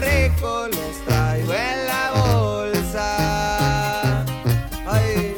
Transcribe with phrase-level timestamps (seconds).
[0.00, 3.08] Rico los traigo en la bolsa.
[4.86, 5.34] Ay.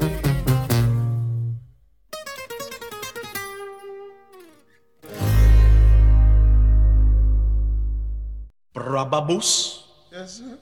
[8.74, 10.58] Brababus, Yes, sir.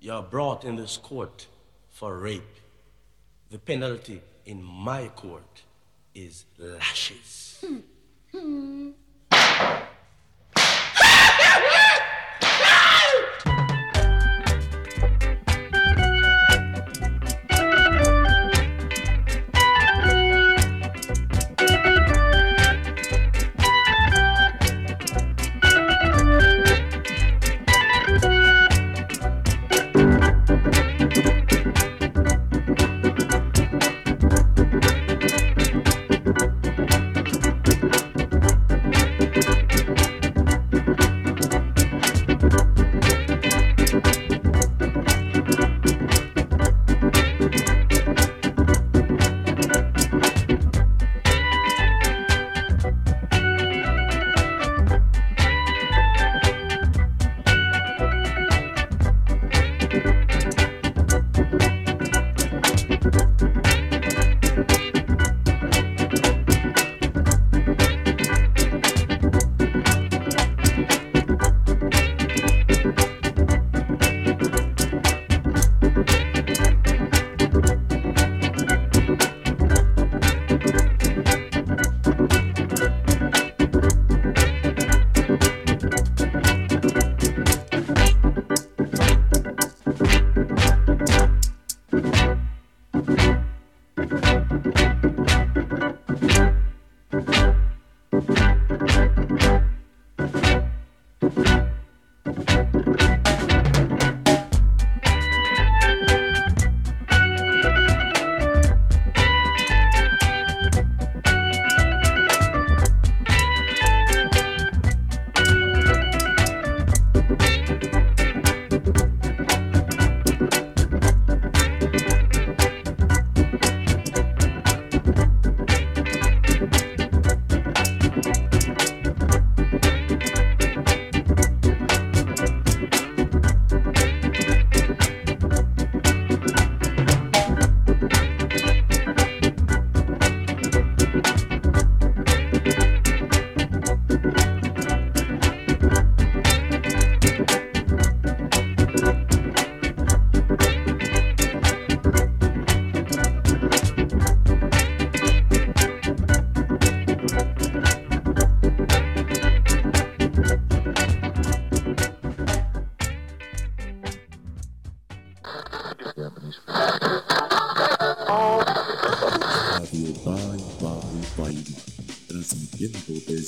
[0.00, 1.46] you're brought in this court
[1.90, 2.42] for rape.
[3.50, 5.62] The penalty in my court
[6.14, 7.62] is lashes.
[7.64, 7.78] Hmm.
[8.32, 8.90] Hmm.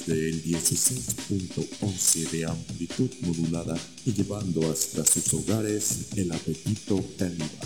[0.07, 7.64] Desde el 16.11 de amplitud modulada y llevando hasta sus hogares el apetito caníbal.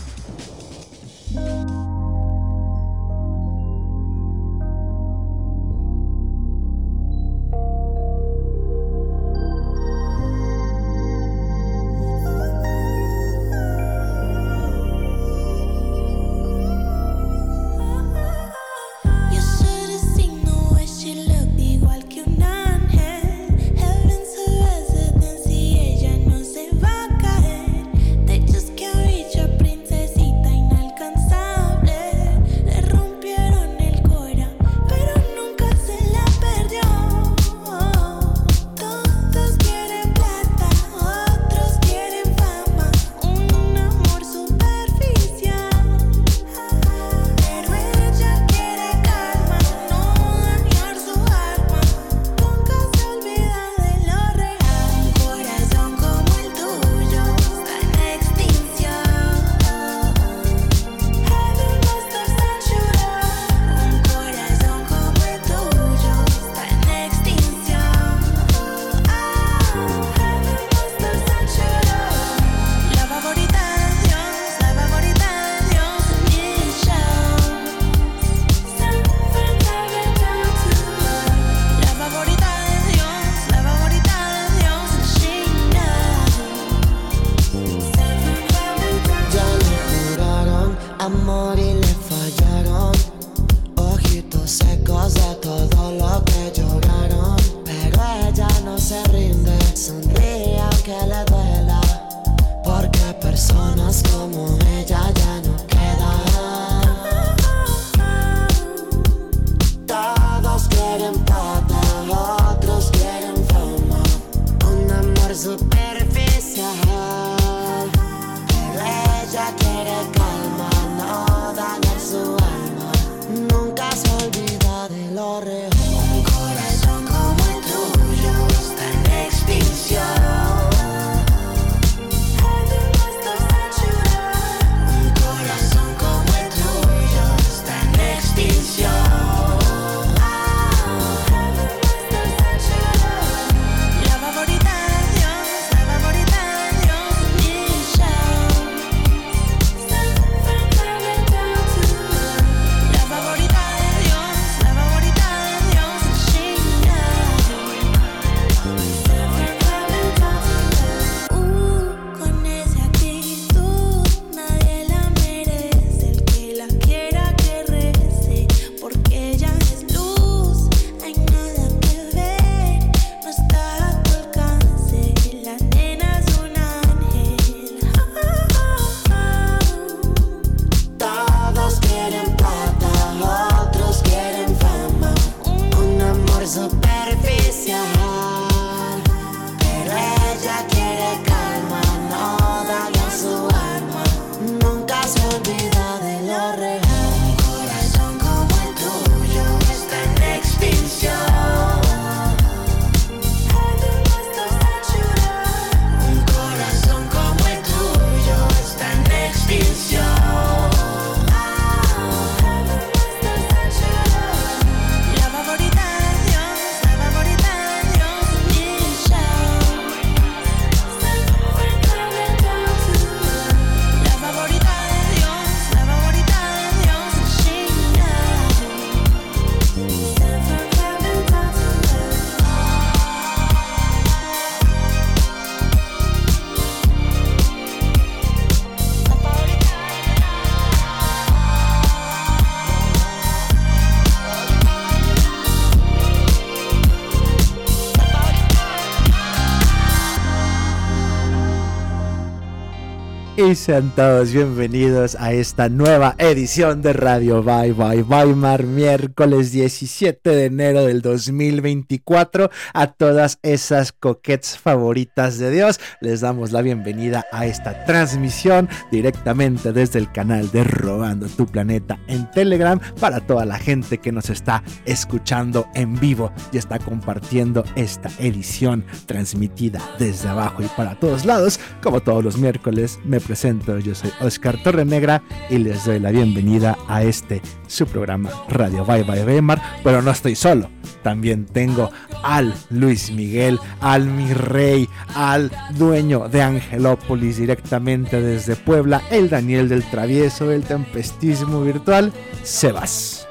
[253.49, 260.29] Y sean todos bienvenidos a esta nueva edición de Radio Bye Bye Weimar, miércoles 17
[260.29, 262.51] de enero del 2024.
[262.75, 269.73] A todas esas coquettes favoritas de Dios, les damos la bienvenida a esta transmisión directamente
[269.73, 274.29] desde el canal de Robando tu Planeta en Telegram para toda la gente que nos
[274.29, 281.25] está escuchando en vivo y está compartiendo esta edición transmitida desde abajo y para todos
[281.25, 281.59] lados.
[281.83, 287.05] Como todos los miércoles, me yo soy Oscar Torrenegra y les doy la bienvenida a
[287.05, 290.69] este su programa Radio Bye Bye Weimar, pero no estoy solo.
[291.05, 291.89] También tengo
[292.25, 299.69] al Luis Miguel, al mi rey, al dueño de Angelópolis directamente desde Puebla, el Daniel
[299.69, 303.29] del Travieso, del Tempestismo Virtual, Sebas.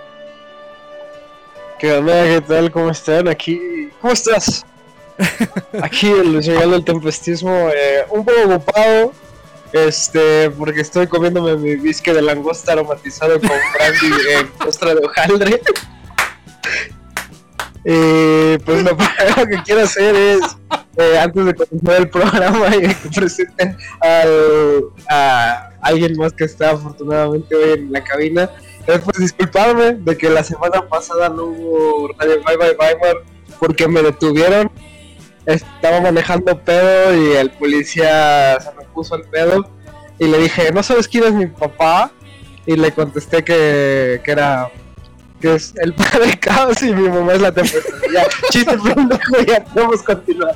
[1.80, 2.24] ¿Qué onda?
[2.24, 2.71] ¿Qué tal?
[2.71, 3.27] ¿Cómo están?
[3.27, 3.89] Aquí.
[4.00, 4.65] ¿Cómo estás?
[5.81, 9.12] Aquí el Luis Miguel del Tempestismo, eh, un poco ocupado,
[9.73, 15.62] este, porque estoy comiéndome mi bisque de langosta aromatizado con brandy en costra de hojaldre.
[17.86, 20.39] Y pues lo primero que quiero hacer es,
[20.97, 26.71] eh, antes de comenzar el programa, y que presenten al- a alguien más que está
[26.71, 28.50] afortunadamente hoy en la cabina,
[28.88, 33.17] es pues disculparme de que la semana pasada no hubo Radio Bye Bye Weimar
[33.59, 34.71] porque me detuvieron.
[35.48, 39.68] Estaba manejando pedo y el policía se me puso el pedo
[40.20, 42.12] y le dije, ¿no sabes quién es mi papá?
[42.66, 44.70] Y le contesté que, que era
[45.39, 47.98] que es el padre caos y mi mamá es la tempestad.
[48.13, 50.56] Ya, chiste pendejo, ya podemos continuar.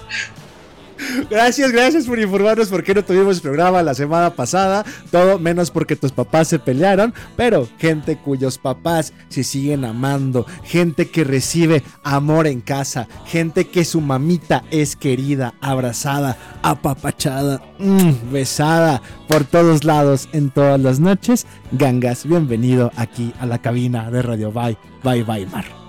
[1.29, 4.85] Gracias, gracias por informarnos por qué no tuvimos programa la semana pasada.
[5.09, 7.13] Todo menos porque tus papás se pelearon.
[7.35, 10.45] Pero gente cuyos papás se siguen amando.
[10.63, 13.07] Gente que recibe amor en casa.
[13.25, 20.79] Gente que su mamita es querida, abrazada, apapachada, mm, besada por todos lados en todas
[20.79, 21.45] las noches.
[21.71, 25.80] Gangas, bienvenido aquí a la cabina de Radio Bye, Bye, Bye, Mar.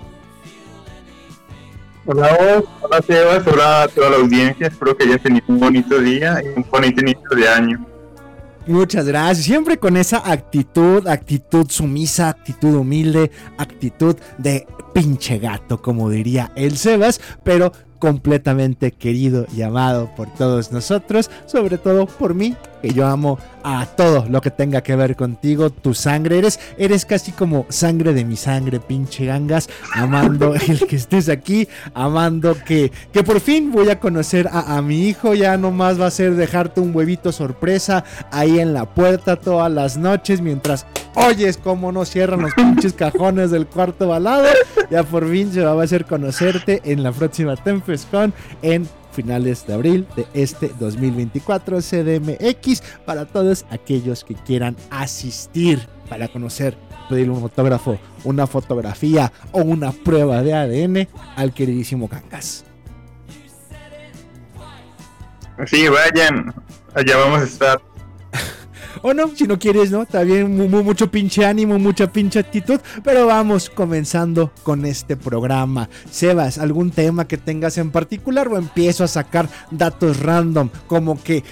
[2.05, 5.99] Hola vos, hola Sebas, hola a toda la audiencia, espero que hayas tenido un bonito
[5.99, 7.85] día y un bonito inicio de año.
[8.67, 9.45] Muchas gracias.
[9.45, 16.77] Siempre con esa actitud, actitud sumisa, actitud humilde, actitud de pinche gato, como diría el
[16.77, 23.07] Sebas, pero completamente querido y amado por todos nosotros, sobre todo por mí, que yo
[23.07, 26.37] amo a todo lo que tenga que ver contigo, tu sangre.
[26.37, 29.69] Eres, eres casi como sangre de mi sangre, pinche gangas.
[29.93, 35.07] Amando el que estés aquí, amando que, que por fin voy a conocer a, mi
[35.07, 35.33] hijo.
[35.33, 39.95] Ya nomás va a ser dejarte un huevito sorpresa ahí en la puerta todas las
[39.95, 40.85] noches mientras
[41.15, 44.49] oyes cómo no cierran los pinches cajones del cuarto balado.
[44.91, 49.73] Ya por fin se va a hacer conocerte en la próxima TempestCon en finales de
[49.73, 56.77] abril de este 2024 CDMX para todos aquellos que quieran asistir para conocer,
[57.09, 62.65] pedir un autógrafo, una fotografía o una prueba de ADN al queridísimo Cangas.
[65.67, 66.53] Sí, vayan,
[66.93, 67.81] allá vamos a estar.
[69.01, 70.03] O no, si no quieres, ¿no?
[70.03, 72.79] Está mucho pinche ánimo, mucha pinche actitud.
[73.03, 75.89] Pero vamos comenzando con este programa.
[76.09, 80.69] Sebas, ¿algún tema que tengas en particular o empiezo a sacar datos random?
[80.87, 81.43] Como que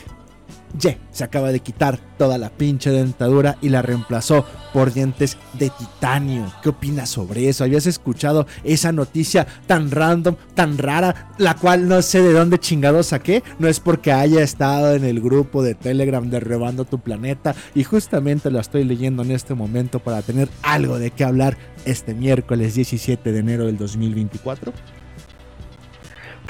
[0.79, 5.69] Ye se acaba de quitar toda la pinche dentadura y la reemplazó por dientes de
[5.69, 6.51] titanio.
[6.63, 7.63] ¿Qué opinas sobre eso?
[7.63, 13.03] ¿Habías escuchado esa noticia tan random, tan rara, la cual no sé de dónde chingado
[13.03, 13.43] saqué?
[13.59, 17.83] No es porque haya estado en el grupo de Telegram de Rebando tu Planeta y
[17.83, 22.75] justamente lo estoy leyendo en este momento para tener algo de qué hablar este miércoles
[22.75, 24.71] 17 de enero del 2024.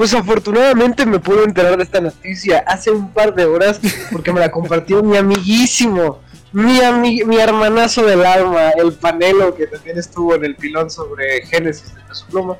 [0.01, 3.79] Pues afortunadamente me pude enterar de esta noticia hace un par de horas
[4.11, 9.67] porque me la compartió mi amiguísimo, mi, ami- mi hermanazo del alma, el Panelo, que
[9.67, 12.57] también estuvo en el pilón sobre Génesis de Pluma.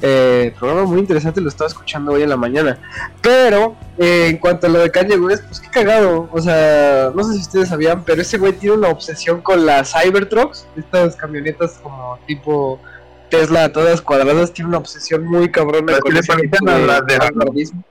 [0.00, 2.78] Eh, programa muy interesante, lo estaba escuchando hoy en la mañana.
[3.20, 6.28] Pero eh, en cuanto a lo de Kanye West, pues qué cagado.
[6.30, 9.92] O sea, no sé si ustedes sabían, pero ese güey tiene una obsesión con las
[9.92, 12.78] Cybertrucks, estas camionetas como tipo
[13.28, 17.06] Tesla, todas cuadradas, tiene una obsesión muy cabrona Las con que ese tipo de las
[17.06, 17.84] de vanguardismo.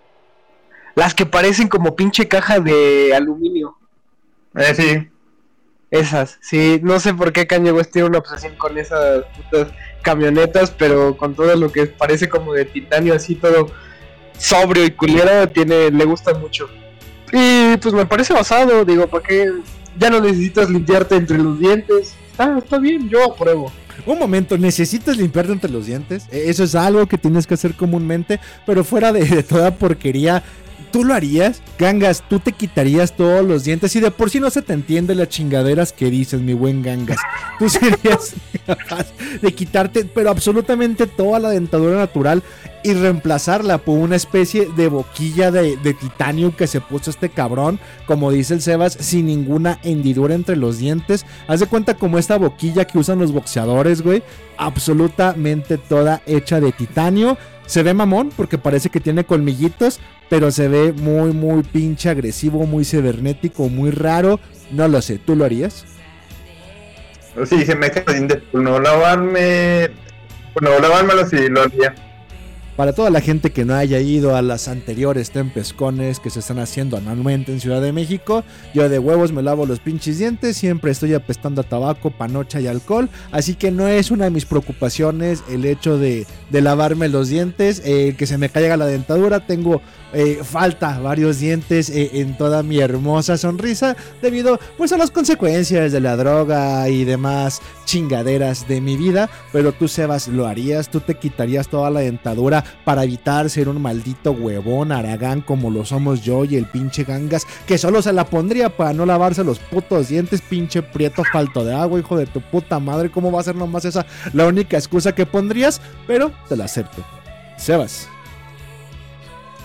[0.95, 3.77] Las que parecen como pinche caja de aluminio.
[4.55, 5.09] Eh, sí,
[5.91, 9.67] Esas, sí, no sé por qué Kanye West tiene una obsesión con esas putas
[10.01, 13.67] camionetas, pero con todo lo que parece como de titanio, así todo
[14.37, 16.69] sobrio y culero, tiene, le gusta mucho.
[17.31, 19.51] Y pues me parece basado, digo, ¿para qué?
[19.97, 22.15] Ya no necesitas limpiarte entre los dientes.
[22.31, 23.71] Está, está bien, yo apruebo.
[24.05, 26.25] Un momento, ¿necesitas limpiarte entre los dientes?
[26.31, 30.43] Eh, Eso es algo que tienes que hacer comúnmente, pero fuera de, de toda porquería,
[30.91, 31.61] ¿tú lo harías?
[31.77, 33.95] Gangas, ¿tú te quitarías todos los dientes?
[33.95, 37.19] Y de por sí no se te entiende las chingaderas que dices, mi buen Gangas.
[37.59, 38.33] Tú serías
[38.65, 39.07] capaz
[39.41, 42.43] de quitarte, pero absolutamente toda la dentadura natural
[42.83, 47.79] y reemplazarla por una especie de boquilla de, de titanio que se puso este cabrón,
[48.05, 51.25] como dice el Sebas, sin ninguna hendidura entre los dientes.
[51.47, 54.21] Haz de cuenta como esta boquilla que usan los boxeadores, güey.
[54.57, 57.37] Absolutamente toda hecha de titanio.
[57.65, 62.65] Se ve mamón porque parece que tiene colmillitos, pero se ve muy, muy pinche agresivo,
[62.65, 64.39] muy cibernético, muy raro.
[64.71, 65.85] No lo sé, ¿tú lo harías?
[67.45, 69.89] sí, se me cae por no lavarme.
[70.53, 71.93] Por no lavármelo, sí, lo haría.
[72.75, 76.59] Para toda la gente que no haya ido a las anteriores tempescones que se están
[76.59, 80.91] haciendo anualmente en Ciudad de México, yo de huevos me lavo los pinches dientes, siempre
[80.91, 85.41] estoy apestando a tabaco, panocha y alcohol, así que no es una de mis preocupaciones
[85.49, 89.81] el hecho de, lavarme los dientes, eh, que se me caiga la dentadura, tengo
[90.13, 95.91] eh, falta varios dientes eh, en toda mi hermosa sonrisa debido pues a las consecuencias
[95.91, 100.99] de la droga y demás chingaderas de mi vida, pero tú Sebas lo harías, tú
[100.99, 106.21] te quitarías toda la dentadura para evitar ser un maldito huevón aragán como lo somos
[106.21, 110.09] yo y el pinche gangas que solo se la pondría para no lavarse los putos
[110.09, 113.55] dientes, pinche prieto falto de agua, hijo de tu puta madre, ¿cómo va a ser
[113.55, 115.81] nomás esa la única excusa que pondrías?
[116.07, 117.03] Pero te la acepto.
[117.57, 118.07] Sebas.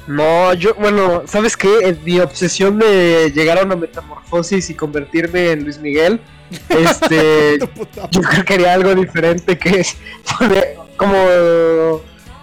[0.06, 1.68] No, yo, bueno, ¿sabes qué?
[1.82, 6.20] En mi obsesión de llegar a una metamorfosis y convertirme en Luis Miguel,
[6.68, 7.58] este,
[8.10, 9.96] yo creo que haría algo diferente que es
[10.38, 10.76] poner-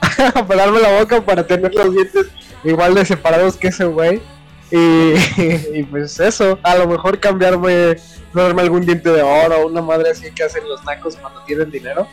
[0.34, 2.28] como pararme la boca para tener los dientes
[2.64, 4.22] igual de separados que ese güey.
[4.72, 5.14] Y,
[5.80, 7.96] y pues eso, a lo mejor cambiarme,
[8.34, 12.08] ponerme algún diente de oro una madre así que hacen los nacos cuando tienen dinero.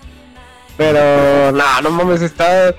[0.76, 2.74] Pero no, no mames, está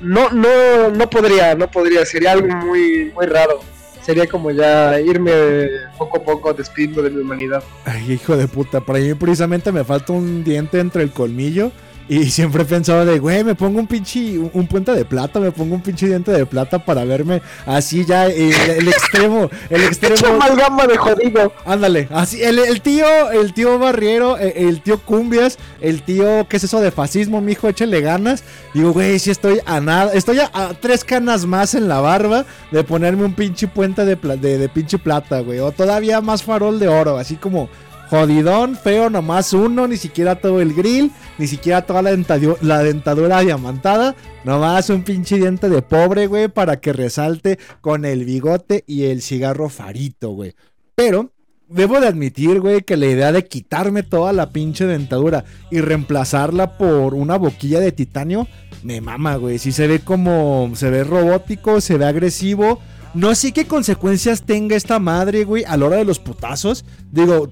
[0.00, 3.60] no, no, no podría, no podría, sería algo muy, muy raro.
[4.02, 7.62] Sería como ya irme poco a poco despidiendo de mi humanidad.
[7.84, 11.70] Ay, hijo de puta, por ahí precisamente me falta un diente entre el colmillo
[12.10, 15.38] Y siempre he pensado de, güey, me pongo un pinche, un, un puente de plata,
[15.38, 19.84] me pongo un pinche diente de plata para verme así ya, el, el extremo, el
[19.84, 20.26] extremo.
[20.26, 21.52] amalgama de jodido.
[21.64, 26.56] Ándale, así, el, el tío, el tío Barriero, el, el tío Cumbias, el tío, ¿qué
[26.56, 27.68] es eso de fascismo, mijo?
[27.68, 28.42] Échale ganas.
[28.74, 32.44] Digo, güey, si estoy a nada, estoy a, a tres canas más en la barba
[32.72, 35.60] de ponerme un pinche puente de, de, de pinche plata, güey.
[35.60, 37.68] O todavía más farol de oro, así como
[38.10, 42.82] jodidón, feo, nomás uno, ni siquiera todo el grill, ni siquiera toda la, dentadu- la
[42.82, 48.82] dentadura diamantada, nomás un pinche diente de pobre, güey, para que resalte con el bigote
[48.88, 50.54] y el cigarro farito, güey.
[50.96, 51.30] Pero
[51.68, 56.76] debo de admitir, güey, que la idea de quitarme toda la pinche dentadura y reemplazarla
[56.78, 58.48] por una boquilla de titanio,
[58.82, 59.58] me mama, güey.
[59.58, 62.80] Si se ve como, se ve robótico, se ve agresivo.
[63.12, 66.84] No sé qué consecuencias tenga esta madre, güey, a la hora de los putazos.
[67.10, 67.50] Digo,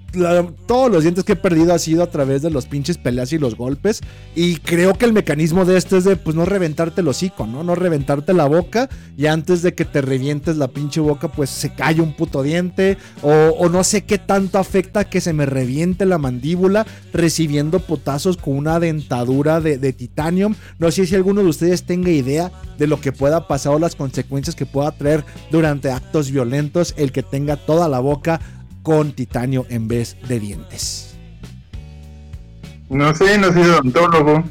[0.66, 3.38] todos los dientes que he perdido ha sido a través de los pinches peleas y
[3.38, 4.00] los golpes.
[4.36, 7.64] Y creo que el mecanismo de esto es de, pues, no reventarte el hocico, ¿no?
[7.64, 8.88] No reventarte la boca.
[9.16, 12.96] Y antes de que te revientes la pinche boca, pues se cae un puto diente.
[13.22, 18.36] O, o no sé qué tanto afecta que se me reviente la mandíbula recibiendo putazos
[18.36, 20.54] con una dentadura de, de titanium.
[20.78, 23.96] No sé si alguno de ustedes tenga idea de lo que pueda pasar o las
[23.96, 28.40] consecuencias que pueda traer durante actos violentos el que tenga toda la boca
[28.82, 31.14] con titanio en vez de dientes.
[32.88, 34.44] No sé, no soy odontólogo.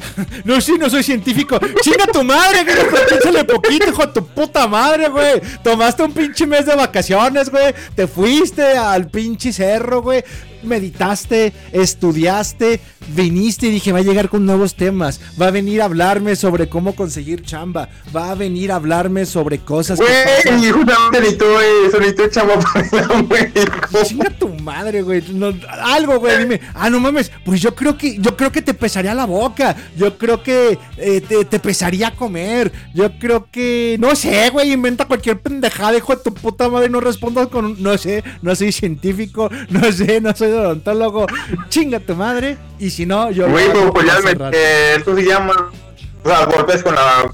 [0.44, 1.58] No, sí, no soy científico.
[1.82, 2.76] Chinga tu madre, güey.
[3.08, 5.40] Piénsale poquito, hijo de tu puta madre, güey.
[5.62, 7.74] Tomaste un pinche mes de vacaciones, güey.
[7.94, 10.24] Te fuiste al pinche cerro, güey.
[10.62, 15.20] Meditaste, estudiaste, viniste y dije, va a llegar con nuevos temas.
[15.40, 17.88] Va a venir a hablarme sobre cómo conseguir chamba.
[18.14, 19.98] Va a venir a hablarme sobre cosas.
[19.98, 21.46] Güey, justamente necesito
[21.92, 22.54] necesito chamba
[22.90, 23.98] para México.
[24.04, 25.22] Chinga tu madre, güey.
[25.32, 26.38] No, algo, güey.
[26.38, 26.60] Dime.
[26.74, 27.30] Ah, no mames.
[27.44, 29.76] Pues yo creo que, yo creo que te pesaría la boca.
[29.96, 32.72] Yo creo que eh, te, te pesaría comer.
[32.94, 33.96] Yo creo que.
[33.98, 34.72] No sé, güey.
[34.72, 36.88] Inventa cualquier pendejada, hijo de tu puta madre.
[36.88, 37.82] No respondas con.
[37.82, 38.22] No sé.
[38.42, 39.50] No soy científico.
[39.70, 40.20] No sé.
[40.20, 41.26] No soy odontólogo.
[41.68, 42.58] Chinga tu madre.
[42.80, 43.48] Y si no, yo.
[43.48, 45.70] Güey, pues, pues ya me, eh, esto se llama,
[46.24, 47.30] o sea, golpes con la,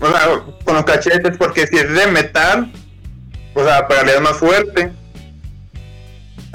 [0.00, 2.72] o sea, con los cachetes, porque si es de metal,
[3.54, 4.92] o sea, pegarías más fuerte.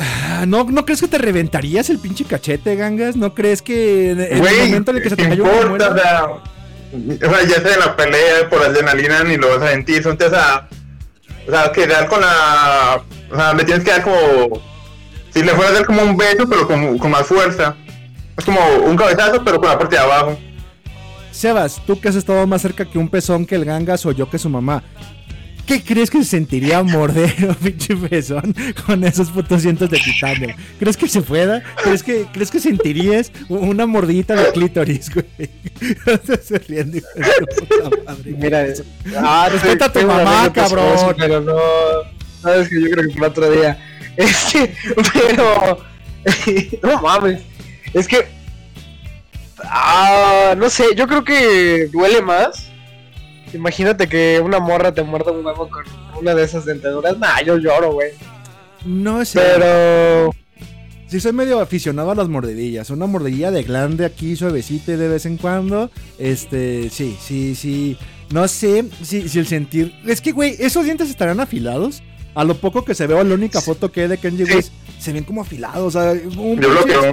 [0.01, 3.18] Ah, ¿No, ¿No crees que te reventarías el pinche cachete, gangas?
[3.18, 5.90] ¿No crees que en, en el momento en el que se te ¿qué cayó importa?
[5.90, 6.25] O sea,
[6.94, 10.16] o sea, ya sea en la pelea por adrenalina ni lo vas a sentir, son
[10.16, 10.70] o sea,
[11.48, 14.62] o sea, que dar con la, o sea, me tienes que dar como,
[15.33, 17.75] si le fuera a dar como un beso, pero con, con más fuerza.
[18.38, 20.40] Es como un cabezazo, pero con la parte de abajo.
[21.31, 24.29] Sebas, tú que has estado más cerca que un pezón que el gangas o yo
[24.29, 24.81] que su mamá.
[25.70, 28.55] ¿Qué crees que se sentiría morder un pinche pezón
[28.88, 30.55] con esos putos cientos de titanio?
[30.79, 31.62] ¿Crees que se pueda?
[31.84, 35.27] ¿Crees que, ¿crees que sentirías una mordidita de clítoris, güey?
[36.68, 36.98] riendo,
[38.03, 38.36] madre.
[38.36, 38.66] Mira,
[39.18, 40.92] ah, Respeta a tu mamá, cabrón.
[40.96, 41.55] eso, Pero no,
[42.42, 43.77] sabes que yo creo que para otro día.
[44.18, 44.74] Este,
[45.14, 45.86] pero
[46.82, 47.44] no mames,
[47.94, 48.25] es que
[49.64, 52.69] ah, no sé, yo creo que duele más.
[53.53, 55.83] Imagínate que una morra te muerda un huevo con
[56.20, 57.18] una de esas dentaduras.
[57.18, 58.12] Nah, yo lloro, güey.
[58.85, 59.40] No sé.
[59.40, 60.31] Pero
[61.07, 62.92] Sí, soy medio aficionado a las mordidillas.
[62.92, 65.90] Una mordidilla de glande aquí suavecita de vez en cuando.
[66.20, 67.98] Este, sí, sí, sí.
[68.31, 69.92] No sé si, si el sentir.
[70.05, 72.03] Es que, güey, esos dientes estarán afilados.
[72.35, 74.53] A lo poco que se veo, la única foto que hay de Kenji Sí.
[74.53, 75.96] West, se ven como afilados.
[75.96, 77.12] O sea, un Yo lo creo.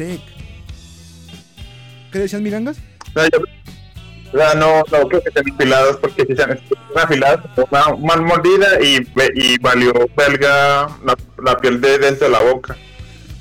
[2.13, 2.77] ¿Qué decías, mirangas?
[3.15, 3.23] Yo-
[4.33, 6.59] o sea, no, no creo que estén afilados porque si están
[6.97, 12.41] afilados, una mal mordida y, y valió belga la, la piel de dentro de la
[12.41, 12.77] boca.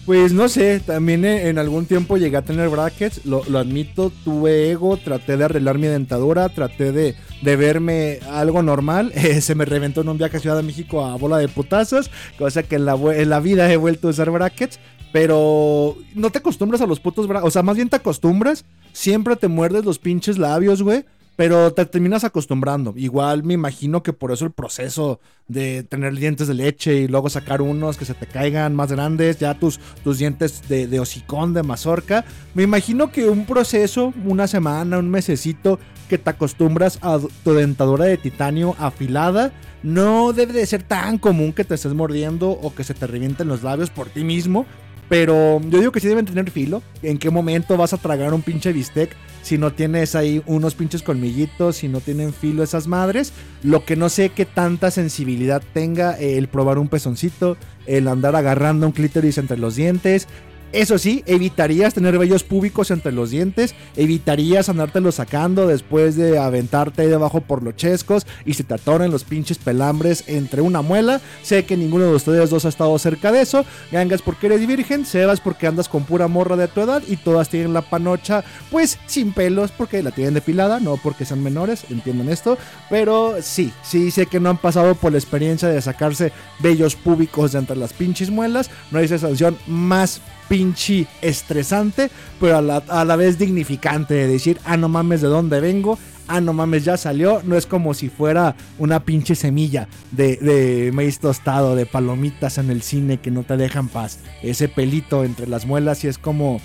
[0.05, 4.69] Pues no sé, también en, algún tiempo llegué a tener brackets, lo, lo admito, tuve
[4.69, 9.65] ego, traté de arreglar mi dentadura, traté de, de verme algo normal, eh, se me
[9.65, 12.85] reventó en un viaje a Ciudad de México a bola de putazos, cosa que en
[12.85, 14.79] la, en la vida he vuelto a usar brackets,
[15.11, 18.63] pero no te acostumbras a los putos brackets, o sea, más bien te acostumbras,
[18.95, 21.05] siempre te muerdes los pinches labios, güey.
[21.35, 22.93] Pero te terminas acostumbrando.
[22.95, 27.29] Igual me imagino que por eso el proceso de tener dientes de leche y luego
[27.29, 31.53] sacar unos que se te caigan más grandes, ya tus, tus dientes de, de hocicón,
[31.53, 32.23] de mazorca.
[32.53, 35.77] Me imagino que un proceso, una semana, un mesecito,
[36.07, 39.51] que te acostumbras a tu dentadura de titanio afilada,
[39.83, 43.47] no debe de ser tan común que te estés mordiendo o que se te revienten
[43.47, 44.65] los labios por ti mismo.
[45.09, 46.81] Pero yo digo que sí deben tener filo.
[47.01, 51.03] ¿En qué momento vas a tragar un pinche bistec si no tienes ahí unos pinches
[51.03, 53.31] colmillitos, si no tienen filo esas madres?
[53.61, 58.87] Lo que no sé qué tanta sensibilidad tenga el probar un pezoncito, el andar agarrando
[58.87, 60.27] un clítoris entre los dientes,
[60.75, 67.03] Eso sí, evitarías tener vellos públicos entre los dientes, evitarías andártelos sacando después de aventarte
[67.03, 71.21] ahí debajo por los chescos y se te atoren los pinches pelambres entre una muela.
[71.43, 73.63] Sé que ninguno de ustedes dos ha estado cerca de eso.
[73.89, 77.47] Gangas porque eres virgen, Sebas porque andas con pura morra de tu edad y todas
[77.47, 82.27] tienen la panocha pues sin pelos porque la tienen depilada, no porque sean menores, entiendan
[82.27, 82.57] esto.
[82.89, 87.53] Pero sí, sí sé que no han pasado por la experiencia de sacarse vellos públicos
[87.53, 88.69] de entre las pinches muelas.
[88.91, 94.59] No hay sensación más pinche estresante, pero a la, a la vez dignificante de decir,
[94.65, 95.97] ah, no mames, ¿de dónde vengo?
[96.27, 97.41] Ah, no mames, ya salió.
[97.43, 102.71] No es como si fuera una pinche semilla de, de maíz tostado, de palomitas en
[102.71, 104.19] el cine que no te dejan paz.
[104.41, 106.61] Ese pelito entre las muelas y es como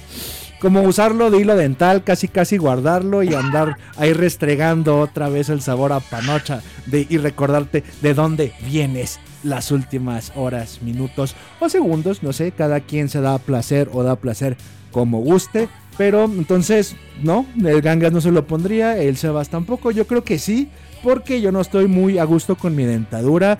[0.61, 5.63] como usarlo de hilo dental, casi casi guardarlo y andar ahí restregando otra vez el
[5.63, 12.23] sabor a panocha de, y recordarte de dónde vienes las últimas horas, minutos o segundos,
[12.23, 14.57] no sé, cada quien se da placer o da placer
[14.91, 20.07] como guste, pero entonces, no, el Gangas no se lo pondría, el Sebas tampoco, yo
[20.07, 20.69] creo que sí,
[21.03, 23.59] porque yo no estoy muy a gusto con mi dentadura,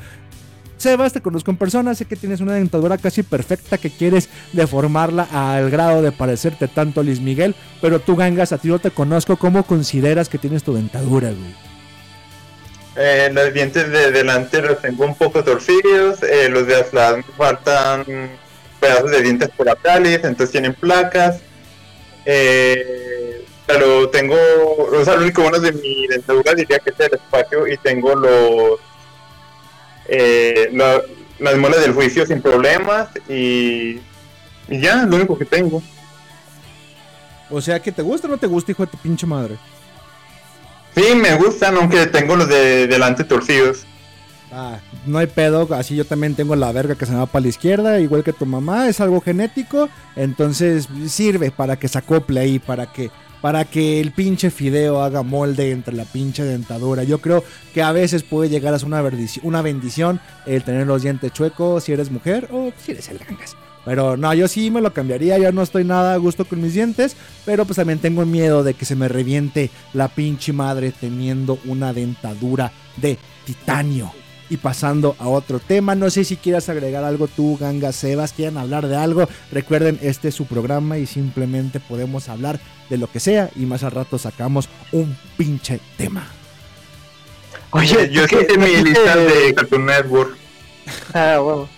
[0.77, 5.29] Sebas, te conozco en persona, sé que tienes una dentadura casi perfecta que quieres deformarla
[5.31, 8.91] al grado de parecerte tanto a Luis Miguel, pero tú gangas, a ti no te
[8.91, 11.70] conozco, ¿cómo consideras que tienes tu dentadura, güey?
[13.03, 17.23] Eh, los dientes de delante los tengo un poco torcidos, eh, los de atrás me
[17.35, 18.05] faltan
[18.79, 19.49] pedazos de dientes
[19.83, 21.41] cáliz, entonces tienen placas.
[22.27, 27.15] Eh, pero tengo, o sea, lo único bueno de mi dentadura diría que es el
[27.15, 28.81] espacio y tengo los
[30.09, 31.01] eh, la-
[31.39, 33.99] las muelas del juicio sin problemas y,
[34.69, 35.83] y ya, lo único que tengo.
[37.49, 39.57] O sea, que te gusta o no te gusta, hijo de tu pinche madre.
[40.95, 43.87] Sí, me gustan, aunque tengo los de delante torcidos.
[44.53, 47.43] Ah, no hay pedo, así yo también tengo la verga que se me va para
[47.45, 52.41] la izquierda, igual que tu mamá, es algo genético, entonces sirve para que se acople
[52.41, 57.05] ahí, para que, para que el pinche fideo haga molde entre la pinche dentadura.
[57.05, 59.05] Yo creo que a veces puede llegar a ser una
[59.45, 63.55] una bendición el tener los dientes chuecos si eres mujer o si eres el gangas.
[63.85, 66.75] Pero no, yo sí me lo cambiaría, yo no estoy nada a gusto con mis
[66.75, 67.17] dientes,
[67.47, 71.93] pero pues también tengo miedo de que se me reviente la pinche madre teniendo una
[71.93, 74.13] dentadura de titanio.
[74.51, 78.59] Y pasando a otro tema, no sé si quieras agregar algo tú, Ganga Sebas, quieran
[78.59, 79.29] hablar de algo.
[79.53, 82.59] Recuerden, este es su programa y simplemente podemos hablar
[82.91, 86.27] de lo que sea y más al rato sacamos un pinche tema.
[87.71, 90.37] Oye, yo ¿tú qué- escuché mi lista de Cartoon Network.
[91.15, 91.69] Ah, bueno.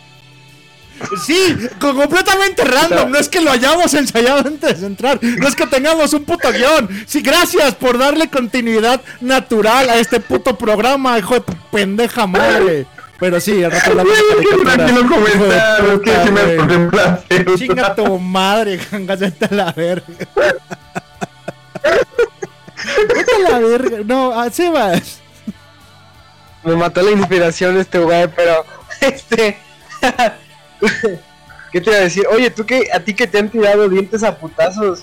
[1.27, 3.11] Sí, co- completamente random.
[3.11, 5.19] No es que lo hayamos ensayado antes de entrar.
[5.23, 6.89] No es que tengamos un puto guion.
[7.07, 12.87] Sí, gracias por darle continuidad natural a este puto programa, hijo de pendeja madre.
[13.19, 14.23] Pero sí, al rato es
[17.29, 17.57] que.
[17.57, 20.05] Chinga tu madre, vete a la verga.
[23.15, 23.99] Vete a la verga.
[24.05, 25.21] No, a Sebas.
[26.65, 28.65] Me mató la inspiración este güey, pero
[29.01, 29.57] este.
[31.73, 32.25] ¿Qué te iba a decir?
[32.33, 35.01] Oye, tú que a ti que te han tirado dientes a putazos.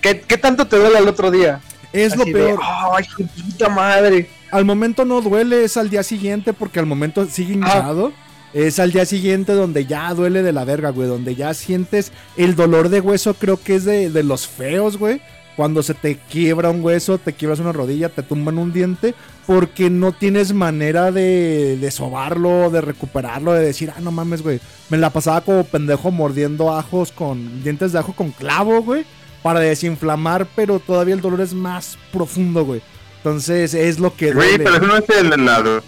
[0.00, 1.60] ¿Qué, qué tanto te duele al otro día?
[1.92, 2.60] Es lo de, peor.
[2.92, 3.04] Ay,
[3.50, 4.28] puta madre.
[4.50, 7.56] Al momento no duele, es al día siguiente porque al momento sigue Ah.
[7.56, 8.12] hinchado.
[8.52, 11.08] Es al día siguiente donde ya duele de la verga, güey.
[11.08, 15.20] Donde ya sientes el dolor de hueso, creo que es de, de los feos, güey.
[15.56, 19.14] Cuando se te quiebra un hueso, te quiebras una rodilla, te tumban un diente,
[19.46, 24.60] porque no tienes manera de, de sobarlo, de recuperarlo, de decir, ah, no mames, güey.
[24.88, 29.04] Me la pasaba como pendejo mordiendo ajos con dientes de ajo con clavo, güey,
[29.42, 32.82] para desinflamar, pero todavía el dolor es más profundo, güey.
[33.18, 35.82] Entonces es lo que Güey, pero eso no es el helado.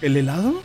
[0.00, 0.62] ¿El helado?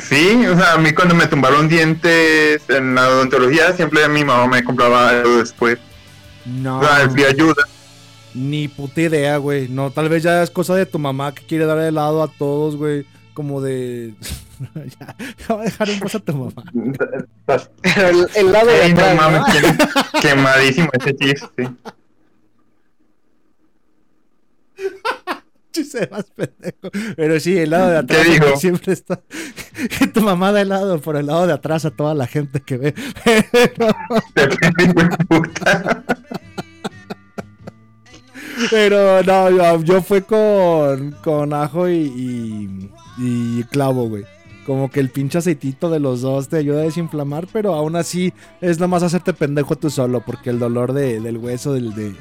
[0.00, 4.46] Sí, o sea, a mí cuando me tumbaron dientes en la odontología, siempre mi mamá
[4.48, 5.78] me compraba algo después.
[6.46, 6.80] No.
[7.14, 7.64] Me ayuda.
[8.34, 9.68] Ni puta idea, güey.
[9.68, 12.76] No, tal vez ya es cosa de tu mamá que quiere dar helado a todos,
[12.76, 13.06] güey.
[13.32, 14.14] Como de.
[15.00, 16.62] ya, ya voy a dejar en paz a tu mamá.
[17.82, 19.46] Pero el, el lado de mames, ¿no?
[19.46, 21.70] qué- quemadísimo ese chiste.
[25.72, 26.90] Sí, se vas pendejo.
[27.16, 28.44] Pero sí, el lado de atrás ¿Qué dijo?
[28.44, 29.20] porque siempre está.
[29.98, 32.76] Que tu mamá da helado por el lado de atrás a toda la gente que
[32.76, 32.94] ve.
[34.34, 34.56] Pero
[38.72, 44.24] no, yo, yo fue con, con ajo y, y, y clavo, güey.
[44.66, 48.32] Como que el pinche aceitito de los dos te ayuda a desinflamar, pero aún así
[48.62, 52.14] es nomás hacerte pendejo tú solo, porque el dolor de- del hueso, del, de,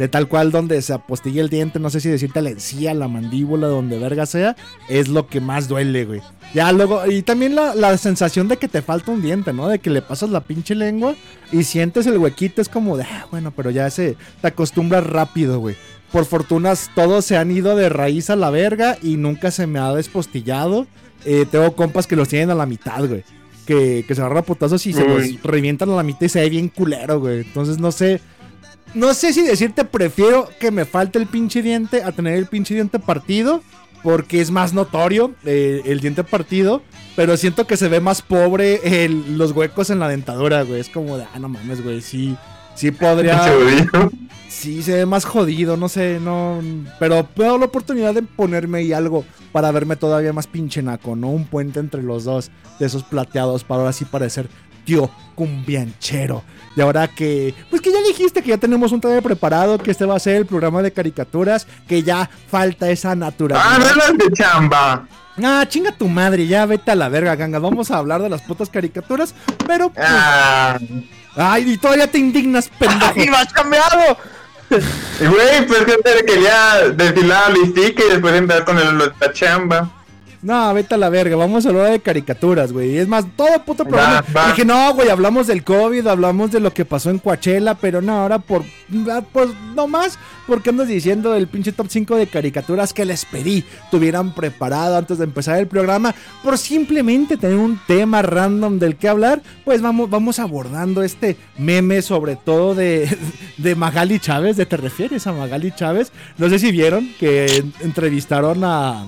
[0.00, 3.06] de tal cual donde se apostilla el diente, no sé si decirte la encía, la
[3.06, 4.56] mandíbula, donde verga sea,
[4.88, 6.22] es lo que más duele, güey.
[6.54, 9.68] Ya luego, y también la, la sensación de que te falta un diente, ¿no?
[9.68, 11.16] De que le pasas la pinche lengua
[11.52, 15.58] y sientes el huequito, es como de, ah, bueno, pero ya se, te acostumbras rápido,
[15.58, 15.76] güey.
[16.10, 19.80] Por fortunas, todos se han ido de raíz a la verga y nunca se me
[19.80, 20.86] ha despostillado.
[21.26, 23.22] Eh, tengo compas que los tienen a la mitad, güey.
[23.66, 26.40] Que, que se agarran a putazos y se los revientan a la mitad y se
[26.40, 27.40] ve bien culero, güey.
[27.40, 28.22] Entonces no sé.
[28.94, 32.74] No sé si decirte prefiero que me falte el pinche diente a tener el pinche
[32.74, 33.62] diente partido.
[34.02, 36.80] Porque es más notorio eh, el diente partido.
[37.16, 40.80] Pero siento que se ve más pobre el- los huecos en la dentadura, güey.
[40.80, 42.00] Es como de, ah, no mames, güey.
[42.00, 42.34] Sí,
[42.74, 43.44] sí podría.
[44.48, 46.60] Sí, se ve más jodido, no sé, no.
[46.98, 51.28] Pero veo la oportunidad de ponerme ahí algo para verme todavía más pinche naco, ¿no?
[51.28, 54.48] Un puente entre los dos de esos plateados para ahora sí parecer
[54.84, 56.42] tío cumbianchero.
[56.76, 60.04] Y ahora que, pues que ya dijiste que ya tenemos un tema preparado, que este
[60.04, 63.78] va a ser el programa de caricaturas, que ya falta esa Ah, naturalidad.
[63.78, 65.06] no las de chamba.
[65.42, 67.58] Ah, chinga tu madre, ya vete a la verga, ganga.
[67.58, 69.34] Vamos a hablar de las putas caricaturas,
[69.66, 69.90] pero.
[69.90, 70.78] pues, Ah.
[71.36, 73.14] Ay, y todavía te indignas, pendejo.
[73.20, 74.16] ¡Ibas cambiado!
[74.70, 79.32] Y güey, pues que te quería desfilar la listica y después entrar con el, la
[79.32, 79.90] chamba.
[80.42, 82.96] No, vete a la verga, vamos a hablar de caricaturas, güey.
[82.96, 84.24] Es más, todo puto programa.
[84.48, 88.12] Dije, no, güey, hablamos del COVID, hablamos de lo que pasó en Coachella, pero no,
[88.20, 88.64] ahora por.
[89.10, 93.26] ah, Pues no más, porque andas diciendo el pinche top 5 de caricaturas que les
[93.26, 98.96] pedí tuvieran preparado antes de empezar el programa, por simplemente tener un tema random del
[98.96, 103.14] que hablar, pues vamos, vamos abordando este meme, sobre todo de,
[103.58, 104.56] de Magali Chávez.
[104.56, 106.12] ¿De te refieres a Magali Chávez?
[106.38, 109.04] No sé si vieron que entrevistaron a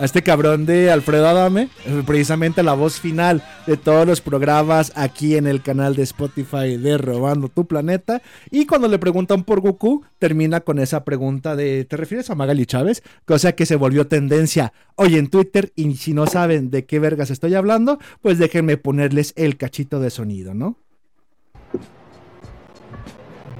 [0.00, 1.68] a este cabrón de Alfredo Adame,
[2.06, 6.96] precisamente la voz final de todos los programas aquí en el canal de Spotify de
[6.96, 8.22] Robando tu Planeta.
[8.50, 12.64] Y cuando le preguntan por Goku, termina con esa pregunta de ¿te refieres a Magali
[12.64, 13.02] Chávez?
[13.26, 17.30] Cosa que se volvió tendencia hoy en Twitter y si no saben de qué vergas
[17.30, 20.78] estoy hablando, pues déjenme ponerles el cachito de sonido, ¿no?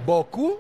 [0.07, 0.57] ¿Goku?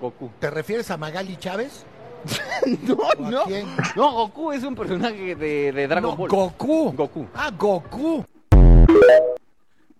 [0.00, 0.30] Goku.
[0.38, 1.84] ¿Te refieres a Magali Chávez?
[2.86, 3.44] No, ¿O a no.
[3.44, 3.66] quién?
[3.96, 6.28] No, Goku es un personaje de, de Dragon No, Ball.
[6.30, 6.92] Goku.
[6.92, 7.26] Goku.
[7.34, 8.24] Ah, Goku.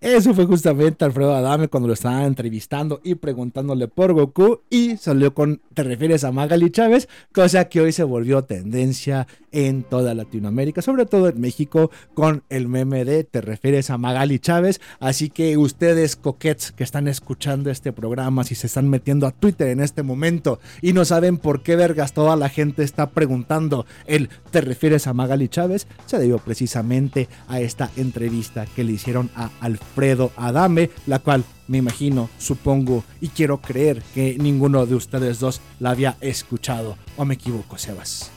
[0.04, 5.33] Eso fue justamente Alfredo Adame cuando lo estaban entrevistando y preguntándole por Goku y salió
[5.33, 10.83] con te refieres a Magali Chávez, cosa que hoy se volvió tendencia en toda Latinoamérica,
[10.83, 15.57] sobre todo en México con el meme de te refieres a Magali Chávez, así que
[15.57, 20.02] ustedes coquets que están escuchando este programa, si se están metiendo a Twitter en este
[20.02, 25.07] momento y no saben por qué vergas toda la gente está preguntando el te refieres
[25.07, 29.93] a Magali Chávez, se debió precisamente a esta entrevista que le hicieron a Alfredo
[30.37, 35.90] Adame, la cual me imagino, supongo y quiero creer que ninguno de ustedes dos la
[35.90, 36.96] había escuchado.
[37.16, 38.30] ¿O me equivoco, Sebas?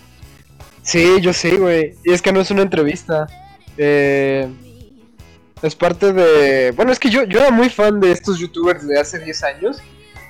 [0.83, 1.95] Sí, yo sí, güey.
[2.05, 3.27] Y es que no es una entrevista.
[3.77, 4.47] Eh,
[5.61, 6.71] es parte de...
[6.71, 9.77] Bueno, es que yo, yo era muy fan de estos youtubers de hace 10 años.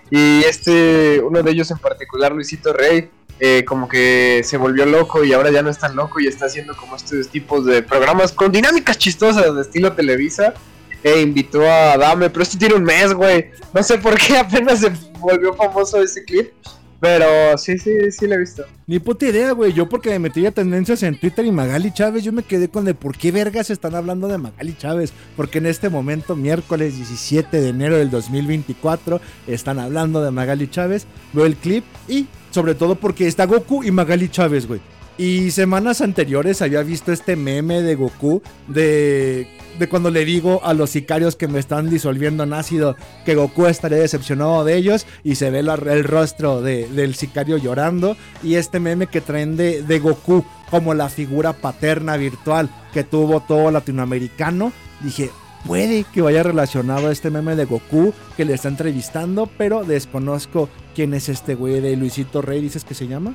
[0.10, 3.10] Y este, uno de ellos en particular, Luisito Rey,
[3.40, 6.46] eh, como que se volvió loco y ahora ya no es tan loco y está
[6.46, 10.56] haciendo como estos tipos de programas con dinámicas chistosas de estilo Televisa.
[11.04, 13.52] E invitó a Dame, pero esto tiene un mes, güey.
[13.74, 16.52] No sé por qué apenas se volvió famoso ese clip.
[17.00, 18.66] Pero sí, sí, sí lo he visto.
[18.88, 19.72] Ni puta idea, güey.
[19.72, 22.88] Yo porque me metí a tendencias en Twitter y Magali Chávez, yo me quedé con
[22.88, 25.14] el por qué vergas están hablando de Magali Chávez.
[25.36, 31.06] Porque en este momento, miércoles 17 de enero del 2024, están hablando de Magali Chávez.
[31.34, 34.82] Veo el clip y sobre todo porque está Goku y Magali Chávez, güey.
[35.18, 39.48] Y semanas anteriores había visto este meme de Goku de,
[39.80, 43.66] de cuando le digo a los sicarios que me están disolviendo en ácido que Goku
[43.66, 48.80] estaría decepcionado de ellos y se ve el rostro de- del sicario llorando y este
[48.80, 54.72] meme que traen de, de Goku como la figura paterna virtual que tuvo todo latinoamericano.
[55.02, 55.32] Dije,
[55.66, 60.70] puede que vaya relacionado a este meme de Goku que le está entrevistando, pero desconozco
[60.94, 63.34] quién es este güey de Luisito Rey, dices que se llama.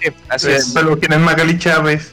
[0.00, 0.72] Sí, así Eh, es.
[0.74, 2.12] pero quién es Magali Chávez.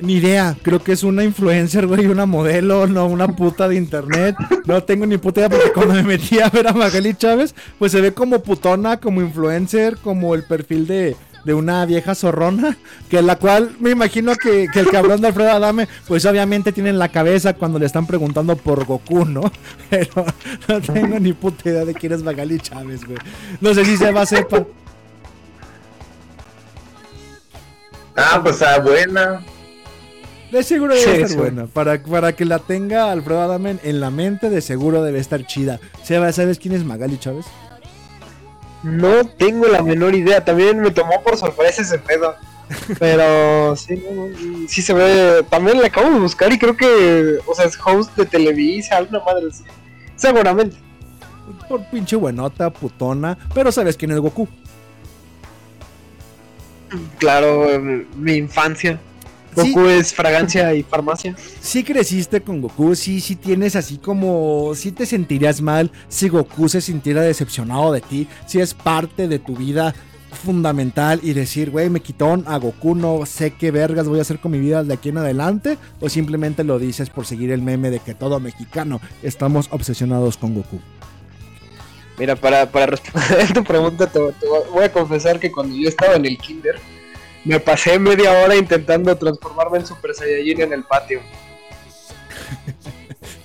[0.00, 4.36] Ni idea, creo que es una influencer, güey, una modelo, no una puta de internet.
[4.64, 7.90] No tengo ni puta idea porque cuando me metí a ver a Magali Chávez, pues
[7.92, 12.76] se ve como putona, como influencer, como el perfil de, de una vieja zorrona,
[13.10, 16.90] que la cual me imagino que, que el cabrón de Alfredo Adame, pues obviamente tiene
[16.90, 19.50] en la cabeza cuando le están preguntando por Goku, ¿no?
[19.90, 20.26] Pero
[20.68, 23.18] no tengo ni puta idea de quién es Magali Chávez, güey.
[23.60, 24.64] No sé si se va a sepa.
[28.18, 29.40] Ah, pues ah, buena.
[30.50, 31.36] De seguro debe Sí, estar sí.
[31.36, 31.66] buena.
[31.66, 35.78] Para, para que la tenga Alfredo Adame en la mente, de seguro debe estar chida.
[36.02, 37.46] Seba, ¿sabes quién es Magali Chávez?
[38.82, 40.44] No tengo la menor idea.
[40.44, 42.34] También me tomó por sorpresa ese pedo.
[42.98, 45.44] Pero sí, no, no, sí se ve.
[45.48, 49.20] También le acabo de buscar y creo que, o sea, es host de Televisa, alguna
[49.24, 49.64] madre así.
[50.16, 50.76] Seguramente.
[51.68, 53.38] Por pinche buenota, putona.
[53.54, 54.48] Pero sabes quién es Goku.
[57.18, 59.00] Claro, eh, mi infancia.
[59.56, 59.72] Sí.
[59.72, 61.34] Goku es fragancia y farmacia.
[61.60, 64.72] Si creciste con Goku, sí, sí tienes así como.
[64.74, 68.28] Sí te sentirías mal si Goku se sintiera decepcionado de ti.
[68.46, 69.94] Si es parte de tu vida
[70.30, 74.38] fundamental y decir, güey, me quitó a Goku, no sé qué vergas voy a hacer
[74.38, 75.78] con mi vida de aquí en adelante.
[76.00, 80.54] O simplemente lo dices por seguir el meme de que todo mexicano estamos obsesionados con
[80.54, 80.80] Goku.
[82.18, 86.14] Mira, para, para responder tu pregunta, te, te voy a confesar que cuando yo estaba
[86.14, 86.80] en el kinder,
[87.44, 91.20] me pasé media hora intentando transformarme en Super Saiyajin en el patio.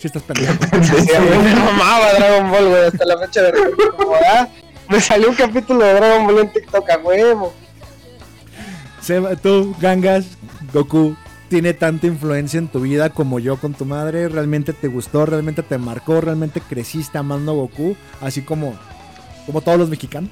[0.04, 0.24] Estás.
[0.28, 4.48] Sí, a mí me mamaba Dragon Ball, güey, hasta la fecha de recuerdo, como, ah,
[4.90, 7.54] me salió un capítulo de Dragon Ball en TikTok a huevo.
[9.02, 10.26] Seba, tú, Gangas,
[10.74, 11.16] Goku,
[11.54, 14.28] tiene tanta influencia en tu vida como yo con tu madre.
[14.28, 15.28] ¿Realmente te gustó?
[15.28, 16.20] ¿Realmente te marcó?
[16.20, 17.96] ¿Realmente creciste amando a Goku?
[18.22, 18.76] Así como,
[19.46, 20.32] como todos los mexicanos.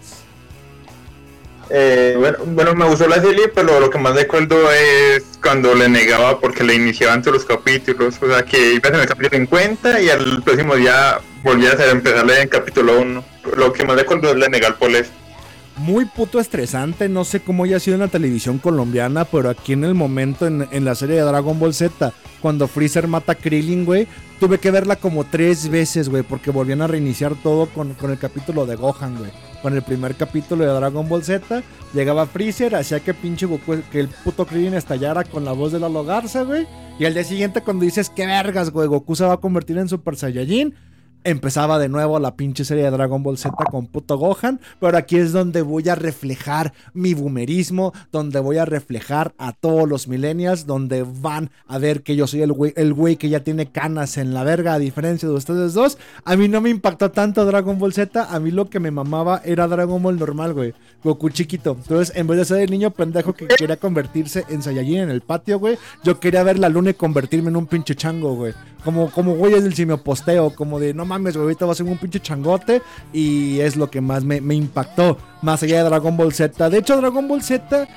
[1.70, 5.90] Eh, bueno, bueno, me gustó la serie, pero lo que más recuerdo es cuando le
[5.90, 8.18] negaba porque le iniciaban todos los capítulos.
[8.20, 12.42] O sea, que ibas en el capítulo 50 y al próximo día volvías a empezarle
[12.42, 13.24] en capítulo 1.
[13.58, 15.12] Lo que más recuerdo es le negar por eso.
[15.82, 19.84] Muy puto estresante, no sé cómo haya sido en la televisión colombiana, pero aquí en
[19.84, 23.84] el momento en, en la serie de Dragon Ball Z, cuando Freezer mata a Krillin,
[23.84, 24.08] güey,
[24.40, 28.20] tuve que verla como tres veces, güey, porque volvían a reiniciar todo con, con el
[28.20, 29.32] capítulo de Gohan, güey.
[29.64, 31.64] Con el primer capítulo de Dragon Ball Z,
[31.96, 35.80] llegaba Freezer, hacía que pinche Goku, que el puto Krillin estallara con la voz de
[35.80, 36.68] la Garza, güey.
[37.00, 39.90] Y al día siguiente, cuando dices, qué vergas, güey, Goku se va a convertir en
[39.90, 40.76] Super Saiyajin,
[41.24, 45.18] empezaba de nuevo la pinche serie de Dragon Ball Z con puto Gohan, pero aquí
[45.18, 50.66] es donde voy a reflejar mi boomerismo, donde voy a reflejar a todos los millennials,
[50.66, 54.18] donde van a ver que yo soy el güey, el güey que ya tiene canas
[54.18, 55.98] en la verga, a diferencia de ustedes dos.
[56.26, 59.42] A mí no me impactó tanto Dragon Ball Z, a mí lo que me mamaba
[59.46, 60.74] era Dragon Ball normal, güey.
[61.04, 61.78] Goku chiquito.
[61.82, 65.22] Entonces, en vez de ser el niño pendejo que quería convertirse en Saiyajin en el
[65.22, 68.54] patio, güey, yo quería ver la luna y convertirme en un pinche chango, güey.
[68.84, 71.86] Como, como güeyes del simio posteo, como de no mames, güey, ahorita va a ser
[71.86, 72.82] un pinche changote.
[73.12, 76.70] Y es lo que más me, impactó, más allá de Dragon Ball Z.
[76.70, 77.88] De hecho, Dragon Ball Z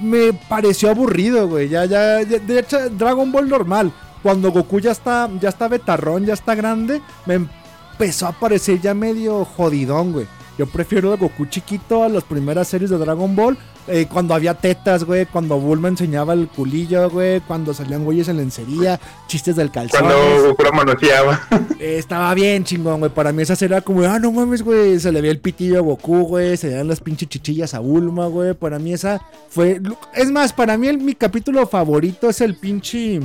[0.00, 1.68] me pareció aburrido, güey.
[1.68, 3.92] Ya, ya, ya- de hecho, Dragon Ball normal.
[4.22, 8.94] Cuando Goku ya está, ya está betarrón, ya está grande, me empezó a parecer ya
[8.94, 10.26] medio jodidón, güey.
[10.58, 13.56] Yo prefiero a Goku chiquito a las primeras series de Dragon Ball.
[13.88, 15.26] eh, cuando había tetas, güey.
[15.26, 17.40] Cuando Bulma enseñaba el culillo, güey.
[17.40, 19.00] Cuando salían güeyes en lencería.
[19.26, 20.00] Chistes del calzón.
[20.00, 21.40] Cuando Goku la manoseaba.
[21.80, 23.10] Eh, estaba bien chingón, güey.
[23.12, 25.00] Para mí esa serie era como, ah, no mames, güey.
[25.00, 26.56] Se le veía el pitillo a Goku, güey.
[26.56, 28.54] Se le veían las pinches chichillas a Bulma, güey.
[28.54, 29.80] Para mí esa fue.
[30.14, 33.20] Es más, para mí el- mi capítulo favorito es el pinche.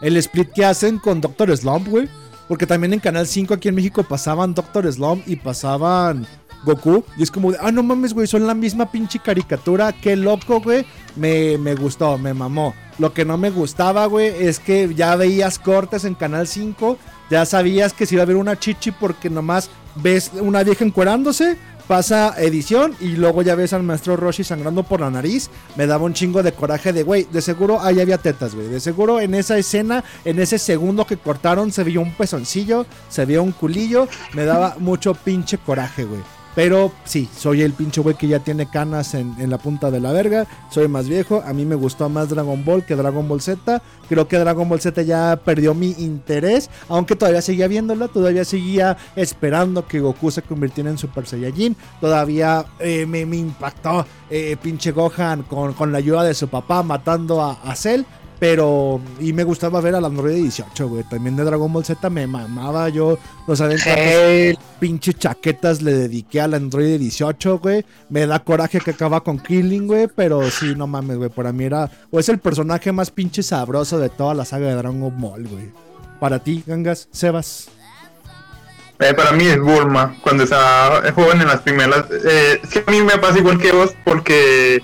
[0.00, 2.08] El split que hacen con Doctor Slump, güey.
[2.48, 6.26] Porque también en Canal 5 aquí en México pasaban Doctor Slump y pasaban
[6.64, 7.04] Goku.
[7.16, 9.92] Y es como ah, no mames, güey, son la misma pinche caricatura.
[9.92, 10.84] Qué loco, güey.
[11.16, 12.74] Me, me gustó, me mamó.
[12.98, 16.98] Lo que no me gustaba, güey, es que ya veías cortes en Canal 5.
[17.30, 21.56] Ya sabías que si iba a haber una chichi porque nomás ves una vieja encuerándose.
[21.88, 25.50] Pasa edición y luego ya ves al maestro Roshi sangrando por la nariz.
[25.76, 28.68] Me daba un chingo de coraje de, güey, de seguro ahí había tetas, güey.
[28.68, 33.26] De seguro en esa escena, en ese segundo que cortaron, se veía un pezoncillo, se
[33.26, 34.06] veía un culillo.
[34.32, 36.22] Me daba mucho pinche coraje, güey.
[36.54, 40.00] Pero sí, soy el pinche güey que ya tiene canas en, en la punta de
[40.00, 40.46] la verga.
[40.70, 41.42] Soy más viejo.
[41.46, 43.82] A mí me gustó más Dragon Ball que Dragon Ball Z.
[44.08, 46.68] Creo que Dragon Ball Z ya perdió mi interés.
[46.88, 48.08] Aunque todavía seguía viéndola.
[48.08, 51.74] Todavía seguía esperando que Goku se convirtiera en Super Saiyajin.
[52.00, 56.82] Todavía eh, me, me impactó eh, pinche Gohan con, con la ayuda de su papá
[56.82, 58.02] matando a, a Cell.
[58.42, 61.04] Pero, y me gustaba ver al Android 18, güey.
[61.04, 62.88] También de Dragon Ball Z me mamaba.
[62.88, 67.84] Yo, no saben cuántas pinche chaquetas le dediqué al Android 18, güey.
[68.08, 70.08] Me da coraje que acaba con Killing, güey.
[70.08, 71.30] Pero sí, no mames, güey.
[71.30, 74.74] Para mí era, o es el personaje más pinche sabroso de toda la saga de
[74.74, 75.70] Dragon Ball, güey.
[76.18, 77.68] Para ti, Gangas, Sebas.
[78.98, 82.06] Eh, para mí es Bulma, cuando estaba joven en las primeras.
[82.10, 84.82] Eh, es que a mí me pasa igual que vos, porque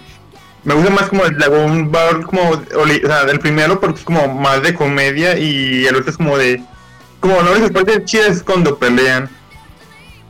[0.68, 4.28] me gusta más como el Dragon Ball, como, o sea, el primero porque es como
[4.28, 6.62] más de comedia y el otro es como de.
[7.20, 9.30] Como no les parece chidas cuando pelean.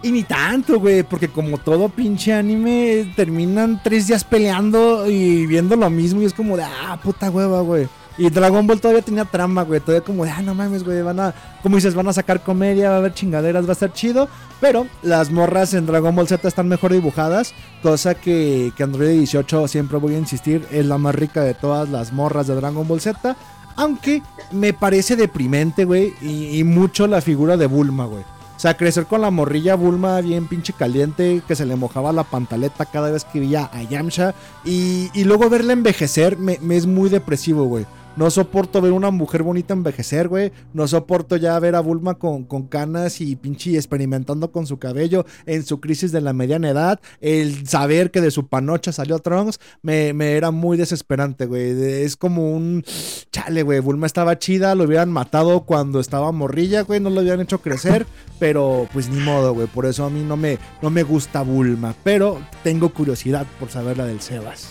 [0.01, 5.75] Y ni tanto, güey, porque como todo pinche anime, terminan tres días peleando y viendo
[5.75, 7.89] lo mismo y es como de, ah, puta hueva, güey.
[8.19, 9.79] Y Dragon Ball todavía tenía trama, güey.
[9.79, 11.01] Todavía como ah, no mames, güey.
[11.03, 13.93] Van a, como dices, van a sacar comedia, va a haber chingaderas, va a estar
[13.93, 14.29] chido.
[14.61, 17.55] Pero las morras en Dragon Ball Z están mejor dibujadas.
[17.81, 21.89] Cosa que, que Android 18, siempre voy a insistir, es la más rica de todas
[21.89, 23.37] las morras de Dragon Ball Z.
[23.77, 26.13] Aunque me parece deprimente, güey.
[26.21, 28.25] Y, y mucho la figura de Bulma, güey.
[28.59, 32.25] O sea, crecer con la morrilla Bulma bien pinche caliente, que se le mojaba la
[32.25, 34.35] pantaleta cada vez que veía a Yamcha.
[34.65, 37.87] Y, y luego verla envejecer me, me es muy depresivo, güey.
[38.19, 40.51] No soporto ver una mujer bonita envejecer, güey.
[40.75, 45.25] No soporto ya ver a Bulma con, con canas y pinche experimentando con su cabello
[45.47, 46.99] en su crisis de la mediana edad.
[47.21, 51.81] El saber que de su panocha salió Trunks me, me era muy desesperante, güey.
[52.03, 52.83] Es como un...
[53.31, 53.79] Chale, güey.
[53.79, 56.99] Bulma estaba chida, lo hubieran matado cuando estaba morrilla, güey.
[56.99, 58.05] No lo habían hecho crecer.
[58.41, 59.69] Pero pues ni modo, güey.
[59.69, 61.95] Por eso a mí no me, no me gusta Bulma.
[62.03, 64.71] Pero tengo curiosidad por saber la del Sebas.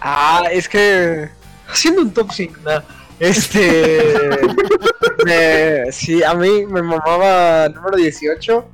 [0.00, 1.28] Ah, es que
[1.72, 2.80] haciendo un top 5, nah,
[3.18, 4.00] este
[5.24, 8.64] me- sí, a mí me mamaba número 18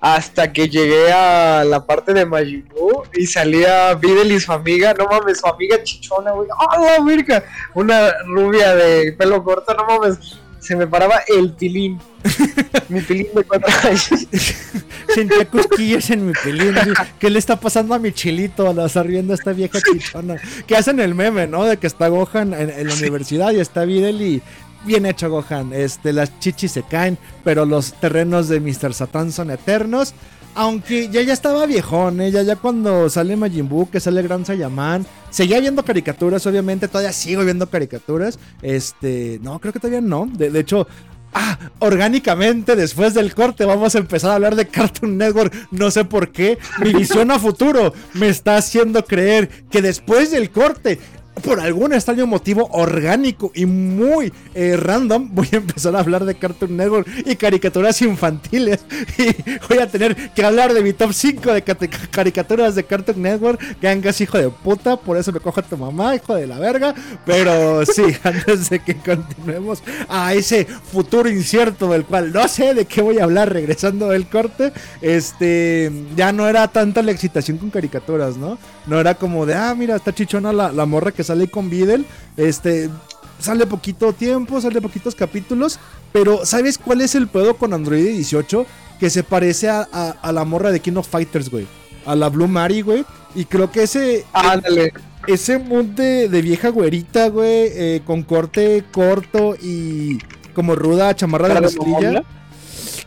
[0.00, 4.92] hasta que llegué a la parte de Majin Buu y salía Videl y su amiga,
[4.94, 6.48] no mames, su amiga chichona, güey.
[6.58, 7.44] ¡Ah, la verga!
[7.74, 10.40] Una rubia de pelo corto, no mames.
[10.62, 11.98] Se me paraba el pilín.
[12.88, 14.08] Mi pilín de cuatro años.
[15.14, 16.78] Sentía cosquillas en mi pelín.
[16.78, 20.36] así, ¿Qué le está pasando a mi chilito al estar viendo a esta vieja chichona?
[20.66, 21.64] Que hacen el meme, ¿no?
[21.64, 24.42] De que está Gohan en, en la universidad y está Videl y.
[24.84, 25.72] Bien hecho, Gohan.
[25.72, 28.94] Este, las chichis se caen, pero los terrenos de Mr.
[28.94, 30.14] Satan son eternos.
[30.54, 32.30] Aunque ya ya estaba viejón, ¿eh?
[32.30, 37.12] ya, ya cuando sale Majin Buu, que sale Gran Saiyaman, seguía viendo caricaturas, obviamente, todavía
[37.12, 38.38] sigo viendo caricaturas.
[38.60, 40.28] Este, no, creo que todavía no.
[40.30, 40.86] De, de hecho,
[41.34, 45.54] Ah, orgánicamente después del corte vamos a empezar a hablar de Cartoon Network.
[45.70, 46.58] No sé por qué.
[46.84, 50.98] Mi visión a futuro me está haciendo creer que después del corte,
[51.40, 56.34] por algún extraño motivo orgánico y muy eh, random, voy a empezar a hablar de
[56.34, 58.80] Cartoon Network y caricaturas infantiles.
[59.18, 59.34] Y
[59.68, 63.60] voy a tener que hablar de mi top 5 de caricaturas de Cartoon Network.
[63.80, 66.94] Gangas, hijo de puta, por eso me cojo a tu mamá, hijo de la verga.
[67.26, 72.86] Pero sí, antes de que continuemos a ese futuro incierto del cual no sé de
[72.86, 77.70] qué voy a hablar regresando del corte, este, ya no era tanta la excitación con
[77.70, 78.58] caricaturas, ¿no?
[78.86, 82.04] No era como de, ah, mira, está chichona la, la morra que sale con Videl,
[82.36, 82.90] este,
[83.38, 85.78] sale poquito tiempo, sale poquitos capítulos,
[86.12, 88.66] pero ¿sabes cuál es el pedo con Android 18?
[89.00, 91.66] Que se parece a, a- a la morra de King of Fighters, güey.
[92.06, 93.04] A la Blue Mary, güey.
[93.34, 94.92] Y creo que ese, Ándale.
[95.26, 100.18] ese mood de, de vieja güerita, güey, eh, con corte corto y
[100.54, 102.22] como ruda chamarra de ¿Cara de mezclilla.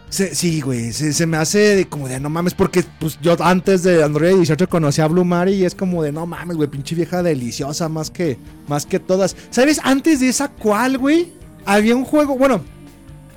[0.09, 3.83] Se- sí, güey, se, me hace de como de no mames, porque pues yo antes
[3.83, 6.95] de Android 18 conocí a Blue Mary y es como de no mames, güey, pinche
[6.95, 9.36] vieja deliciosa más que, más que todas.
[9.49, 9.79] ¿Sabes?
[9.83, 11.33] Antes de esa, ¿cuál, güey?
[11.65, 12.61] Había un juego, bueno,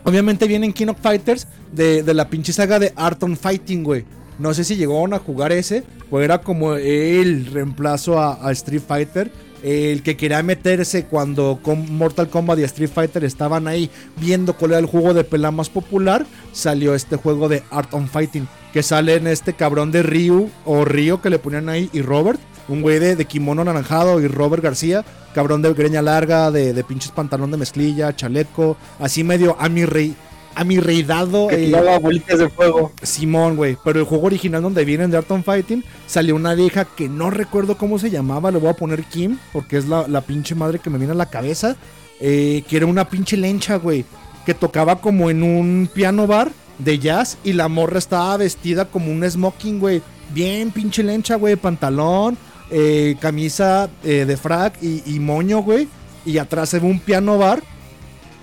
[0.05, 4.05] obviamente viene en King Fighters de, de la pinche saga de Art on Fighting, güey.
[4.39, 9.33] No sé si llegaron a jugar ese, o era como el reemplazo a Street Fighter.
[9.63, 14.73] El que quería meterse cuando con Mortal Kombat y Street Fighter estaban ahí viendo cuál
[14.73, 18.49] era el juego de pelea más popular, salió este juego de Art on Fighting.
[18.73, 22.39] Que sale en este cabrón de Ryu o Ryo que le ponían ahí y Robert,
[22.69, 25.05] un güey de, kimono anaranjado y Robert García,
[25.35, 29.87] cabrón de greña larga, de, de pinches pantalón de mezclilla, chaleco, así medio a mi
[29.87, 30.15] rey,
[30.59, 31.47] a mi reidado.
[31.49, 32.91] Que eh, bolitas de fuego.
[33.03, 33.77] Simón, güey.
[33.85, 37.31] Pero el juego original donde vienen de Art on Fighting salió una vieja que no
[37.31, 38.51] recuerdo cómo se llamaba.
[38.51, 41.17] Le voy a poner Kim, porque es la, la pinche madre que me viene a
[41.17, 41.77] la cabeza.
[42.21, 44.05] eh, que era una pinche lencha, güey.
[44.45, 47.39] Que tocaba como en un piano bar de jazz.
[47.45, 50.03] Y la morra estaba vestida como un smoking, güey.
[50.35, 51.55] Bien pinche lencha, güey.
[51.55, 52.37] Pantalón,
[52.71, 55.87] eh, camisa eh, de frac y, y moño, güey.
[56.27, 57.63] Y atrás se ve un piano bar.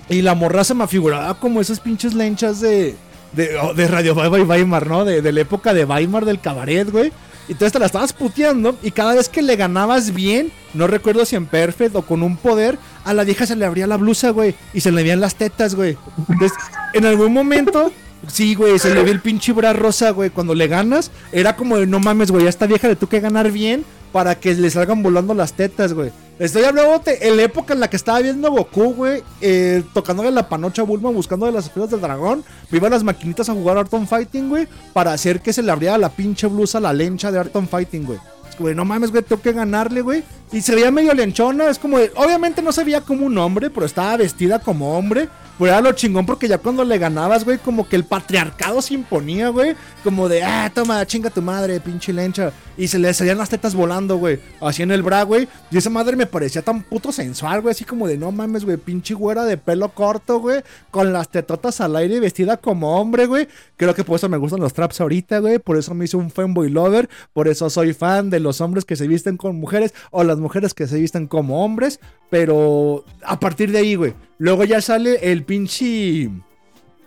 [0.10, 2.96] Y la morra se me afiguraba como esas pinches lenchas de,
[3.34, 5.06] de, oh, de Radio Bye Bye Weimar, ¿no?
[5.06, 7.12] De, de la época de Weimar del cabaret, güey.
[7.48, 11.26] Y entonces te la estabas puteando y cada vez que le ganabas bien, no recuerdo
[11.26, 14.32] si en Perfect o con un poder, a la vieja se le abría la blusa,
[14.32, 14.56] güey.
[14.74, 15.98] Y se le veían las tetas, güey.
[16.28, 16.58] Entonces,
[16.94, 17.92] en algún momento,
[18.28, 20.32] sí, güey, se le ve el pinche bra rosa, güey.
[20.32, 23.20] Cuando le ganas, era como de, no mames, güey, a esta vieja le tuvo que
[23.20, 26.12] ganar bien para que le salgan volando las tetas, güey.
[26.38, 30.50] Estoy hablando de la época en la que estaba viendo Goku, güey, eh, tocándole la
[30.50, 32.44] panocha Bulma, buscando de las esferas del dragón.
[32.70, 35.72] Me iba las maquinitas a jugar Art on Fighting, güey, para hacer que se le
[35.72, 38.20] abriera la pinche blusa la lencha de Art on Fighting, güey.
[38.50, 40.26] Es que, Güey, no mames, güey, tengo que ganarle, güey.
[40.52, 43.86] Y se veía medio lenchona, es como obviamente no se veía como un hombre, pero
[43.86, 45.30] estaba vestida como hombre.
[45.58, 48.94] Pero era lo chingón porque ya cuando le ganabas, güey, como que el patriarcado se
[48.94, 49.76] imponía, güey.
[50.04, 52.52] Como de, ah, toma, chinga tu madre, pinche lencha.
[52.78, 54.40] Y se le salían las tetas volando, güey.
[54.60, 55.48] Así en el bra, güey.
[55.72, 57.72] Y esa madre me parecía tan puto sensual, güey.
[57.72, 60.62] Así como de, no mames, güey, pinche güera de pelo corto, güey.
[60.92, 63.48] Con las tetotas al aire y vestida como hombre, güey.
[63.78, 65.60] Creo que por eso me gustan los traps ahorita, güey.
[65.60, 67.10] Por eso me hice un fanboy lover.
[67.32, 70.74] Por eso soy fan de los hombres que se visten con mujeres o las mujeres
[70.74, 72.02] que se visten como hombres.
[72.30, 74.14] Pero a partir de ahí, güey.
[74.38, 76.30] Luego ya sale el pinche.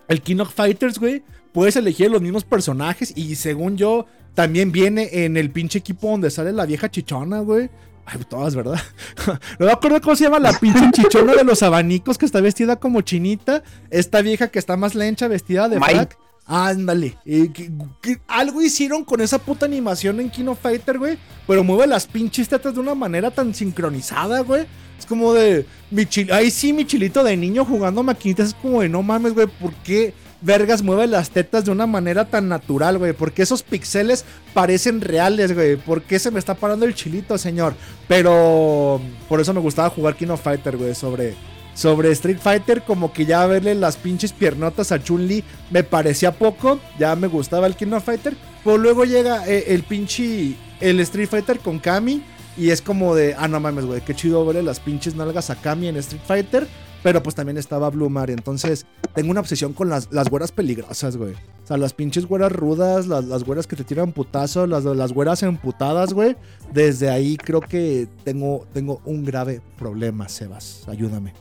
[0.07, 1.23] El King of Fighters, güey.
[1.51, 3.13] Puedes elegir los mismos personajes.
[3.15, 7.69] Y según yo, también viene en el pinche equipo donde sale la vieja chichona, güey.
[8.05, 8.79] Ay, todas, ¿verdad?
[9.59, 12.77] No me acuerdo cómo se llama la pinche chichona de los abanicos que está vestida
[12.77, 13.61] como chinita.
[13.91, 16.17] Esta vieja que está más lencha, vestida de frac.
[16.47, 17.15] Ándale.
[17.25, 17.69] Eh, que-
[18.01, 21.19] que algo hicieron con esa puta animación en Kino Fighter, güey.
[21.45, 24.65] Pero mueve las pinches tetas de una manera tan sincronizada, güey.
[25.09, 25.65] Como de.
[25.91, 28.49] Mi chil- Ahí sí, mi chilito de niño jugando maquinitas.
[28.49, 29.47] Es como de no mames, güey.
[29.47, 33.11] ¿Por qué vergas mueve las tetas de una manera tan natural, güey?
[33.13, 35.75] ¿Por qué esos pixeles parecen reales, güey?
[35.75, 37.73] ¿Por qué se me está parando el chilito, señor?
[38.07, 39.01] Pero.
[39.27, 40.93] Por eso me gustaba jugar Kino Fighter, güey.
[40.95, 41.33] Sobre
[41.75, 46.77] sobre Street Fighter, como que ya verle las pinches piernotas a Chun-Li me parecía poco,
[46.99, 48.35] ya me gustaba el King of Fighter,
[48.65, 52.21] pero luego llega eh, el pinche, el Street Fighter con Kami,
[52.59, 55.55] y es como de, ah, no mames, güey, qué chido verle las pinches nalgas a
[55.55, 56.67] Kami en Street Fighter,
[57.01, 58.85] pero pues también estaba Blue Mar, entonces
[59.15, 61.33] tengo una obsesión con las, las güeras peligrosas, güey.
[61.33, 65.13] O sea, las pinches güeras rudas, las, las güeras que te tiran putazos, las, las
[65.13, 66.35] güeras emputadas, güey.
[66.73, 70.83] Desde ahí creo que tengo, tengo un grave problema, Sebas.
[70.89, 71.33] Ayúdame.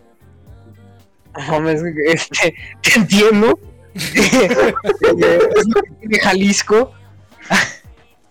[1.49, 3.59] Mames, este, te entiendo.
[3.95, 6.93] es lo que tiene Jalisco.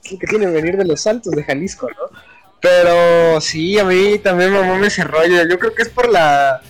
[0.03, 2.17] es lo que tiene venir de los altos de Jalisco, ¿no?
[2.59, 5.47] Pero sí, a mí también mama ese rollo.
[5.47, 6.61] Yo creo que es por la.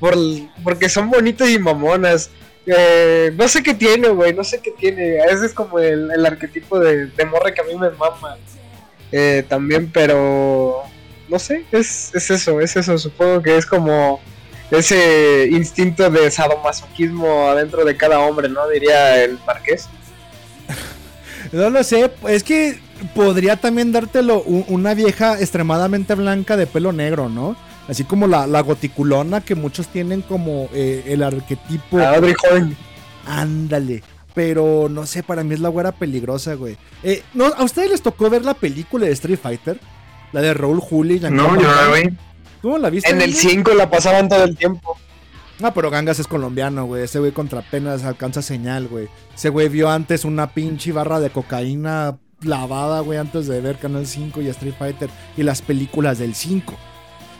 [0.00, 0.16] Por,
[0.62, 2.30] porque son bonitas y mamonas.
[2.66, 4.32] Eh, no sé qué tiene, güey.
[4.32, 5.18] No sé qué tiene.
[5.18, 8.36] Ese es como el, el arquetipo de, de morra que a mí me mama.
[9.12, 10.82] Eh, también, pero.
[11.28, 12.98] No sé, es, es eso, es eso.
[12.98, 14.20] Supongo que es como
[14.70, 18.68] ese instinto de sadomasoquismo adentro de cada hombre, ¿no?
[18.68, 19.88] Diría el marqués.
[21.52, 22.80] No lo sé, es que
[23.14, 27.56] podría también dártelo una vieja extremadamente blanca de pelo negro, ¿no?
[27.88, 31.98] Así como la, la goticulona que muchos tienen como eh, el arquetipo.
[31.98, 32.76] Audrey Joven.
[33.26, 34.02] Ándale.
[34.34, 36.76] Pero no sé, para mí es la güera peligrosa, güey.
[37.02, 39.78] Eh, ¿no, ¿A ustedes les tocó ver la película de Street Fighter?
[40.32, 41.20] La de Raúl Juli.
[41.20, 42.16] No, yo no la vi.
[42.60, 43.10] ¿Tú la viste?
[43.10, 43.52] En el Gangas?
[43.52, 44.98] 5 la pasaban todo el tiempo.
[45.62, 47.04] Ah, pero Gangas es colombiano, güey.
[47.04, 49.08] Ese güey contra apenas alcanza señal, güey.
[49.34, 54.06] Ese güey vio antes una pinche barra de cocaína lavada, güey, antes de ver Canal
[54.06, 56.76] 5 y Street Fighter y las películas del 5.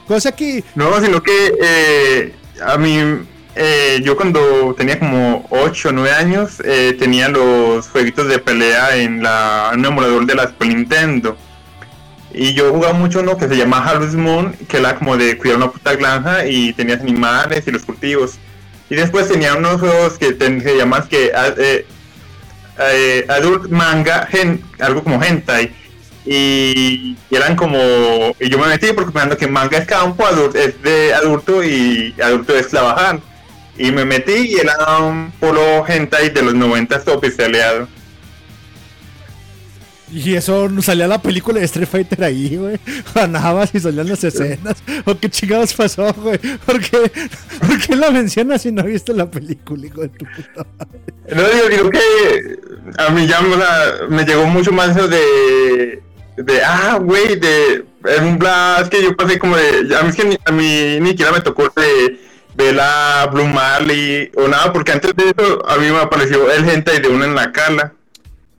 [0.06, 2.98] Cosa que No, sino que eh, a mí,
[3.54, 8.96] eh, yo cuando tenía como 8 o 9 años, eh, tenía los jueguitos de pelea
[8.96, 11.36] en, la, en emulador de la Super Nintendo.
[12.32, 15.56] Y yo jugaba mucho uno que se llama Harvest Moon, que era como de cuidar
[15.56, 18.38] una puta granja y tenías animales y los cultivos.
[18.90, 21.86] Y después tenía unos juegos que se llaman que ah, eh,
[22.78, 25.72] eh, Adult Manga, hen- algo como hentai.
[26.26, 27.78] Y, eran como
[28.40, 32.14] y yo me metí porque pensando que manga es campo adulto es de adulto y
[32.22, 33.20] adulto es trabajar
[33.76, 37.88] y me metí y era un polo hentai de los 90 oficialeado
[40.14, 42.78] Y eso salía la película de Street Fighter ahí, güey.
[43.14, 44.76] Ganabas y salían las escenas.
[45.04, 46.38] ¿O qué chingados pasó, güey?
[46.64, 47.10] ¿Por qué,
[47.58, 51.14] ¿Por qué la mencionas si no viste la película, hijo de tu puta madre?
[51.34, 52.58] no digo, digo que
[52.96, 53.40] a mí ya
[54.08, 56.02] me, llegó mucho más eso de
[56.36, 60.36] de ah güey de en un blast que yo pasé como de a mí ni,
[60.44, 62.20] a mí ni siquiera me tocó de
[62.56, 66.68] ver la Blue Marley o nada porque antes de eso a mí me apareció el
[66.68, 67.94] hentai de una en la cala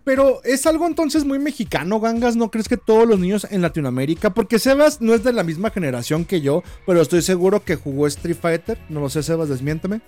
[0.05, 2.35] Pero es algo entonces muy mexicano, Gangas.
[2.35, 4.29] ¿No crees que todos los niños en Latinoamérica?
[4.29, 8.05] Porque Sebas no es de la misma generación que yo, pero estoy seguro que jugó
[8.05, 8.77] Street Fighter.
[8.87, 10.01] No lo sé, Sebas, desmiénteme.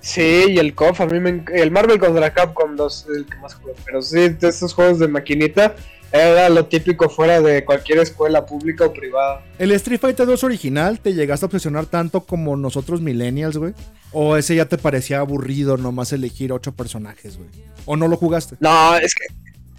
[0.00, 3.36] Sí, y el KOF, a mí me el Marvel contra Capcom 2 es el que
[3.36, 3.78] más juego.
[3.84, 5.76] Pero sí, de estos juegos de maquinita
[6.12, 9.44] era lo típico fuera de cualquier escuela pública o privada.
[9.58, 13.74] ¿El Street Fighter 2 original te llegaste a obsesionar tanto como nosotros millennials, güey?
[14.12, 17.48] ¿O ese ya te parecía aburrido nomás elegir ocho personajes, güey?
[17.84, 18.56] ¿O no lo jugaste?
[18.60, 19.26] No, es que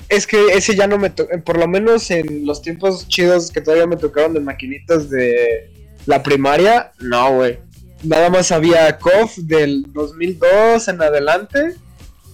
[0.10, 3.62] es que ese ya no me tocó, por lo menos en los tiempos chidos que
[3.62, 5.70] todavía me tocaron de maquinitas de
[6.06, 7.60] la primaria, no, güey.
[8.04, 11.76] Nada más había KOF del 2002 en adelante.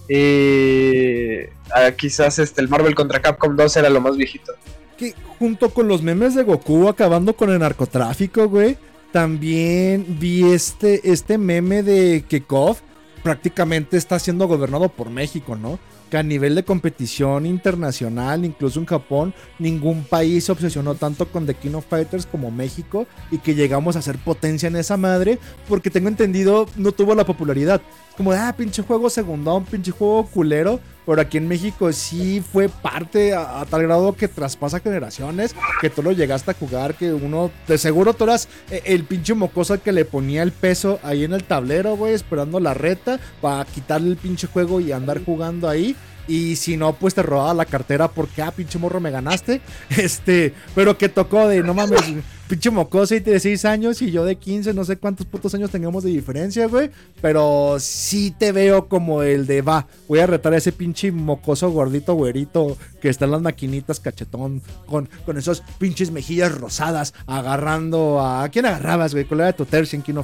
[0.09, 4.51] Y ah, quizás este el Marvel contra Capcom 2 era lo más viejito.
[4.97, 8.77] que junto con los memes de Goku acabando con el narcotráfico, güey,
[9.13, 12.81] también vi este, este meme de que KOF
[13.21, 15.77] prácticamente está siendo gobernado por México, ¿no?
[16.09, 21.45] Que a nivel de competición internacional, incluso en Japón, ningún país se obsesionó tanto con
[21.45, 25.37] The King of Fighters como México y que llegamos a ser potencia en esa madre,
[25.69, 27.83] porque tengo entendido no tuvo la popularidad.
[28.17, 32.69] Como de, ah, pinche juego segundón, pinche juego culero, pero aquí en México sí fue
[32.69, 37.11] parte a, a tal grado que traspasa generaciones, que tú lo llegaste a jugar, que
[37.11, 40.99] uno, de seguro tú eras eh, el pinche mocoso al que le ponía el peso
[41.01, 45.23] ahí en el tablero, güey, esperando la reta para quitarle el pinche juego y andar
[45.25, 45.95] jugando ahí.
[46.27, 49.61] Y si no, pues te robaba la cartera porque, ah, pinche morro, me ganaste.
[49.89, 52.01] Este, pero que tocó de, no mames,
[52.47, 56.03] pinche mocoso de 6 años y yo de 15, no sé cuántos putos años tengamos
[56.03, 56.89] de diferencia, güey.
[57.21, 61.69] Pero sí te veo como el de, va, voy a retar a ese pinche mocoso
[61.71, 68.19] gordito güerito que está en las maquinitas cachetón, con, con esos pinches mejillas rosadas, agarrando
[68.19, 68.43] a...
[68.43, 69.25] ¿A quién agarrabas, güey?
[69.25, 70.23] ¿Cuál era tu tercio en Kino?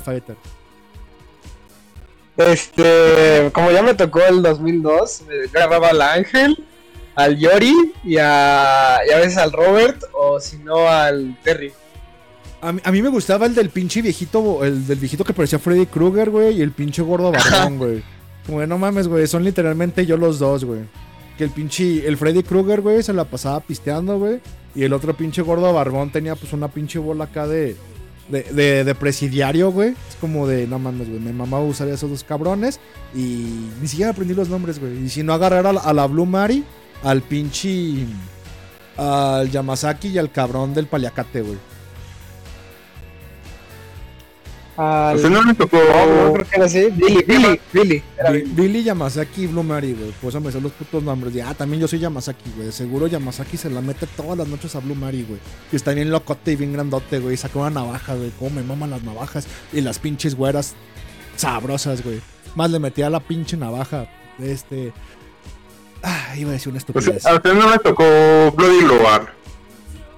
[2.39, 6.57] Este, como ya me tocó el 2002, me agarraba al Ángel,
[7.15, 7.75] al Yori
[8.05, 11.73] y a, y a veces al Robert o si no al Terry.
[12.61, 15.59] A mí, a mí me gustaba el del pinche viejito, el del viejito que parecía
[15.59, 18.03] Freddy Krueger, güey, y el pinche gordo barbón, güey.
[18.45, 20.81] Como no mames, güey, son literalmente yo los dos, güey.
[21.37, 24.39] Que el pinche, el Freddy Krueger, güey, se la pasaba pisteando, güey.
[24.75, 27.75] Y el otro pinche gordo barbón tenía pues una pinche bola acá de,
[28.29, 29.89] de, de, de presidiario, güey.
[29.89, 32.79] Es como de, no mames, güey, mi mamá usaría esos dos cabrones.
[33.13, 35.05] Y ni siquiera aprendí los nombres, güey.
[35.05, 36.63] Y si no agarrar a a la Blue Mari,
[37.03, 38.05] al pinche...
[38.97, 41.57] Al Yamazaki y al cabrón del paliacate, güey.
[44.81, 45.19] Al...
[45.19, 45.77] Pues no me tocó.
[45.77, 46.87] No, no creo que era así.
[46.91, 48.03] Billy, Billy, Billy.
[48.31, 48.43] Billy.
[48.53, 50.13] Billy Yamazaki y Blue Mary, güey.
[50.21, 51.35] Pues me sé los putos nombres.
[51.35, 52.71] Y, ah, también yo soy Yamazaki, güey.
[52.71, 55.39] Seguro Yamazaki se la mete todas las noches a Blue Mary, güey.
[55.69, 57.35] Que está bien locote y bien grandote, güey.
[57.35, 58.31] Saca una navaja, güey.
[58.39, 59.47] Cómo me maman las navajas.
[59.73, 60.75] Y las pinches güeras
[61.35, 62.21] sabrosas, güey.
[62.55, 64.07] Más le metía la pinche navaja.
[64.39, 64.93] Este.
[66.01, 67.25] Ah, iba a decir una Pues, estupidez.
[67.25, 68.03] a usted no me tocó
[68.55, 69.27] Bloody Global.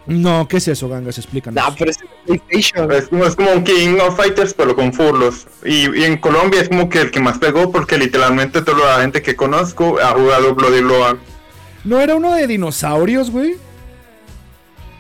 [0.08, 1.18] No, ¿qué es eso, gangas?
[1.18, 1.64] Explícanos.
[1.64, 2.92] No, pero es PlayStation.
[2.92, 5.48] Es como, es como un King of Fighters, pero con furlos.
[5.64, 9.02] Y, y en Colombia es como que el que más pegó, porque literalmente toda la
[9.02, 11.20] gente que conozco ha jugado Bloody Global.
[11.84, 13.58] ¿No era uno de dinosaurios, güey?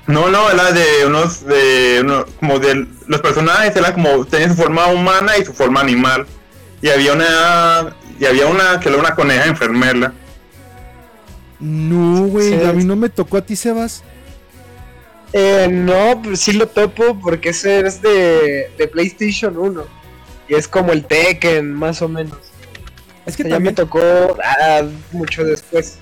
[0.08, 4.62] No, no, era de unos, de uno, como de los personajes eran como, tenían su
[4.62, 6.26] forma humana y su forma animal.
[6.82, 10.14] Y había una, y había una que era una coneja enfermera.
[11.60, 12.49] No, güey.
[12.49, 12.66] Sí.
[12.66, 14.04] A mí no me tocó a ti, Sebas.
[15.34, 19.84] Eh, no, pero sí lo topo porque ese es de, de PlayStation 1.
[20.49, 22.38] Y es como el Tekken, más o menos.
[23.25, 24.01] Es que ya me también tocó
[24.43, 25.97] ah, mucho después.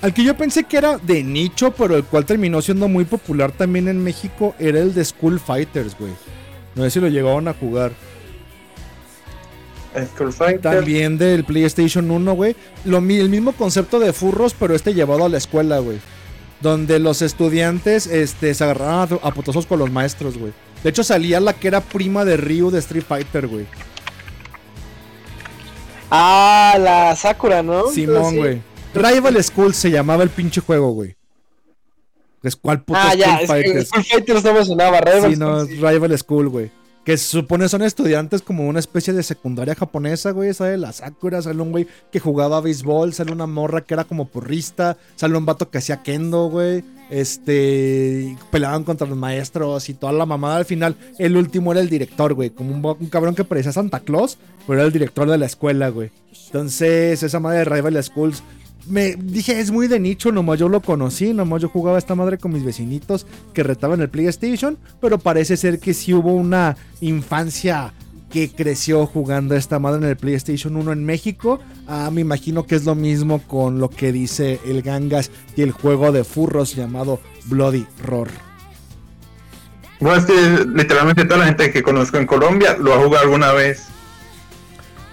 [0.00, 3.52] Al que yo pensé que era de nicho, pero el cual terminó siendo muy popular
[3.52, 6.12] también en México, era el de School Fighters, güey.
[6.74, 7.92] No sé si lo llegaron a jugar.
[10.06, 10.60] Skull Fighter.
[10.60, 12.56] También del PlayStation 1, güey.
[12.84, 15.98] Lo El mismo concepto de furros, pero este llevado a la escuela, güey.
[16.60, 20.52] Donde los estudiantes este, se agarraban a, a putazos con los maestros, güey.
[20.84, 23.66] De hecho, salía la que era prima de Ryu de Street Fighter, güey.
[26.10, 27.88] Ah, la Sakura, ¿no?
[27.88, 28.36] Simón, Sí.
[28.36, 28.62] güey.
[28.94, 31.16] Rival School se llamaba el pinche juego, güey.
[32.42, 34.44] Es cual puto Ah, ya, School es que Fighters.
[34.44, 35.74] No me sonaba, Rival Sí, no, sí.
[35.76, 36.70] Rival School, güey.
[37.04, 40.52] Que se supone son estudiantes como una especie de secundaria japonesa, güey.
[40.52, 44.28] Sale la Sakura, sale un güey que jugaba béisbol, sale una morra que era como
[44.28, 46.84] porrista, sale un vato que hacía kendo, güey.
[47.10, 48.36] Este.
[48.50, 50.56] Peleaban contra los maestros y toda la mamada.
[50.56, 52.50] Al final, el último era el director, güey.
[52.50, 54.36] Como un, un cabrón que parecía Santa Claus,
[54.66, 56.10] pero era el director de la escuela, güey.
[56.46, 58.42] Entonces, esa madre de Rival Schools
[58.86, 62.38] me dije, es muy de nicho, nomás yo lo conocí, nomás yo jugaba esta madre
[62.38, 67.92] con mis vecinitos que retaban el PlayStation, pero parece ser que sí hubo una infancia
[68.30, 71.60] que creció jugando esta madre en el PlayStation 1 en México.
[71.86, 75.72] Ah, me imagino que es lo mismo con lo que dice el Gangas y el
[75.72, 78.28] juego de furros llamado Bloody Roar.
[79.98, 83.52] Bueno, es que literalmente toda la gente que conozco en Colombia lo ha jugado alguna
[83.52, 83.88] vez.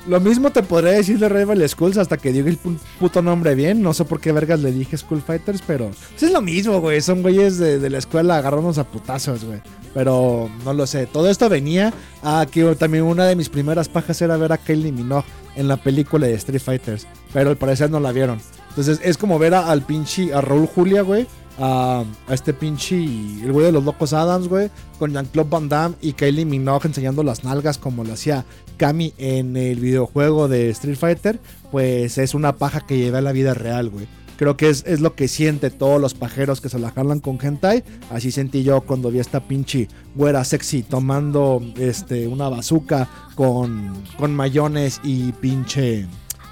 [0.08, 3.56] Lo mismo te podría decir de Rival Schools hasta que diga el pu- puto nombre
[3.56, 3.82] bien.
[3.82, 7.02] No sé por qué vergas le dije School Fighters, pero pues es lo mismo, güey.
[7.02, 9.60] Son güeyes de, de la escuela agarrarnos a putazos, güey.
[9.94, 11.08] Pero no lo sé.
[11.08, 11.94] Todo esto venía
[12.24, 15.78] a que también una de mis primeras pajas era ver a Kylie Minogue en la
[15.78, 17.06] película de Street Fighters.
[17.34, 18.40] Pero al parecer no la vieron.
[18.70, 21.28] Entonces es como ver a- al pinche, a Raúl Julia, güey.
[21.60, 24.70] A, a este pinche, el güey de los locos Adams, güey.
[25.00, 28.46] Con Jean-Claude Van Damme y Kylie Minogue enseñando las nalgas como lo hacía
[28.78, 31.40] Kami en el videojuego de Street Fighter.
[31.72, 34.08] Pues es una paja que lleva a la vida real, güey.
[34.38, 37.40] Creo que es, es lo que siente todos los pajeros que se la jalan con
[37.42, 37.84] hentai.
[38.12, 43.94] Así sentí yo cuando vi a esta pinche güera sexy tomando este, una bazooka con,
[44.18, 46.06] con mayones y pinche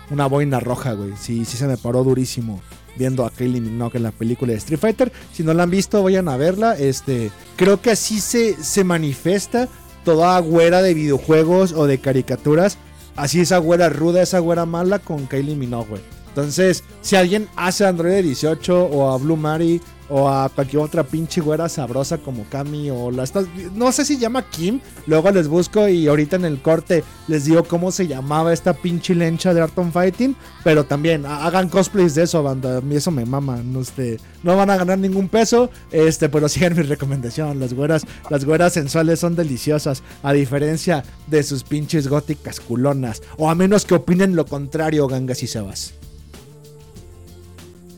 [0.10, 1.14] una boina roja, güey.
[1.20, 2.60] Sí, sí se me paró durísimo
[2.98, 5.12] viendo a Kylie Minogue en la película de Street Fighter.
[5.32, 6.76] Si no la han visto, vayan a verla.
[6.78, 9.68] Este, creo que así se, se manifiesta
[10.06, 12.78] toda güera de videojuegos o de caricaturas.
[13.18, 16.00] Así esa güera ruda, esa güera mala con Kylie Minogue.
[16.30, 21.42] Entonces, si alguien hace Android 18 o a Blue Mary o a cualquier otra pinche
[21.42, 25.88] güera sabrosa como Cami o la estas, no sé si llama Kim, luego les busco
[25.88, 29.78] y ahorita en el corte les digo cómo se llamaba esta pinche lencha de Art
[29.78, 33.58] on Fighting, pero también ha- hagan cosplays de eso, banda, a mí eso me mama,
[33.64, 38.04] no, este, no van a ganar ningún peso, este, pero sigan mi recomendación, las güeras,
[38.30, 43.86] las güeras sensuales son deliciosas, a diferencia de sus pinches góticas culonas, o a menos
[43.86, 45.94] que opinen lo contrario, gangas y sebas.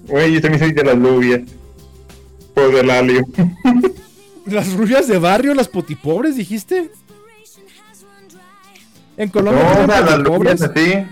[0.08, 1.41] Güey, yo también soy de las lubias.
[2.58, 3.24] Por del alio.
[4.47, 6.89] Las rubias de barrio, las potipobres, dijiste.
[9.18, 11.05] En No, Colombia o tienen sea, las lubias así.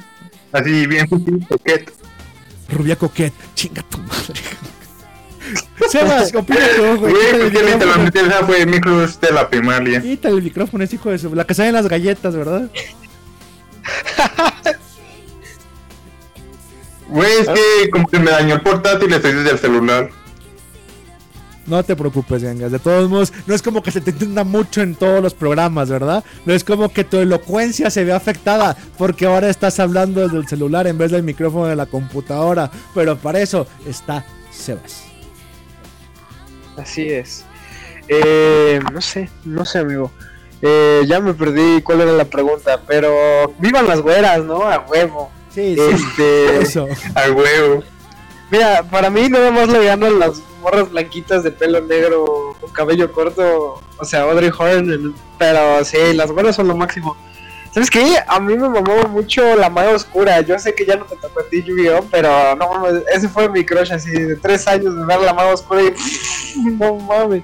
[0.53, 1.91] Así, bien coquet.
[2.69, 4.41] Rubia coquet, chinga tu madre.
[5.89, 7.13] Sebas, opina tú, güey.
[7.13, 10.01] Güey, el literalmente esa fue mi cruz de la primaria.
[10.01, 11.35] Quítale el micrófono, es hijo de su.
[11.35, 12.71] La que sale en las galletas, ¿verdad?
[17.07, 20.09] Güey, es que como que me dañó el portátil y estoy desde el celular.
[21.67, 22.71] No te preocupes, gangas.
[22.71, 25.89] De todos modos, no es como que se te entienda mucho en todos los programas,
[25.89, 26.23] ¿verdad?
[26.45, 30.47] No es como que tu elocuencia se ve afectada porque ahora estás hablando desde el
[30.47, 32.69] celular en vez del micrófono de la computadora.
[32.93, 35.03] Pero para eso está Sebas.
[36.77, 37.43] Así es.
[38.07, 40.11] Eh, no sé, no sé, amigo.
[40.61, 44.63] Eh, ya me perdí cuál era la pregunta, pero vivan las güeras, ¿no?
[44.63, 45.31] A huevo.
[45.53, 46.87] Sí, Este, Eso.
[47.15, 47.83] A huevo.
[48.91, 53.81] Para mí nada más le ganan las morras blanquitas de pelo negro con cabello corto,
[53.97, 57.15] o sea, Audrey Horn, pero sí, las güeras son lo máximo.
[57.75, 58.19] ¿Sabes qué?
[58.27, 60.39] A mí me mamó mucho la maga oscura.
[60.39, 63.49] Yo sé que ya no te tocó a ti, Yu-Gi-Oh, pero no mames, ese fue
[63.49, 67.43] mi crush así de tres años de ver la maga oscura y no mames.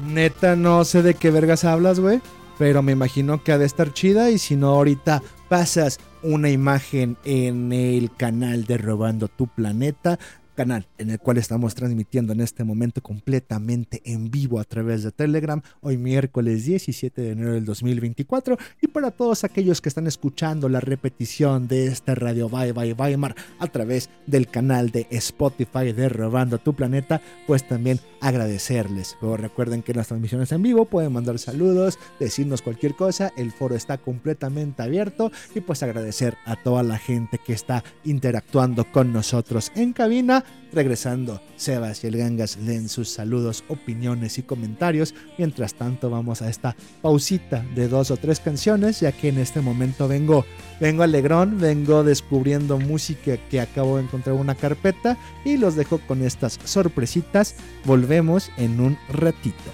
[0.00, 2.20] Neta, no sé de qué vergas hablas, güey.
[2.56, 4.30] Pero me imagino que ha de estar chida.
[4.30, 10.18] Y si no, ahorita pasas una imagen en el canal de Robando tu Planeta.
[10.56, 15.12] Canal en el cual estamos transmitiendo en este momento completamente en vivo a través de
[15.12, 15.60] Telegram.
[15.82, 18.56] Hoy miércoles 17 de enero del 2024.
[18.80, 23.36] Y para todos aquellos que están escuchando la repetición de este Radio Bye Bye Weimar
[23.58, 29.16] a través del canal de Spotify de Robando tu Planeta, pues también agradecerles.
[29.20, 33.52] Pero recuerden que en las transmisiones en vivo pueden mandar saludos, decirnos cualquier cosa, el
[33.52, 39.12] foro está completamente abierto y pues agradecer a toda la gente que está interactuando con
[39.12, 40.45] nosotros en cabina.
[40.72, 45.14] Regresando, Sebas y el Gangas leen sus saludos, opiniones y comentarios.
[45.38, 49.60] Mientras tanto, vamos a esta pausita de dos o tres canciones, ya que en este
[49.60, 50.44] momento vengo,
[50.80, 55.98] vengo alegrón, vengo descubriendo música que acabo de encontrar en una carpeta y los dejo
[56.06, 57.54] con estas sorpresitas.
[57.84, 59.70] Volvemos en un ratito.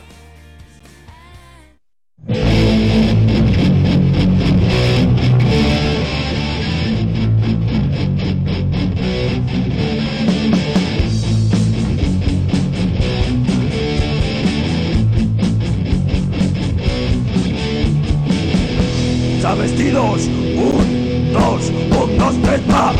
[19.52, 22.94] Ya vestidos, un, dos, un, dos, tres, pa.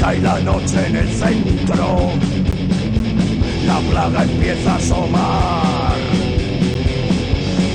[0.00, 2.10] Cae la noche en el centro,
[3.68, 5.94] la plaga empieza a asomar.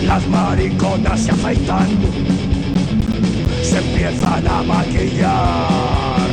[0.06, 1.88] Las mariconas se afeitan,
[3.70, 6.28] se empiezan a maquillar.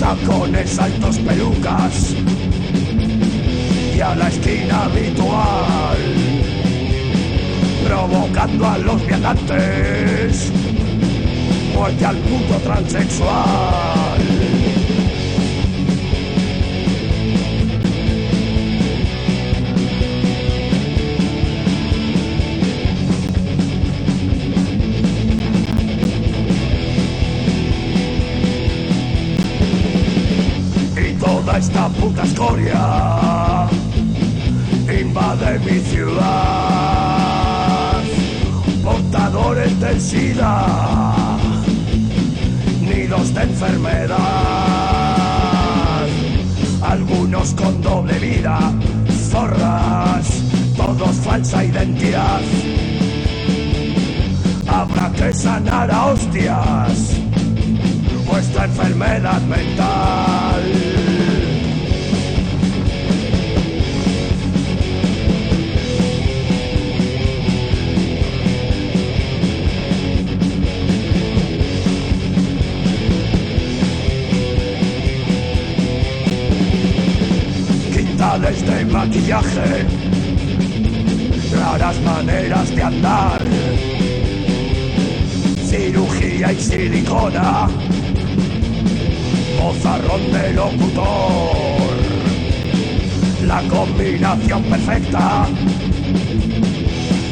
[0.00, 2.14] Tacones, altos, pelucas
[3.94, 5.98] y a la esquina habitual,
[7.86, 10.50] provocando a los viandantes,
[11.74, 14.23] muerte al puto transexual.
[31.24, 33.66] Toda esta puta escoria
[35.00, 36.24] invade mi ciudad.
[38.82, 40.66] Portadores del SIDA,
[42.80, 44.74] nidos de enfermedad.
[46.82, 48.58] algunos con doble vida,
[49.30, 50.26] zorras,
[50.76, 52.40] todos falsa identidad.
[54.66, 57.14] Habrá que sanar a hostias
[58.26, 61.13] vuestra enfermedad mental.
[78.54, 79.86] Quintales de maquillaje,
[81.52, 83.42] raras maneras de andar,
[85.66, 87.68] cirugía y silicona,
[89.60, 91.96] mozarrón de locutor,
[93.46, 95.46] la combinación perfecta,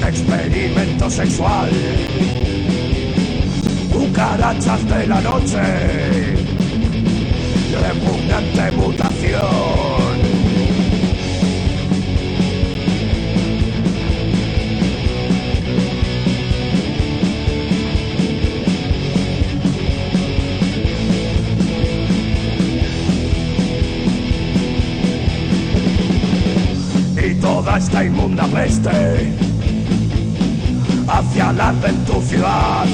[0.06, 1.70] experimento sexual,
[3.92, 5.62] cucarachas de la noche,
[7.80, 9.71] repugnante mutación.
[27.82, 29.34] Esta inmunda peste
[31.08, 32.86] hacia la en tu ciudad.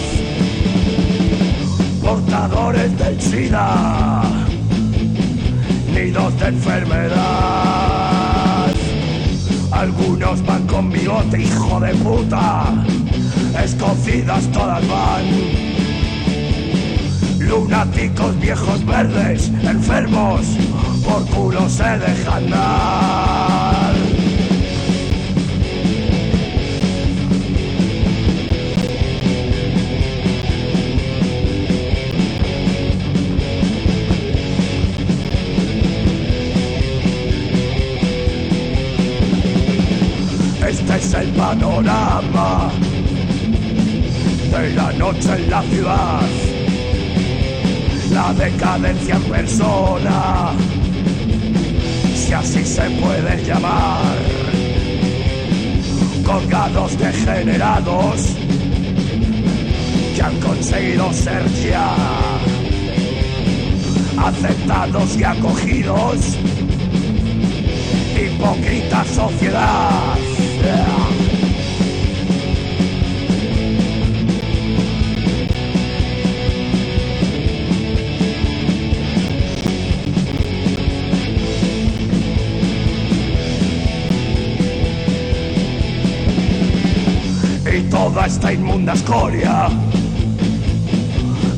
[2.02, 4.22] Portadores del SIDA,
[5.94, 7.12] nidos de enfermedad.
[9.72, 12.64] Algunos van con bigote, hijo de puta,
[13.62, 15.26] escocidas todas van.
[17.40, 20.46] Lunáticos viejos verdes, enfermos,
[21.04, 23.37] por culo se dejan dar.
[41.48, 42.70] Panorama
[44.52, 46.20] de la noche en la ciudad.
[48.10, 50.52] La decadencia en persona,
[52.14, 54.16] si así se puede llamar.
[56.22, 58.36] Colgados degenerados
[60.14, 61.94] que han conseguido ser ya
[64.18, 66.18] aceptados y acogidos
[68.18, 70.18] hipócrita sociedad.
[88.08, 89.68] Toda esta inmunda escoria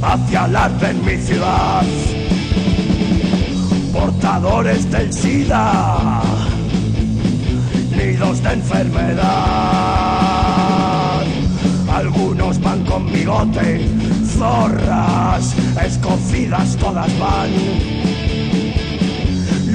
[0.03, 1.85] hacia el arte en mi ciudad.
[3.93, 6.23] Portadores del SIDA
[7.97, 9.21] nidos de enfermedad.
[11.95, 13.87] Algunos van con bigote,
[14.37, 17.51] zorras, escocidas todas van.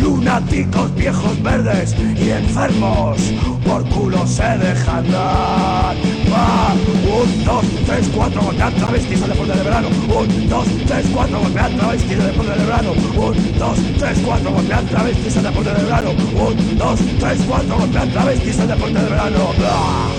[0.02, 3.18] Lunáticos viejos verdes y enfermos,
[3.66, 6.05] por culo se dejan dar.
[6.36, 9.88] Va, un, dos, tres, cuatro, golpear travestis al deporte de verano.
[9.88, 12.92] Un, dos, tres, cuatro, golpear travestis al deporte de verano.
[12.92, 16.12] Un, dos, tres, cuatro, golpear travestis al deporte de verano.
[16.12, 20.15] Un, dos, tres, cuatro, golpear travestis al deporte de verano.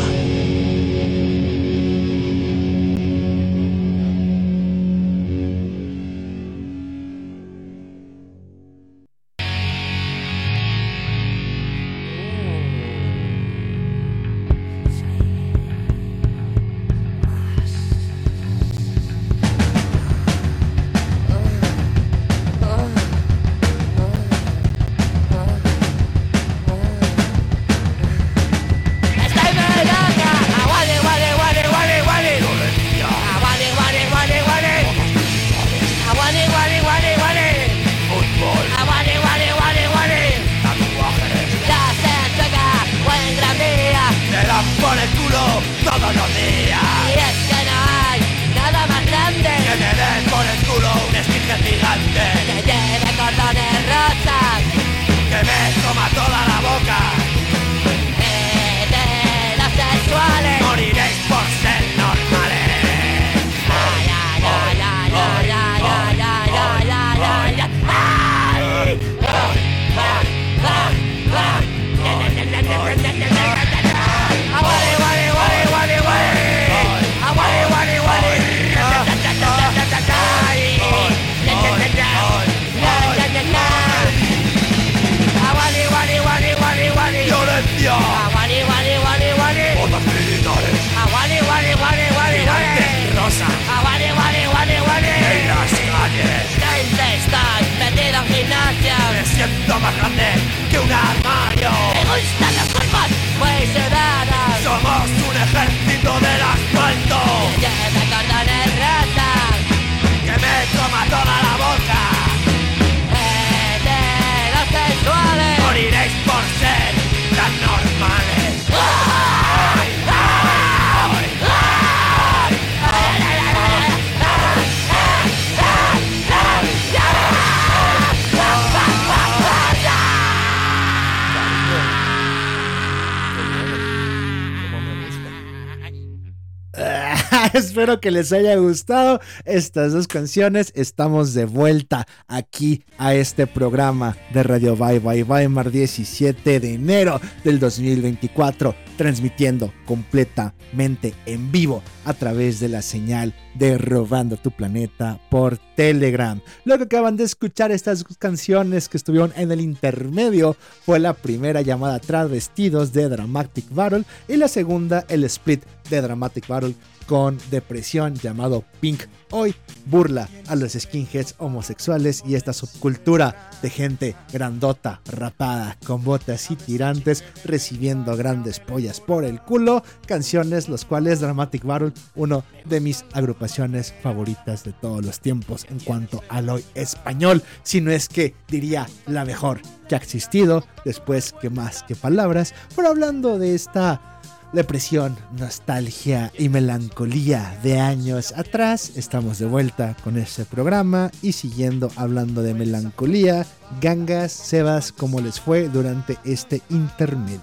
[137.86, 140.72] Espero que les haya gustado estas dos canciones.
[140.74, 147.20] Estamos de vuelta aquí a este programa de Radio Bye Bye Weimar 17 de enero
[147.44, 155.20] del 2024, transmitiendo completamente en vivo a través de la señal de Robando tu Planeta
[155.30, 156.40] por Telegram.
[156.64, 161.62] Lo que acaban de escuchar estas canciones que estuvieron en el intermedio fue la primera
[161.62, 166.74] llamada Travestidos de Dramatic Battle y la segunda el split de Dramatic Battle
[167.06, 169.04] con depresión llamado Pink.
[169.30, 169.54] Hoy
[169.86, 176.56] burla a los skinheads homosexuales y esta subcultura de gente grandota, rapada, con botas y
[176.56, 179.82] tirantes, recibiendo grandes pollas por el culo.
[180.06, 185.80] Canciones los cuales Dramatic Battle, uno de mis agrupaciones favoritas de todos los tiempos en
[185.80, 191.32] cuanto al hoy español, si no es que diría la mejor que ha existido, después
[191.40, 194.15] que más que palabras, pero hablando de esta
[194.52, 198.92] depresión, nostalgia y melancolía de años atrás.
[198.96, 203.46] Estamos de vuelta con este programa y siguiendo hablando de melancolía,
[203.80, 207.40] gangas, sebas, ¿cómo les fue durante este intermedio?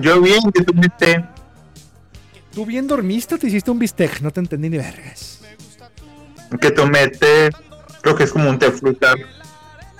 [0.00, 1.24] Yo bien, que tú viste.
[2.52, 4.20] ¿Tú bien dormiste o te hiciste un bistec?
[4.20, 5.40] No te entendí ni vergas.
[6.60, 7.50] Que tomé té,
[8.02, 9.18] creo que es como un té frutal.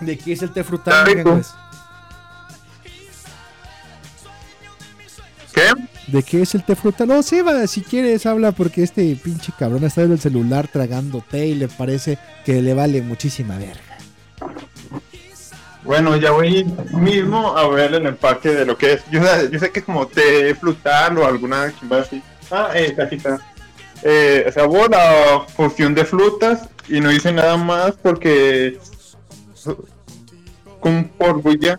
[0.00, 1.08] ¿De qué es el té frutal?
[1.08, 1.30] Está rico.
[1.30, 1.54] gangas?
[5.54, 5.68] ¿Qué?
[6.08, 7.08] ¿De qué es el té frutal?
[7.08, 11.46] No, Seba, si quieres habla porque este pinche cabrón está en el celular tragando té
[11.48, 13.80] y le parece que le vale muchísima verga.
[15.84, 19.02] Bueno, ya voy mismo a ver el empaque de lo que es.
[19.10, 22.22] Yo, sé- yo sé que es como té frutal o alguna chingada así.
[22.50, 23.40] Ah, eh, aquí está.
[24.02, 28.78] Eh, sabor a fusión de frutas y no dice nada más porque
[30.80, 31.10] con
[31.60, 31.78] ya.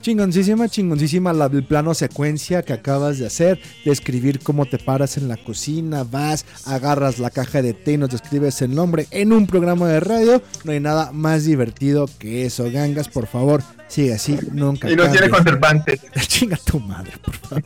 [0.00, 5.16] Chingoncísima, chingoncísima la del plano secuencia que acabas de hacer, de escribir cómo te paras
[5.16, 9.32] en la cocina, vas, agarras la caja de té y nos describes el nombre en
[9.32, 10.40] un programa de radio.
[10.62, 14.88] No hay nada más divertido que eso, gangas, por favor, sigue así, nunca.
[14.88, 16.00] Y no tiene conservantes.
[16.28, 17.64] Chinga tu madre, por favor.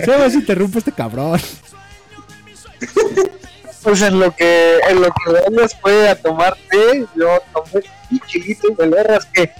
[0.04, 1.38] Sebas, interrumpe este cabrón.
[3.82, 8.68] Pues en lo que en lo que fue a tomar té, yo tomé un chilito
[8.78, 9.50] de vergas que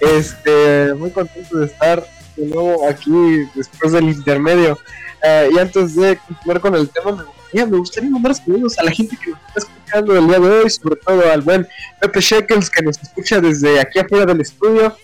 [0.00, 2.04] este muy contento de estar
[2.36, 3.10] de nuevo aquí
[3.54, 4.78] después del intermedio.
[5.22, 8.84] Eh, y antes de continuar con el tema, me gustaría, me gustaría mandar saludos a
[8.84, 11.68] la gente que nos está escuchando el día de hoy, sobre todo al buen
[12.00, 14.96] Pepe Shekels que nos escucha desde aquí afuera del estudio,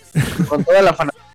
[0.47, 1.27] con toda la fanaticada.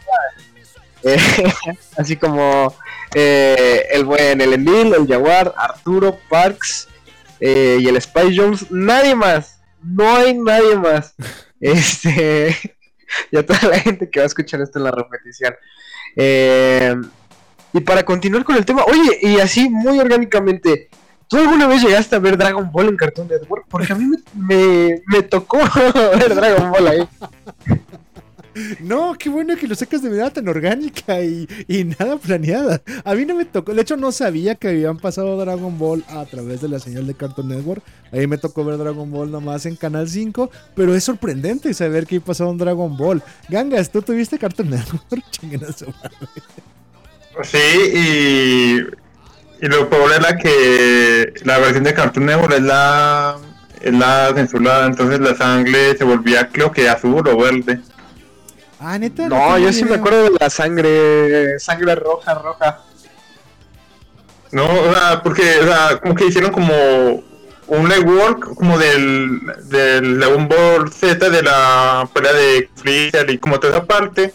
[1.04, 1.18] Eh,
[1.96, 2.74] así como
[3.14, 6.88] eh, el buen El Emil, el Jaguar, Arturo, Parks
[7.40, 8.70] eh, y el Spy Jones.
[8.70, 11.14] Nadie más, no hay nadie más.
[11.64, 12.71] Este,
[13.30, 15.54] y a toda la gente que va a escuchar esto en la repetición.
[16.16, 16.94] Eh,
[17.72, 20.90] y para continuar con el tema, oye, y así muy orgánicamente,
[21.28, 23.64] ¿tú alguna vez llegaste a ver Dragon Ball en Cartoon Network?
[23.68, 25.58] Porque a mí me, me, me tocó
[26.18, 27.08] ver Dragon Ball ahí.
[28.80, 32.82] No, qué bueno que lo sacas de manera tan orgánica y, y nada planeada.
[33.04, 36.24] A mí no me tocó, de hecho no sabía que habían pasado Dragon Ball a
[36.26, 37.82] través de la señal de Cartoon Network.
[38.12, 42.20] Ahí me tocó ver Dragon Ball nomás en Canal 5, pero es sorprendente saber que
[42.20, 43.22] pasado un Dragon Ball.
[43.48, 45.24] Gangas, ¿tú tuviste Cartoon Network?
[45.30, 45.72] Chinguen a.
[47.42, 47.58] Sí,
[47.94, 48.76] y,
[49.64, 53.36] y lo peor era que la versión de Cartoon Network es la,
[53.80, 57.80] es la censurada, entonces la sangre se volvía creo que azul o verde.
[58.84, 59.28] Ah, neta.
[59.28, 62.80] No, yo sí me acuerdo de la sangre, sangre roja, roja.
[64.50, 67.22] No, o sea, porque, o sea, como que hicieron como
[67.68, 73.60] un legwork como del, del Dragon Ball Z de la pelea de Freezer y como
[73.60, 74.34] toda esa parte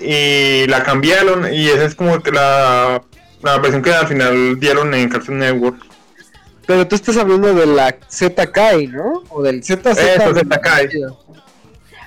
[0.00, 3.00] y la cambiaron y esa es como que la,
[3.42, 5.78] la versión que al final dieron en Cartoon Network.
[6.66, 9.22] Pero tú estás hablando de la Z Kai, ¿no?
[9.30, 9.86] O del ZZ.
[9.86, 10.88] Eso, Z Kai.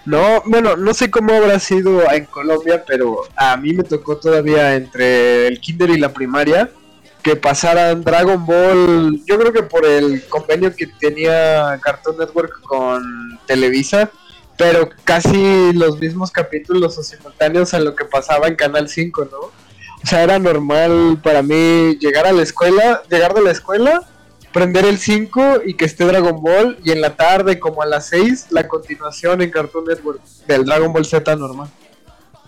[0.06, 4.76] No, bueno, no sé cómo habrá sido en Colombia, pero a mí me tocó todavía
[4.76, 6.70] entre el kinder y la primaria
[7.22, 13.40] que pasaran Dragon Ball, yo creo que por el convenio que tenía Cartoon Network con
[13.46, 14.10] Televisa,
[14.58, 19.38] pero casi los mismos capítulos o simultáneos a lo que pasaba en Canal 5, ¿no?
[19.38, 24.02] O sea, era normal para mí llegar a la escuela, llegar de la escuela,
[24.54, 28.08] prender el 5 y que esté Dragon Ball y en la tarde como a las
[28.08, 31.70] 6 la continuación en Cartoon Network del Dragon Ball Z normal.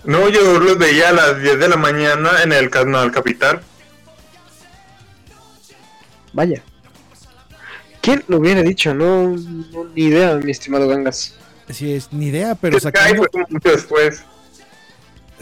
[0.03, 3.61] No, yo los veía a las 10 de la mañana en el canal Capital.
[6.33, 6.61] Vaya.
[8.01, 8.93] ¿Quién lo hubiera dicho?
[8.93, 11.35] No, no, ni idea, mi estimado Gangas.
[11.69, 13.15] Sí, es ni idea, pero Sky sacando.
[13.15, 14.23] fue como mucho después.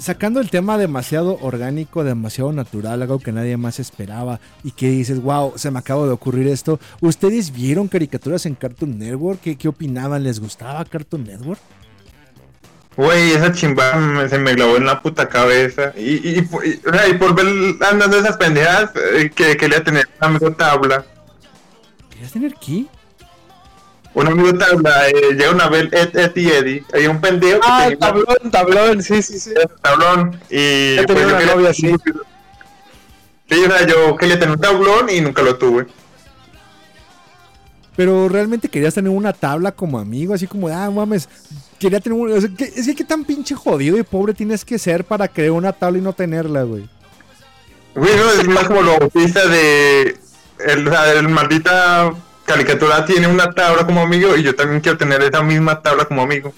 [0.02, 5.22] Sacando el tema demasiado orgánico, demasiado natural, algo que nadie más esperaba y que dices,
[5.22, 6.80] wow, se me acaba de ocurrir esto.
[7.02, 9.40] ¿Ustedes vieron caricaturas en Cartoon Network?
[9.42, 10.24] ¿Qué, qué opinaban?
[10.24, 11.60] ¿Les gustaba Cartoon Network?
[12.98, 15.94] Güey, esa chimba me- se me clavó en la puta cabeza.
[15.96, 16.82] Y, y, y, por- y-
[17.34, 21.06] ver andando esas pendejadas, eh, que quería tener un amigo tabla.
[22.10, 22.86] ¿Querías tener qué?
[24.14, 26.84] Un amigo tabla, eh, llega una vez Ed, Ed y Eddie.
[26.94, 29.52] Hay un pendejo que Ah, tenía tablón, tablón, sí, sí, sí.
[29.82, 30.38] tablón.
[30.50, 31.96] Y Yo tenía una quería- novia así.
[33.50, 35.88] Sí, o sea, yo quería tener un tablón y nunca lo tuve.
[37.96, 41.28] Pero realmente querías tener una tabla como amigo, así como, ah, mames,
[41.78, 42.32] quería tener un...
[42.32, 45.28] o sea, ¿qué- es que qué tan pinche jodido y pobre tienes que ser para
[45.28, 46.88] crear una tabla y no tenerla, güey.
[47.96, 50.18] Güey, no, es más como lo autista de.
[50.66, 52.14] El, el maldita
[52.46, 56.22] caricatura tiene una tabla como amigo y yo también quiero tener esa misma tabla como
[56.22, 56.54] amigo.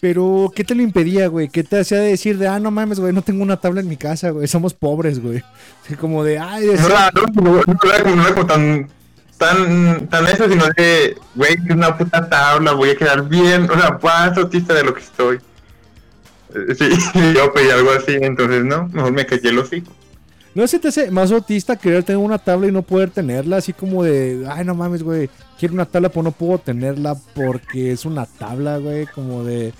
[0.00, 1.48] Pero, ¿qué te lo impedía, güey?
[1.48, 3.96] ¿Qué te hacía decir de, ah, no mames, güey, no tengo una tabla en mi
[3.96, 5.42] casa, güey, somos pobres, güey?
[5.98, 8.88] Como de, ay, No es- era, no, no, no era como, no era como tan,
[9.38, 13.74] tan, tan eso, sino de, güey, es una puta tabla, voy a quedar bien, o
[13.80, 15.36] sea, más autista de lo que estoy.
[16.54, 16.88] Eh, Sí,
[17.34, 19.90] yo pedí algo así, entonces no, mejor me callé el hocico.
[20.54, 23.56] ¿No se te hace más autista querer tener una tabla y no poder tenerla?
[23.56, 25.28] Así como de, ay, no mames, güey,
[25.58, 29.72] quiero una tabla, pero no puedo tenerla porque es una tabla, güey, como de...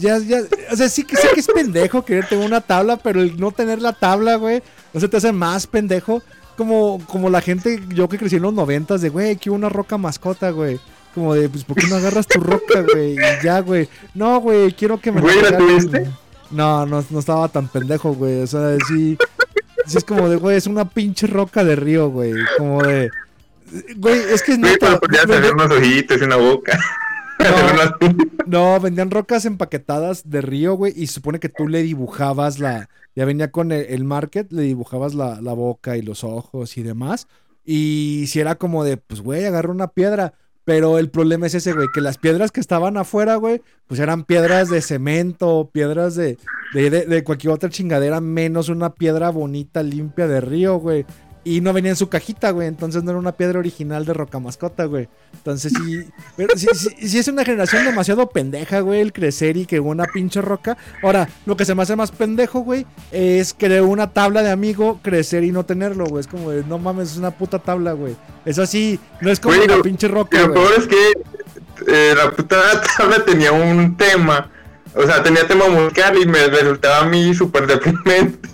[0.00, 0.40] Ya, ya,
[0.70, 3.52] o sea, sí que, sí que es pendejo querer tener una tabla, pero el no
[3.52, 4.62] tener la tabla, güey,
[4.92, 6.20] no se te hace más pendejo.
[6.56, 9.96] Como, como la gente, yo que crecí en los noventas, de, güey, quiero una roca
[9.96, 10.80] mascota, güey.
[11.14, 13.12] Como de, pues, ¿por qué no agarras tu roca, güey?
[13.14, 13.88] Y ya, güey.
[14.12, 15.20] No, güey, quiero que me...
[15.20, 15.78] Güey, ¿la regalen".
[15.78, 16.10] tuviste?
[16.50, 18.42] No, no, no estaba tan pendejo, güey.
[18.42, 19.16] O sea, sí...
[19.88, 22.34] Sí, es como de, güey, es una pinche roca de río, güey.
[22.56, 23.10] Como de.
[23.96, 25.00] Güey, es que es neta.
[25.00, 26.78] pero podías unos ojitos y una boca.
[28.46, 32.88] No, vendían rocas empaquetadas de río, güey, y se supone que tú le dibujabas la.
[33.14, 36.82] Ya venía con el, el market, le dibujabas la, la boca y los ojos y
[36.82, 37.28] demás.
[37.64, 40.34] Y si era como de, pues, güey, agarra una piedra.
[40.68, 44.24] Pero el problema es ese, güey, que las piedras que estaban afuera, güey, pues eran
[44.24, 46.36] piedras de cemento, piedras de,
[46.74, 51.06] de, de- cualquier otra chingadera, menos una piedra bonita, limpia de río, güey.
[51.50, 52.68] Y no venía en su cajita, güey.
[52.68, 55.08] Entonces no era una piedra original de roca mascota, güey.
[55.34, 56.04] Entonces sí.
[56.36, 60.04] Pero sí, sí- sí es una generación demasiado pendeja, güey, el crecer y que una
[60.04, 60.76] pinche roca.
[61.02, 65.00] Ahora, lo que se me hace más pendejo, güey, es querer una tabla de amigo,
[65.02, 66.20] crecer y no tenerlo, güey.
[66.20, 68.16] Es como de, no mames, es una puta tabla, güey.
[68.44, 70.58] Eso sí, no es como Güey, lo- pinche roca, lo güey.
[70.66, 71.12] peor es que
[71.86, 72.56] eh, la puta
[72.96, 74.50] tabla tenía un tema.
[74.94, 78.48] O sea, tenía tema musical y me resultaba a mí súper deprimente.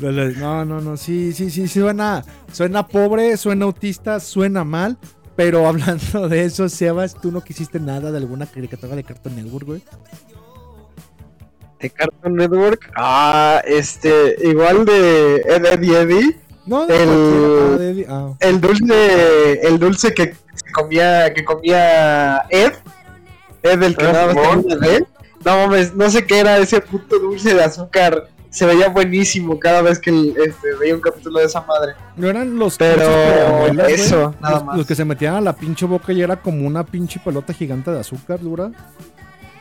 [0.00, 4.98] No, no, no, sí, sí, sí, suena, suena pobre, suena autista, suena mal.
[5.36, 9.66] Pero hablando de eso, Sebas, ¿tú no quisiste nada de alguna caricatura de Cartoon Network,
[9.66, 9.82] güey?
[11.80, 12.90] De Cartoon Network.
[12.96, 16.40] Ah, este, igual de Ed, Ed y Eddie.
[16.64, 18.32] No, el, ah, de Eddie, ah.
[18.40, 20.34] el dulce, el dulce que
[20.72, 22.72] comía, que comía Ed.
[23.62, 25.06] Ed, el que Ah, nada más tenía.
[25.44, 28.28] No mames, no sé qué era ese puto dulce de azúcar.
[28.50, 31.92] Se veía buenísimo cada vez que este, veía un capítulo de esa madre.
[32.16, 34.76] No eran los Pero eso, nada los, más.
[34.78, 37.90] los que se metían a la pinche boca y era como una pinche pelota gigante
[37.90, 38.70] de azúcar dura.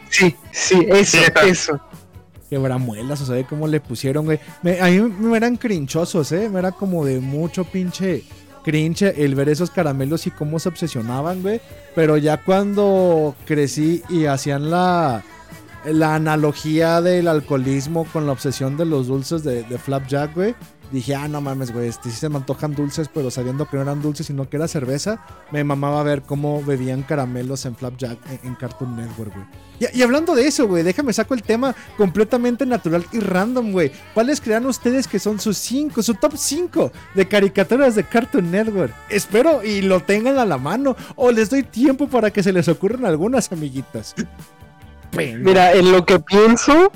[0.09, 1.79] Sí, sí, eso, eso.
[2.49, 4.39] Quebramuelas, o sea, de cómo le pusieron, güey.
[4.61, 6.47] Me- a mí me eran crinchosos, ¿eh?
[6.49, 8.23] Me era como de mucho pinche
[8.64, 11.60] cringe el ver esos caramelos y cómo se obsesionaban, güey.
[11.95, 15.23] Pero ya cuando crecí y hacían la,
[15.86, 20.56] la analogía del alcoholismo con la obsesión de los dulces de, Flapjack, güey.
[20.91, 23.84] Dije, ah, no mames, güey, este sí se me antojan dulces, pero sabiendo que no
[23.84, 25.20] eran dulces, sino que era cerveza,
[25.52, 29.45] me mamaba ver cómo bebían caramelos en Flapjack en, Cartoon Network, güey.
[29.80, 33.91] Y, y hablando de eso, güey, déjame saco el tema completamente natural y random, güey.
[34.14, 38.94] ¿Cuáles crean ustedes que son sus cinco, su top 5 de caricaturas de Cartoon Network?
[39.10, 42.68] Espero y lo tengan a la mano, o les doy tiempo para que se les
[42.68, 44.14] ocurran algunas, amiguitas.
[45.15, 46.91] Mira, en lo que pienso.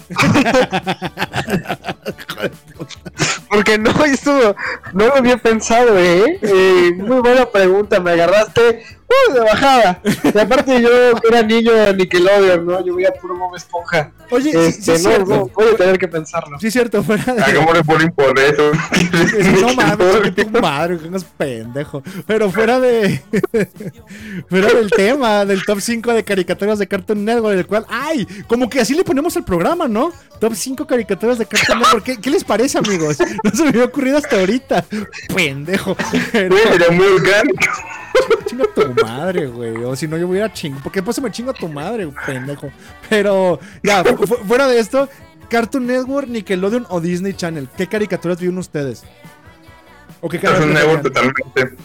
[3.50, 4.56] Porque no, esto
[4.94, 6.40] no lo había pensado, ¿eh?
[6.42, 10.02] Eh, Muy buena pregunta, me agarraste uh, de bajada.
[10.34, 10.90] Y aparte, yo
[11.22, 12.86] que era niño de Nickelodeon, ¿no?
[12.86, 14.12] Yo veía puro Bob Esponja.
[14.32, 15.30] Oye, sí- Este, sí es no, cierto.
[15.36, 16.60] no, voy a tener que pensarlo.
[16.60, 17.42] Sí, es cierto, fuera de...
[17.42, 18.72] Hagámosle bullying por eso.
[19.62, 22.04] No mames, tu madre, que es pendejo.
[22.28, 23.22] Pero fuera de.
[24.50, 27.86] fuera del tema, del top 5 de caricaturas de Cartoon Network, del cual.
[27.90, 28.28] ¡Ay!
[28.48, 30.12] Como que así le ponemos al programa, ¿no?
[30.40, 32.04] Top 5 caricaturas de Cartoon Network.
[32.04, 33.18] ¿Qué, qué les parece, amigos?
[33.44, 34.86] No se me había ocurrido hasta ahorita.
[35.34, 35.96] Pendejo.
[36.32, 37.66] Pero, sería muy orgánico.
[38.46, 39.76] Chinga tu madre, güey.
[39.84, 40.82] O si no, yo voy a chingar.
[40.84, 42.70] ¿Por qué pues me chingo a tu madre, pendejo?
[43.10, 45.08] Pero, ya, fu- fu- fuera de esto.
[45.50, 47.68] Cartoon Network, Nickelodeon o Disney Channel.
[47.76, 49.04] ¿Qué caricaturas vieron ustedes?
[50.22, 51.76] ¿O qué caricaturas network totalmente.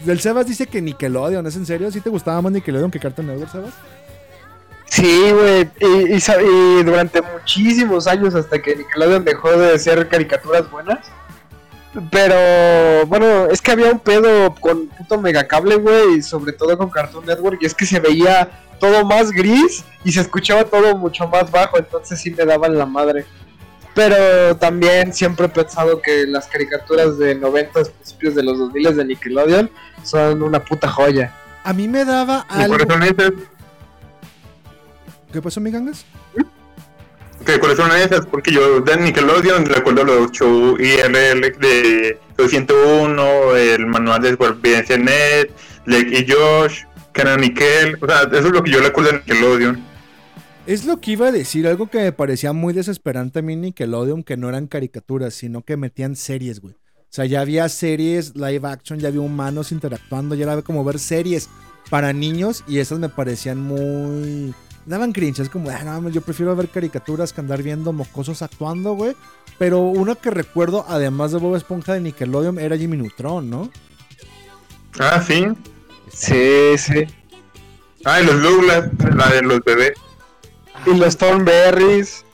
[0.00, 1.90] Del Sebas dice que Nickelodeon, ¿es en serio?
[1.90, 3.74] ¿Sí te gustaba más Nickelodeon que Cartoon Network, Sebas?
[4.86, 5.68] Sí, güey.
[5.80, 10.98] Y, y durante muchísimos años, hasta que Nickelodeon dejó de hacer caricaturas buenas.
[12.10, 16.88] Pero bueno, es que había un pedo con puto megacable, güey, y sobre todo con
[16.88, 18.48] Cartoon Network, y es que se veía
[18.78, 22.86] todo más gris y se escuchaba todo mucho más bajo, entonces sí me daban la
[22.86, 23.26] madre.
[23.94, 29.04] Pero también siempre he pensado que las caricaturas de 90 principios de los 2000 de
[29.04, 29.70] Nickelodeon
[30.04, 31.34] son una puta joya.
[31.64, 32.76] A mí me daba algo.
[35.32, 36.04] ¿Qué pasó, mi gangas?
[37.44, 43.86] Que por eso esas, porque yo de Nickelodeon recuerdo los shows IRL de 201, el
[43.86, 45.50] manual de supervivencia Net,
[45.86, 49.84] Lake y Josh, Kenan Nickel, o sea, eso es lo que yo recuerdo de Nickelodeon.
[50.66, 54.22] Es lo que iba a decir, algo que me parecía muy desesperante a mí Nickelodeon,
[54.22, 56.74] que no eran caricaturas, sino que metían series, güey.
[56.74, 61.00] O sea, ya había series live action, ya había humanos interactuando, ya era como ver
[61.00, 61.48] series
[61.88, 64.54] para niños y esas me parecían muy...
[64.86, 68.94] Daban cringe, es como, ah, no, yo prefiero ver caricaturas que andar viendo mocosos actuando,
[68.94, 69.14] güey.
[69.58, 73.70] Pero uno que recuerdo, además de Bob Esponja de Nickelodeon, era Jimmy Neutron, ¿no?
[74.98, 75.46] Ah, sí.
[76.12, 77.04] Sí, sí.
[78.04, 79.92] Ah, y los Douglas, la de los bebés.
[80.86, 82.24] Y los Thornberries.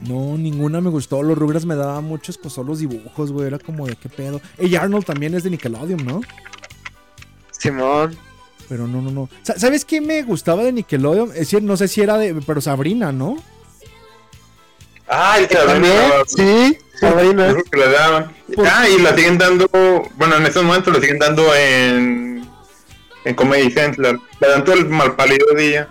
[0.00, 1.22] No, ninguna me gustó.
[1.22, 3.46] Los Rugrats me daban muchos cosas los dibujos, güey.
[3.46, 4.40] Era como de qué pedo.
[4.58, 6.20] Ey, Arnold también es de Nickelodeon, ¿no?
[7.50, 8.16] Simón.
[8.68, 9.28] Pero no, no, no.
[9.42, 11.28] Sa- ¿Sabes qué me gustaba de Nickelodeon?
[11.30, 12.34] Es decir, no sé si era de.
[12.46, 13.36] Pero Sabrina, ¿no?
[15.08, 15.94] Ah, el que También,
[16.26, 17.54] sí, Sabrina.
[17.72, 18.32] Daban.
[18.68, 19.68] Ah, y la siguen dando,
[20.16, 22.44] bueno, en estos momentos lo siguen dando en,
[23.24, 24.20] en Comedy Central.
[24.40, 25.88] Le dan todo el malparido día.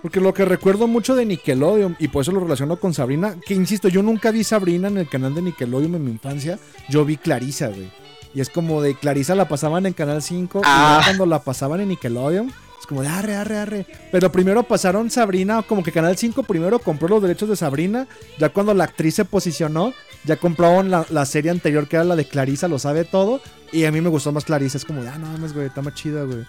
[0.00, 3.52] Porque lo que recuerdo mucho de Nickelodeon, y por eso lo relaciono con Sabrina, que
[3.52, 6.58] insisto, yo nunca vi Sabrina en el canal de Nickelodeon en mi infancia.
[6.88, 7.90] Yo vi Clarisa, güey.
[8.34, 10.88] Y es como de Clarisa la pasaban en Canal 5 y Ah.
[10.88, 12.48] luego cuando la pasaban en Nickelodeon,
[12.80, 13.86] es como de arre, arre, arre.
[14.12, 18.06] Pero primero pasaron Sabrina, como que Canal 5 primero compró los derechos de Sabrina.
[18.38, 19.92] Ya cuando la actriz se posicionó,
[20.24, 23.40] ya compraron la, la serie anterior que era la de Clarisa, lo sabe todo.
[23.72, 25.82] Y a mí me gustó más Clarisa, es como de, ah, no mames, güey, está
[25.82, 26.44] más chida, güey.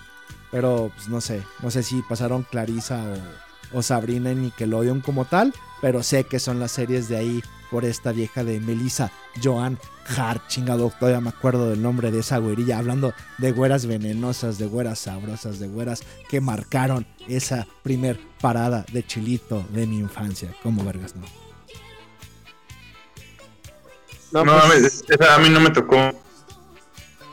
[0.51, 3.03] Pero, pues no sé, no sé si pasaron Clarisa
[3.73, 7.43] o, o Sabrina en Nickelodeon como tal, pero sé que son las series de ahí
[7.71, 9.11] por esta vieja de Melissa
[9.43, 9.77] Joan
[10.17, 14.65] Hart, chingado, todavía me acuerdo del nombre de esa güerilla, hablando de güeras venenosas, de
[14.65, 20.83] güeras sabrosas, de güeras que marcaron esa primer parada de chilito de mi infancia, como
[20.83, 21.25] vergas, ¿no?
[24.31, 26.11] No, No, pues, a mí no me tocó.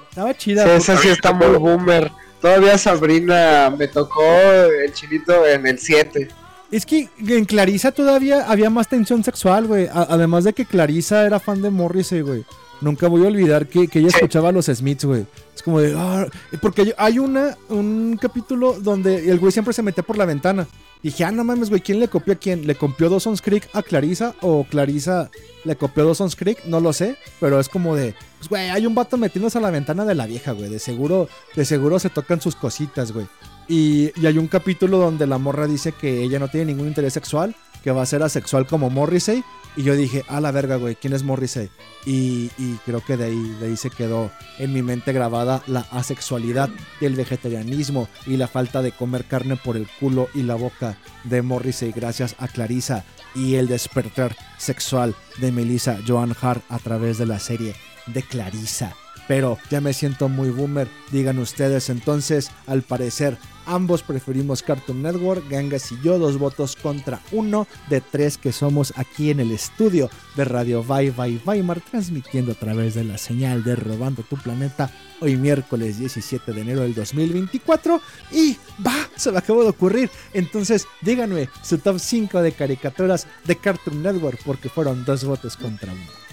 [0.08, 0.64] Estaba chida.
[0.64, 2.10] sí, esa sí está muy boomer.
[2.40, 6.28] Todavía Sabrina me tocó el chilito en el 7.
[6.70, 9.88] Es que en Clarisa todavía había más tensión sexual, güey.
[9.92, 12.44] Además de que Clarisa era fan de Morrissey, güey.
[12.80, 15.24] Nunca voy a olvidar que, que ella escuchaba a los Smiths, güey.
[15.54, 15.94] Es como de...
[15.96, 16.26] "Ah",
[16.60, 20.66] porque hay- hay una, un capítulo donde el güey siempre se metía por la ventana.
[21.02, 22.66] Dije, ah, no mames, güey, ¿quién le copió a quién?
[22.66, 25.30] ¿Le copió Dawson's Creek a Clarisa o Clarisa
[25.64, 26.64] le copió Dawson's Creek?
[26.66, 28.14] No lo sé, pero es como de...
[28.38, 30.68] Pues, güey, hay un vato metiéndose a la ventana de la vieja, güey.
[30.68, 33.26] De seguro, de seguro se tocan sus cositas, güey.
[33.68, 37.54] Y, hay un capítulo donde la morra dice que ella no tiene ningún interés sexual,
[37.82, 39.44] que va a ser asexual como Morrissey.
[39.76, 41.68] Y yo dije, a la verga, güey, ¿quién es Morrissey?
[42.06, 42.48] Y,
[42.86, 46.70] creo que de ahí, de ahí se quedó en mi mente grabada la asexualidad
[47.00, 50.96] y el vegetarianismo y la falta de comer carne por el culo y la boca
[51.24, 57.18] de Morrissey gracias a Clarisa y el despertar sexual de Melissa Joan Hart a través
[57.18, 57.74] de la serie
[58.06, 58.94] de Clarisa.
[59.28, 61.90] Pero ya me siento muy boomer, digan ustedes.
[61.90, 68.00] Entonces, al parecer, ambos preferimos Cartoon Network, Gangas y yo, dos votos contra uno de
[68.00, 72.94] tres que somos aquí en el estudio de Radio Bye Bye Weimar, transmitiendo a través
[72.94, 74.90] de la señal de Robando tu Planeta,
[75.20, 78.00] hoy miércoles 17 de enero del 2024.
[78.32, 80.10] Y va, se me acabó de ocurrir.
[80.32, 85.92] Entonces, díganme su top 5 de caricaturas de Cartoon Network, porque fueron dos votos contra
[85.92, 86.26] uno.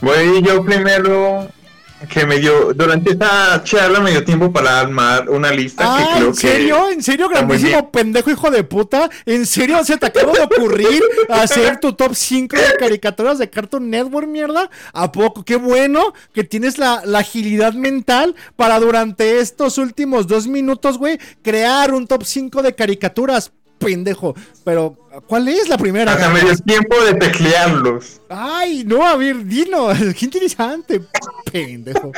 [0.00, 1.48] Voy yo primero,
[2.08, 6.16] que me dio, durante esta charla me dio tiempo para armar una lista Ah, que
[6.16, 6.86] creo ¿en serio?
[6.86, 6.92] que...
[6.92, 9.08] ¿En serio, grandísimo pendejo hijo de puta?
[9.26, 13.90] ¿En serio se te acaba de ocurrir hacer tu top 5 de caricaturas de Cartoon
[13.90, 14.70] Network, mierda?
[14.92, 15.44] ¿A poco?
[15.44, 21.18] Qué bueno que tienes la, la agilidad mental para durante estos últimos dos minutos, güey,
[21.42, 23.52] crear un top 5 de caricaturas,
[23.82, 24.34] pendejo.
[24.64, 24.96] Pero,
[25.26, 26.12] ¿cuál es la primera?
[26.12, 28.20] Hasta me dio tiempo de teclearlos.
[28.28, 29.88] Ay, no, a ver, dino.
[30.18, 31.00] Qué interesante,
[31.50, 32.12] pendejo.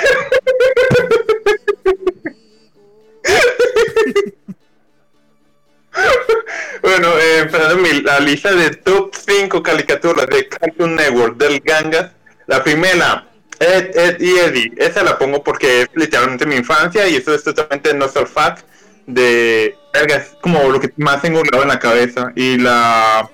[6.82, 12.10] Bueno, eh, empezando mi, la lista de top 5 caricaturas de Cartoon Network del Gangas.
[12.46, 13.26] La primera,
[13.58, 14.72] Ed, Ed y Eddie.
[14.76, 18.66] Esa la pongo porque es literalmente mi infancia y eso es totalmente no fact
[19.06, 23.30] de es como lo que más tengo grabado en la cabeza y la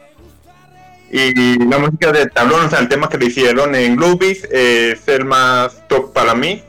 [1.11, 4.93] y la música de tablón, o sea, el tema que le hicieron en Gloobies eh,
[4.93, 6.63] es el más top para mí.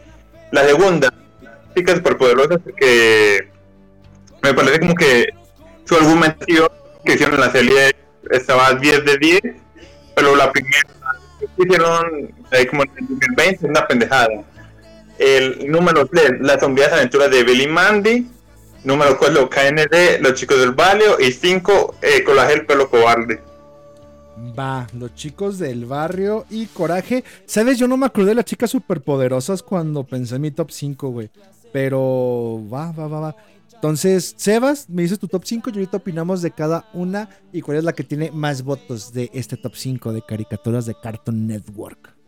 [0.51, 1.13] La segunda,
[1.75, 3.49] chicas superpoderosas que
[4.41, 5.29] me parece como que
[5.85, 6.69] su argumentación
[7.05, 7.95] que hicieron en la serie
[8.31, 9.41] estaba 10 de 10,
[10.15, 10.81] pero la primera
[11.39, 12.33] que hicieron
[12.69, 14.43] como en el 2020 es una pendejada.
[15.19, 18.27] El número 3, las sombrías aventuras de Billy Mandy.
[18.83, 21.19] Número 4, KND, los chicos del barrio.
[21.19, 23.41] Y 5, eh, Coraje el pelo cobarde.
[24.57, 27.23] Va, los chicos del barrio y coraje.
[27.45, 27.77] ¿Sabes?
[27.77, 31.29] Yo no me acordé de las chicas superpoderosas cuando pensé en mi top 5, güey.
[31.71, 33.35] Pero va, va, va, va.
[33.81, 37.77] Entonces, Sebas, me dices tu top 5 y ahorita opinamos de cada una y cuál
[37.77, 42.20] es la que tiene más votos de este top 5 de caricaturas de Cartoon Network.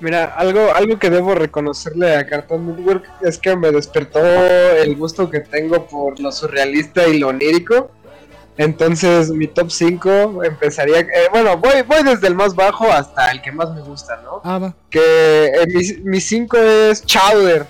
[0.00, 5.28] Mira, algo, algo que debo reconocerle a Cartoon Network es que me despertó el gusto
[5.28, 7.90] que tengo por lo surrealista y lo onírico.
[8.56, 13.40] Entonces mi top 5 empezaría, eh, bueno, voy, voy desde el más bajo hasta el
[13.40, 14.40] que más me gusta, ¿no?
[14.44, 14.74] Ah, va.
[14.90, 17.66] Que eh, mi- mi 5 es Chowder.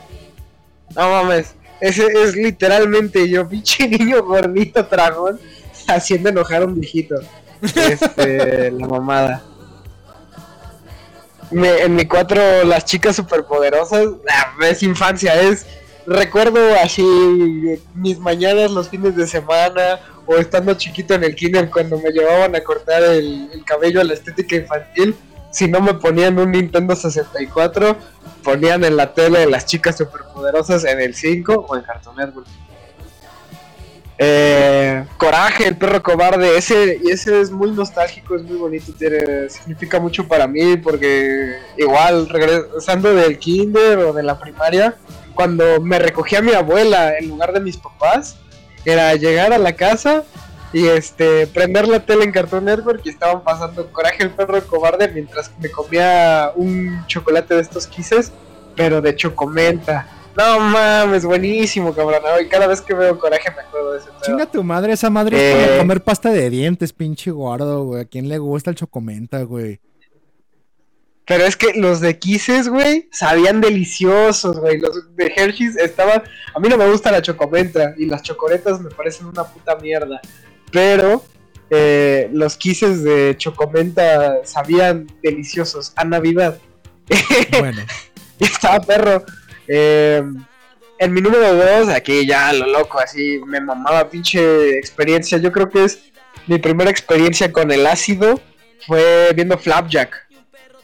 [0.96, 5.38] No mames, ese es literalmente yo, pinche niño gordito dragón,
[5.86, 7.16] haciendo enojar a un viejito.
[7.62, 9.42] Este, la mamada.
[11.50, 15.66] Me- en mi 4, las chicas superpoderosas, nah, es infancia, es
[16.06, 17.02] recuerdo así
[17.94, 22.54] mis mañanas, los fines de semana, o estando chiquito en el kinder cuando me llevaban
[22.54, 25.14] a cortar el, el cabello a la estética infantil.
[25.50, 27.96] Si no me ponían un Nintendo 64,
[28.44, 32.46] ponían en la tele las chicas superpoderosas en el 5 o en Cartoon Network.
[34.20, 39.48] Eh, Coraje, el perro cobarde, ese, y ese es muy nostálgico, es muy bonito, tiene,
[39.48, 44.96] significa mucho para mí porque igual regresando del kinder o de la primaria,
[45.34, 48.36] cuando me recogía mi abuela en lugar de mis papás,
[48.84, 50.24] era llegar a la casa
[50.72, 55.08] y este prender la tele en Cartoon Network y estaban pasando Coraje el perro cobarde
[55.08, 58.32] mientras me comía un chocolate de estos quises,
[58.74, 60.17] pero de chocomenta.
[60.39, 62.23] No mames, buenísimo, cabrón.
[62.40, 64.20] Y cada vez que veo Coraje me acuerdo de ese pedo.
[64.23, 65.78] Chinga tu madre, esa madre es para Eh.
[65.78, 68.02] comer pasta de dientes, pinche gordo, güey.
[68.02, 69.81] ¿A quién le gusta el chocomenta, güey?
[71.27, 74.78] Pero es que los de Kisses, güey, sabían deliciosos, güey.
[74.78, 76.23] Los de Hershey's estaban.
[76.55, 80.20] A mí no me gusta la chocomenta y las chocoretas me parecen una puta mierda.
[80.73, 81.23] Pero
[81.69, 86.59] eh, los Kisses de chocomenta sabían deliciosos a Navidad.
[87.59, 87.82] Bueno,
[88.39, 89.24] Y estaba perro.
[89.68, 90.22] Eh,
[90.98, 95.38] en mi número 2, aquí ya lo loco, así me mamaba pinche experiencia.
[95.38, 96.00] Yo creo que es
[96.46, 98.40] mi primera experiencia con el ácido.
[98.86, 100.26] Fue viendo Flapjack.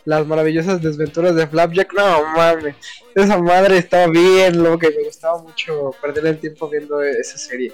[0.04, 1.92] Las maravillosas desventuras de Flapjack.
[1.94, 2.76] No mames,
[3.14, 7.72] esa madre estaba bien loca y me gustaba mucho perder el tiempo viendo esa serie.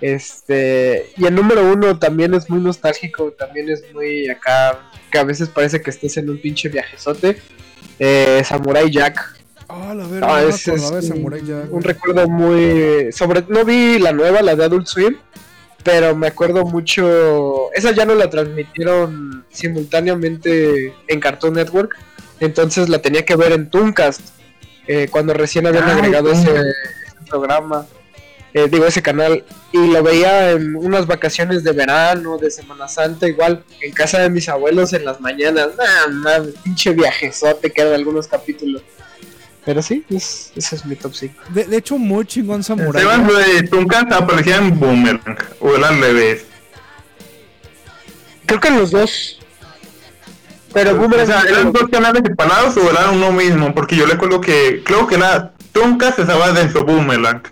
[0.00, 5.24] Este, y el número uno también es muy nostálgico, también es muy acá, que a
[5.24, 7.40] veces parece que estés en un pinche viajezote.
[7.98, 9.36] Eh, Samurai Jack.
[9.68, 14.12] Ah, la verga, Ah, es de un, Jack, un recuerdo muy sobre no vi la
[14.12, 15.16] nueva la de Adult Swim
[15.82, 21.96] pero me acuerdo mucho esa ya no la transmitieron simultáneamente en Cartoon Network
[22.38, 24.20] entonces la tenía que ver en Tooncast
[24.86, 26.50] eh, cuando recién habían Ay, agregado ese,
[27.28, 27.86] programa
[28.54, 33.26] eh, digo ese canal y lo veía en unas vacaciones de verano de Semana Santa
[33.28, 35.72] igual en casa de mis abuelos en las mañanas.
[35.76, 38.82] Nah, mames, pinche viajezote que eran algunos capítulos
[39.66, 41.34] pero sí, es- ese es mi top 5.
[41.50, 43.02] De, de hecho, muy chingón Samurai.
[43.02, 46.46] Esteban de Tunkan aparecía en Boomerang, o era al revés.
[48.46, 49.38] Creo que en los dos.
[50.72, 51.26] Pero O Boomerang.
[51.26, 53.74] sea, ¿eran dos canales separados o eran uno mismo?
[53.74, 57.42] Porque yo recuerdo que, creo que era Tunkas estaba dentro de Boomerang.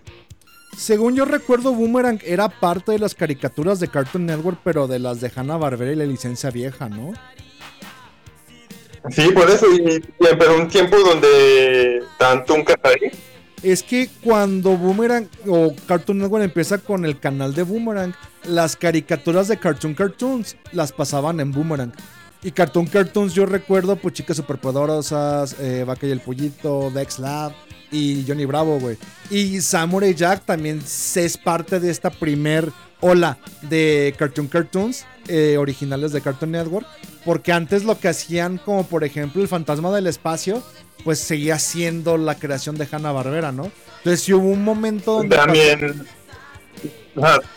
[0.77, 5.21] Según yo recuerdo, Boomerang era parte de las caricaturas de Cartoon Network, pero de las
[5.21, 7.13] de Hanna Barbera y la licencia vieja, ¿no?
[9.11, 13.11] Sí, por eso, y, empezó un tiempo donde estaban Tunkas ahí.
[13.63, 18.15] Es que cuando Boomerang o Cartoon Network empieza con el canal de Boomerang,
[18.45, 21.93] las caricaturas de Cartoon Cartoons las pasaban en Boomerang.
[22.43, 27.53] Y Cartoon Cartoons yo recuerdo, pues chicas superpoderosas, eh, Vaca y el Pollito, Dex Lab
[27.95, 28.97] y Johnny Bravo, güey.
[29.31, 35.57] Y Samurai Jack también se es parte de esta primer ola de Cartoon Cartoons eh,
[35.59, 36.87] originales de Cartoon Network.
[37.25, 40.63] Porque antes lo que hacían, como por ejemplo el Fantasma del Espacio,
[41.05, 43.71] pues seguía siendo la creación de Hanna Barbera, ¿no?
[43.99, 45.37] Entonces sí hubo un momento donde.
[45.37, 46.07] También,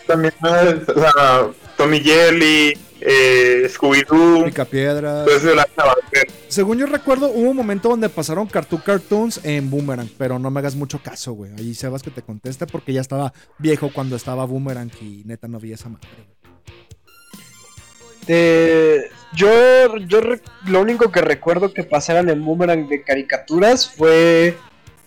[0.05, 4.45] también, o sea, Tommy Jelly, eh, Scooby-Doo.
[5.27, 6.27] Eso de la Sabater.
[6.47, 10.59] Según yo recuerdo, hubo un momento donde pasaron Cartoon Cartoons en Boomerang, pero no me
[10.59, 11.51] hagas mucho caso, güey.
[11.57, 15.59] Ahí Sebas que te conteste porque ya estaba viejo cuando estaba Boomerang y neta no
[15.59, 16.07] vi esa madre.
[19.33, 20.21] yo, yo
[20.67, 24.57] lo único que recuerdo que pasaran en Boomerang de caricaturas fue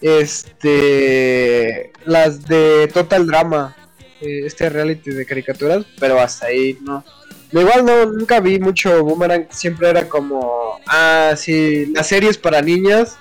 [0.03, 3.77] este las de Total Drama,
[4.21, 7.05] eh, este reality de caricaturas, pero hasta ahí no.
[7.53, 13.17] Igual no, nunca vi mucho Boomerang, siempre era como, ah, sí, las series para niñas,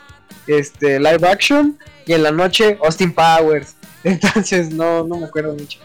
[0.46, 3.76] este, live action, y en la noche Austin Powers.
[4.04, 5.80] Entonces no, no me acuerdo mucho.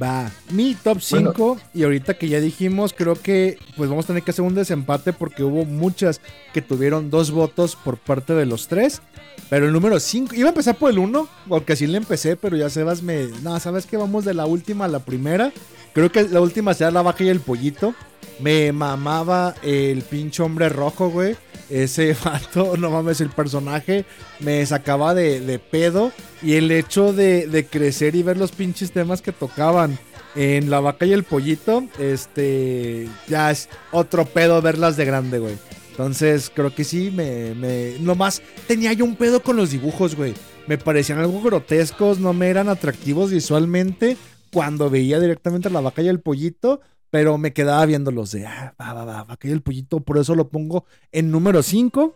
[0.00, 4.22] Va, mi top 5 y ahorita que ya dijimos, creo que pues vamos a tener
[4.22, 6.20] que hacer un desempate porque hubo muchas
[6.52, 9.02] que tuvieron dos votos por parte de los tres.
[9.50, 12.56] Pero el número 5, iba a empezar por el 1, porque así le empecé, pero
[12.56, 13.26] ya Sebas me...
[13.42, 13.96] No, ¿sabes qué?
[13.96, 15.52] Vamos de la última a la primera.
[15.92, 17.94] Creo que la última será la vaca y el pollito.
[18.40, 21.36] Me mamaba el pinche hombre rojo, güey.
[21.70, 24.04] Ese vato, no mames, el personaje
[24.40, 26.12] me sacaba de, de pedo.
[26.42, 29.98] Y el hecho de, de crecer y ver los pinches temas que tocaban
[30.34, 35.56] en La Vaca y el Pollito, este, ya es otro pedo verlas de grande, güey.
[35.90, 37.98] Entonces, creo que sí, me, me...
[38.00, 40.34] Nomás tenía yo un pedo con los dibujos, güey.
[40.66, 44.16] Me parecían algo grotescos, no me eran atractivos visualmente
[44.52, 46.80] cuando veía directamente a La Vaca y el Pollito.
[47.14, 50.00] Pero me quedaba viéndolos de, ah, va, va, va, y el Pollito.
[50.00, 52.12] Por eso lo pongo en número 5.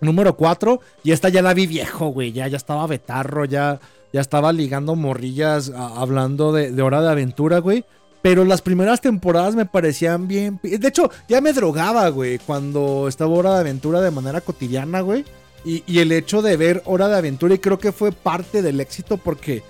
[0.00, 2.32] Número 4, y esta ya la vi viejo, güey.
[2.32, 3.78] Ya, ya estaba betarro, ya,
[4.14, 7.84] ya estaba ligando morrillas, hablando de, Hora de Aventura, güey.
[8.22, 10.60] Pero las primeras temporadas me parecían bien.
[10.62, 15.26] De hecho, ya me drogaba, güey, cuando estaba Hora de Aventura de manera cotidiana, güey.
[15.62, 19.18] Y el hecho de ver Hora de Aventura, y creo que fue parte del éxito
[19.18, 19.62] porque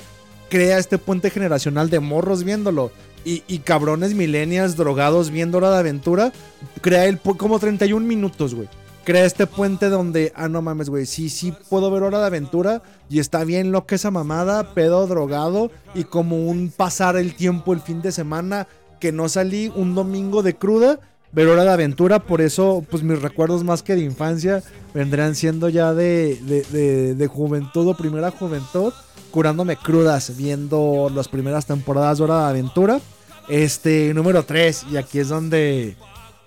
[0.48, 2.92] crea este puente generacional de morros viéndolo.
[3.28, 6.32] Y, cabrones millennials drogados viendo Hora de Aventura.
[6.80, 8.68] Crea el como 31 minutos, güey
[9.06, 12.82] crea este puente donde, ah, no mames, güey, sí, sí puedo ver Hora de Aventura
[13.08, 17.72] y está bien lo que esa mamada, pedo drogado y como un pasar el tiempo
[17.72, 18.66] el fin de semana
[18.98, 20.98] que no salí un domingo de cruda,
[21.30, 25.68] ver Hora de Aventura, por eso, pues mis recuerdos más que de infancia vendrían siendo
[25.68, 28.92] ya de, de, de, de juventud o primera juventud,
[29.30, 33.00] curándome crudas viendo las primeras temporadas de Hora de Aventura.
[33.48, 35.96] Este, número 3, y aquí es donde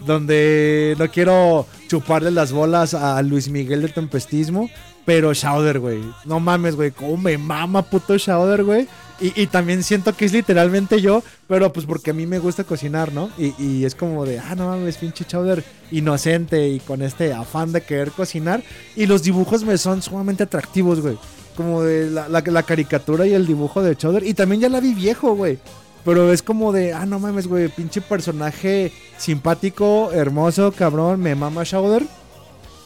[0.05, 4.69] donde no quiero chuparle las bolas a Luis Miguel de Tempestismo,
[5.05, 5.99] pero Shouder, güey.
[6.23, 8.87] No mames, güey, cómo me mama puto Shouder, güey.
[9.19, 12.63] Y, y también siento que es literalmente yo, pero pues porque a mí me gusta
[12.63, 13.29] cocinar, ¿no?
[13.37, 15.61] Y, y es como de, ah, no mames, pinche Chowder
[15.91, 18.63] inocente y con este afán de querer cocinar.
[18.95, 21.17] Y los dibujos me son sumamente atractivos, güey.
[21.57, 24.23] Como de la, la- la caricatura y el dibujo de Chowder.
[24.25, 25.59] Y también ya la vi viejo, güey.
[26.05, 31.63] Pero es como de, ah, no mames, güey, pinche personaje simpático, hermoso, cabrón, me mama
[31.63, 32.03] Shouder.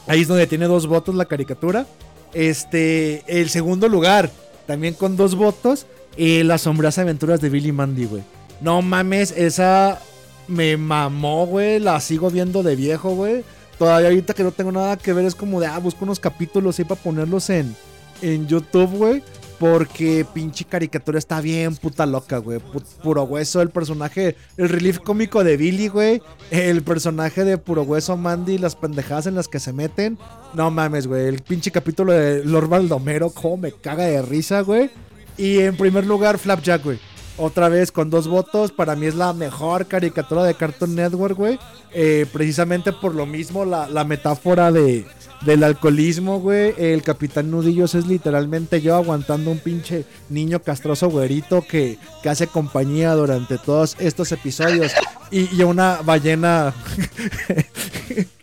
[0.06, 1.86] Ahí es donde tiene dos votos la caricatura.
[2.32, 4.30] Este, el segundo lugar,
[4.66, 5.86] también con dos votos,
[6.16, 8.22] eh, las sombras aventuras de Billy Mandy, güey.
[8.60, 10.00] No mames, esa
[10.48, 11.78] me mamó, güey.
[11.80, 13.44] La sigo viendo de viejo, güey.
[13.78, 16.78] Todavía ahorita que no tengo nada que ver, es como de, ah, busco unos capítulos
[16.78, 17.74] ahí para ponerlos en,
[18.22, 19.22] en YouTube, güey.
[19.58, 22.58] Porque pinche caricatura está bien puta loca, güey.
[22.58, 26.20] Pu- Puro hueso, el personaje, el relief cómico de Billy, güey.
[26.50, 30.18] El personaje de puro hueso Mandy, las pendejadas en las que se meten.
[30.54, 31.28] No mames, güey.
[31.28, 34.90] El pinche capítulo de Lord Baldomero, cómo me caga de risa, güey.
[35.36, 36.98] Y en primer lugar, Flapjack, güey.
[37.36, 38.70] Otra vez con dos votos.
[38.70, 41.58] Para mí es la mejor caricatura de Cartoon Network, güey.
[41.92, 45.04] Eh, precisamente por lo mismo, la, la metáfora de,
[45.44, 46.74] del alcoholismo, güey.
[46.78, 52.46] El Capitán Nudillos es literalmente yo aguantando un pinche niño castroso güerito que, que hace
[52.46, 54.92] compañía durante todos estos episodios.
[55.30, 56.72] Y, y una ballena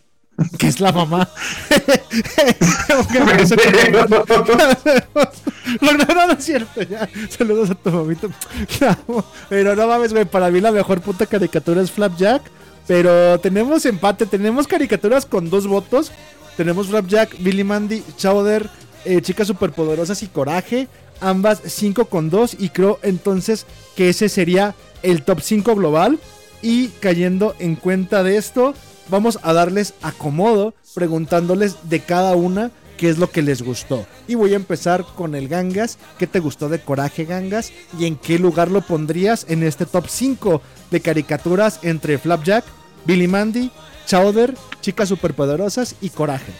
[0.58, 1.30] que es la mamá.
[5.82, 7.10] no, no, no, no es cierto, ya.
[7.30, 8.28] Saludos a tu mamita.
[8.82, 9.24] Amo.
[9.50, 12.42] Pero no mames, güey, para mí la mejor puta caricatura es Flapjack.
[12.88, 16.12] Pero tenemos empate, tenemos caricaturas con dos votos.
[16.58, 18.70] Tenemos Flapjack, Billy Mandy, Chowder,
[19.06, 20.88] eh, Chicas Superpoderosas y Coraje.
[21.22, 22.58] Ambas 5 con 2.
[22.60, 23.66] Y creo entonces
[23.96, 26.20] que ese sería el top 5 global.
[26.62, 28.74] Y cayendo en cuenta de esto,
[29.10, 34.06] vamos a darles acomodo preguntándoles de cada una qué es lo que les gustó.
[34.28, 35.98] Y voy a empezar con el Gangas.
[36.20, 37.72] ¿Qué te gustó de Coraje Gangas?
[37.98, 40.62] ¿Y en qué lugar lo pondrías en este top 5
[40.92, 42.64] de caricaturas entre Flapjack,
[43.06, 43.72] Billy Mandy,
[44.06, 46.52] Chowder, Chicas Superpoderosas y Coraje?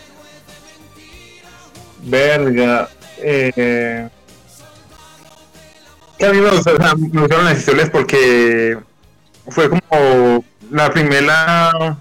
[2.04, 2.90] Verga.
[3.20, 4.10] Eh...
[6.24, 8.78] A mí me, las historias porque
[9.48, 11.98] fue como la primera,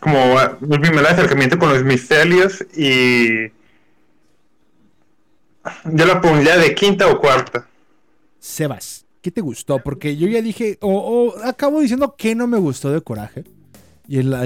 [0.00, 3.48] como mi primer acercamiento con los misterios y
[5.84, 7.66] yo la pondría de quinta o cuarta.
[8.38, 9.78] Sebas, ¿qué te gustó?
[9.82, 13.44] Porque yo ya dije, o acabo diciendo que no me gustó de Coraje.
[14.08, 14.36] Y, el-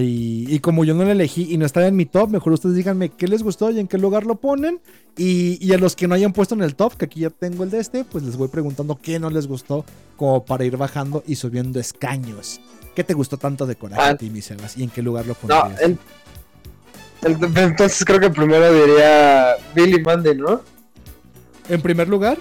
[0.49, 3.11] y como yo no la elegí y no estaba en mi top, mejor ustedes díganme
[3.11, 4.81] qué les gustó y en qué lugar lo ponen.
[5.19, 7.65] Y, y a los que no hayan puesto en el top, que aquí ya tengo
[7.65, 9.85] el de este, pues les voy preguntando qué no les gustó,
[10.17, 12.59] como para ir bajando y subiendo escaños.
[12.95, 14.09] ¿Qué te gustó tanto de Coraje Ah.
[14.11, 14.77] a ti, mi Sebas?
[14.77, 15.81] ¿Y en qué lugar lo No, pondrías?
[15.81, 15.99] el-
[17.23, 20.63] el- entonces creo que primero diría Billy Mandy, ¿no?
[21.69, 22.39] ¿En primer lugar?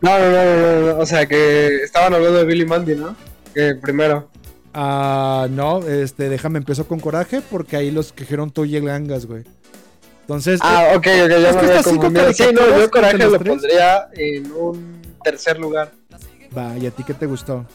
[0.00, 3.14] No, no, no, no, no, o sea que estaban hablando de Billy Mandy, ¿no?
[3.54, 4.28] Que primero.
[4.74, 9.26] Ah, no, este, déjame empiezo con Coraje porque ahí los quejaron tú y el Gangas,
[9.26, 9.44] güey.
[10.22, 12.32] Entonces, Ah, eh, ok, ok, ya me cinco confundido.
[12.32, 15.92] Sí, no, yo Coraje lo tres- pondría en un tercer lugar.
[16.56, 17.66] Va, ¿y a ti qué te gustó?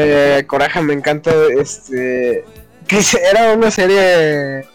[0.00, 2.44] Eh, Coraje me encanta, este...
[3.30, 4.66] Era una serie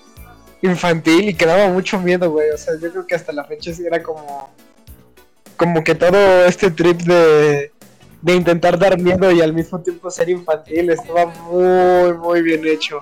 [0.61, 2.49] infantil y que daba mucho miedo, güey.
[2.51, 4.51] O sea, yo creo que hasta la fecha sí era como...
[5.57, 7.71] Como que todo este trip de...
[8.21, 12.99] De intentar dar miedo y al mismo tiempo ser infantil estaba muy, muy bien hecho.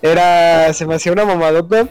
[0.00, 0.72] Era...
[0.72, 1.88] Se me hacía una mamadota.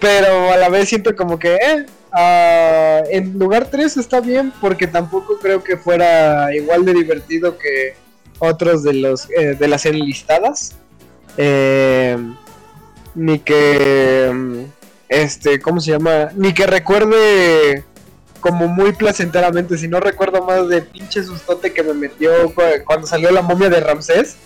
[0.00, 1.54] Pero a la vez siento como que...
[1.54, 7.58] Eh, ah, en lugar 3 está bien porque tampoco creo que fuera igual de divertido
[7.58, 7.94] que
[8.40, 10.74] otros de los eh, de las enlistadas
[11.36, 12.16] Eh,
[13.14, 14.66] ni que
[15.08, 17.84] este cómo se llama ni que recuerde
[18.40, 23.06] como muy placenteramente si no recuerdo más de pinche sustote que me metió cu- cuando
[23.06, 24.36] salió la momia de Ramsés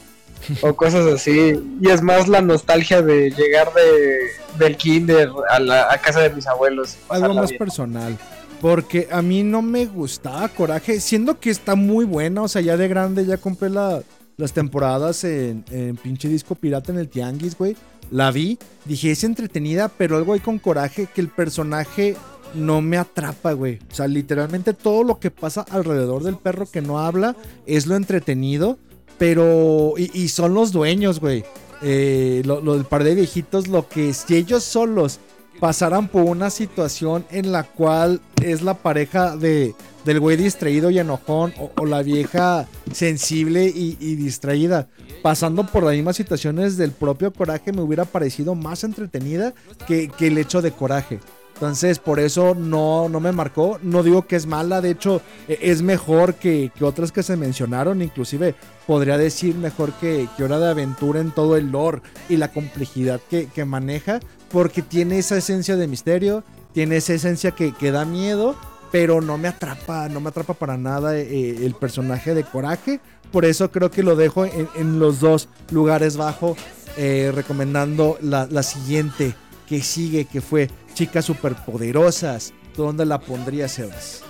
[0.61, 4.19] o cosas así y es más la nostalgia de llegar de
[4.59, 7.59] del kinder a la a casa de mis abuelos Algo más bien.
[7.59, 8.19] personal.
[8.61, 12.77] Porque a mí no me gustaba Coraje, siendo que está muy buena, o sea, ya
[12.77, 14.03] de grande ya compré la-
[14.37, 15.65] las temporadas en,
[16.03, 17.77] pinche disco pirata en el Tianguis, güey.
[18.11, 22.17] La vi, dije, es entretenida, pero algo hay con Coraje que el personaje
[22.55, 23.79] no me atrapa, güey.
[23.91, 27.37] O sea, literalmente todo lo que pasa alrededor del perro que no habla
[27.67, 28.79] es lo entretenido,
[29.19, 29.95] pero...
[29.97, 31.45] Y, son los dueños, güey.
[31.83, 35.19] Eh, lo, lo del par de viejitos, lo que si ellos solos
[35.61, 39.75] pasaran por una situación en la cual es la pareja de
[40.05, 44.87] del güey distraído y enojón o, o la vieja sensible y, y distraída.
[45.23, 49.55] Pasando por las mismas situaciones del propio coraje me hubiera parecido más entretenida
[49.87, 51.21] que, que el hecho de coraje.
[51.55, 53.79] Entonces por eso no, no me marcó.
[53.83, 57.39] No digo que es mala de hecho e- es mejor que, que otras que se
[57.39, 58.03] mencionaron.
[58.03, 58.55] Inclusive
[58.87, 63.21] podría decir mejor que, que Hora de Aventura en todo el lore y la complejidad
[63.31, 64.21] que, que maneja
[64.55, 68.55] porque tiene esa esencia de misterio, tiene esa esencia que, que da miedo,
[68.93, 73.01] pero no me atrapa, no me atrapa para nada eh, el personaje de Coraje.
[73.33, 76.57] Por eso creo que lo dejo en, los dos lugares bajo,
[76.97, 79.35] eh, recomendando la, siguiente
[79.69, 82.53] que sigue, que fue Chicas Superpoderosas.
[82.77, 84.23] ¿Tú ¿Dónde la pondrías, Sebas?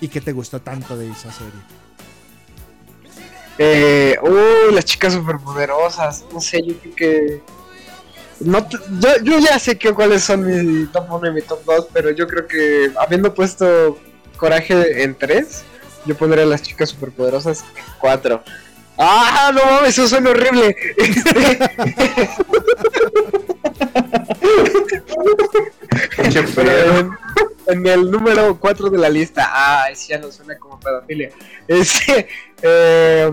[0.00, 1.60] ¿Y qué te gustó tanto de esa serie?
[3.58, 6.24] Eh, uy, las chicas superpoderosas.
[6.32, 7.55] No sé, yo creo que.
[8.40, 8.68] No,
[9.00, 12.10] yo, yo ya sé que cuáles son mi top 1 y mi top 2, pero
[12.10, 13.98] yo creo que habiendo puesto
[14.36, 15.64] Coraje en 3,
[16.04, 18.42] yo pondría las chicas superpoderosas en 4.
[18.98, 19.90] ¡Ah, no mames!
[19.90, 20.76] Eso suena horrible.
[26.26, 27.10] En,
[27.66, 31.30] en el número 4 de la lista, ah, ese ya no suena como pedofilia.
[31.66, 32.28] Ese,
[32.62, 33.32] eh,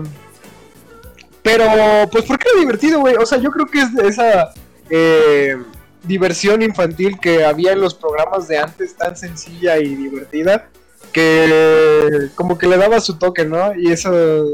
[1.42, 1.66] pero,
[2.10, 3.16] pues, ¿por qué era divertido, güey?
[3.16, 4.52] O sea, yo creo que es de esa
[4.90, 5.56] eh,
[6.02, 10.68] diversión infantil que había en los programas de antes, tan sencilla y divertida,
[11.12, 13.74] que como que le daba su toque, ¿no?
[13.74, 14.10] Y eso,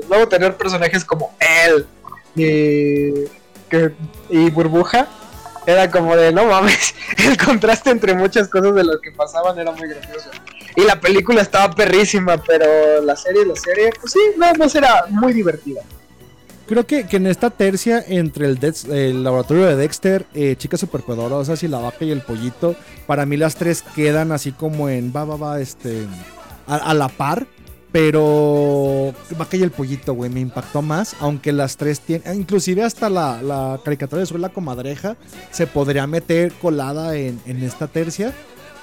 [0.08, 1.34] luego tener personajes como
[1.66, 1.86] él
[2.36, 3.26] y,
[3.68, 3.92] que,
[4.28, 5.08] y Burbuja,
[5.66, 9.72] era como de, no mames, el contraste entre muchas cosas de lo que pasaban era
[9.72, 10.30] muy gracioso.
[10.76, 15.06] Y la película estaba perrísima, pero la serie, la serie, pues sí, nada más era
[15.08, 15.82] muy divertida.
[16.70, 20.78] Creo que, que en esta tercia entre el, Dex- el laboratorio de Dexter, eh, Chicas
[20.78, 22.76] Superpoderosas y la vaca y el pollito,
[23.08, 26.06] para mí las tres quedan así como en va, va, va, este,
[26.68, 27.48] a, la par.
[27.90, 31.16] Pero vaca y el pollito, güey, me impactó más.
[31.18, 35.16] Aunque las tres tienen, inclusive hasta la, la caricatura de Soy la comadreja
[35.50, 38.32] se podría meter colada en, en esta tercia.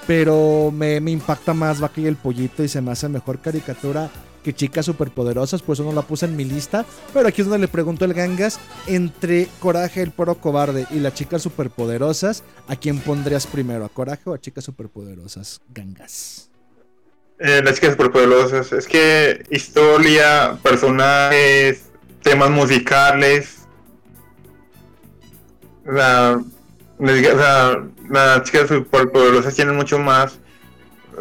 [0.05, 4.09] Pero me, me impacta más Vaca y el Pollito y se me hace mejor caricatura
[4.47, 6.85] que Chicas Superpoderosas, por eso no la puse en mi lista.
[7.13, 11.13] Pero aquí es donde le pregunto el Gangas, entre Coraje, el Poro Cobarde y las
[11.15, 13.83] Chicas Superpoderosas, ¿a quién pondrías primero?
[13.83, 15.59] ¿A Coraje o a Chicas Superpoderosas?
[15.73, 16.49] Gangas.
[17.39, 18.71] Eh, las chicas superpoderosas.
[18.71, 21.83] Es que historia, personajes,
[22.23, 23.67] temas musicales.
[25.85, 30.39] Digo, o sea, las chicas superpoderosas tienen mucho más.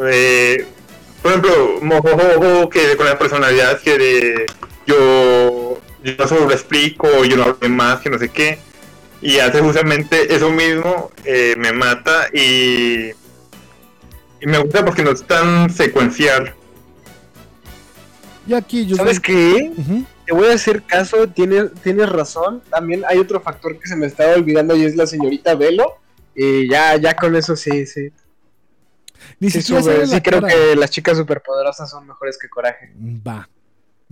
[0.08, 0.64] eh,
[1.22, 4.46] por ejemplo, Mojojojo, que con la personalidad que de
[4.86, 8.58] yo, yo no solo lo explico, yo no hablo de más, que no sé qué.
[9.20, 13.10] Y hace justamente eso mismo, eh, me mata y,
[14.40, 16.54] y me gusta porque no es tan secuencial.
[18.46, 19.72] Y aquí yo ¿Sabes qué?
[20.24, 22.62] Te voy a hacer caso, tienes, tienes razón.
[22.70, 25.98] También hay otro factor que se me estaba olvidando y es la señorita Velo.
[26.34, 28.10] Y ya, ya con eso sí, sí.
[29.40, 30.06] Ni Sí, sube.
[30.06, 30.52] Sí creo cara.
[30.52, 32.92] que las chicas superpoderosas son mejores que Coraje.
[33.26, 33.48] Va.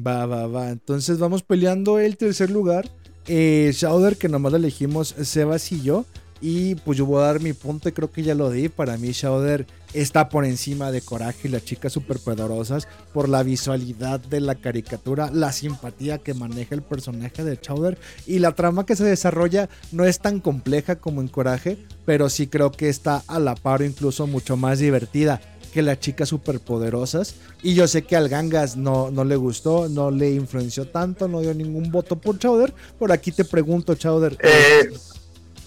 [0.04, 0.70] Va, va, va.
[0.70, 2.88] Entonces vamos peleando el tercer lugar.
[3.26, 6.04] Eh, Shauder, que nomás lo elegimos Sebas y yo.
[6.40, 8.68] Y pues yo voy a dar mi punto y creo que ya lo di.
[8.68, 14.20] Para mí Shauder está por encima de Coraje y las chicas superpoderosas por la visualidad
[14.20, 17.96] de la caricatura, la simpatía que maneja el personaje de Chowder
[18.26, 22.48] y la trama que se desarrolla no es tan compleja como en Coraje, pero sí
[22.48, 25.40] creo que está a la par o incluso mucho más divertida
[25.72, 27.34] que las chicas superpoderosas.
[27.62, 31.40] Y yo sé que al Gangas no, no le gustó, no le influenció tanto, no
[31.40, 32.72] dio ningún voto por Chowder.
[32.96, 34.38] Por aquí te pregunto, Chowder.
[34.40, 34.92] Eh,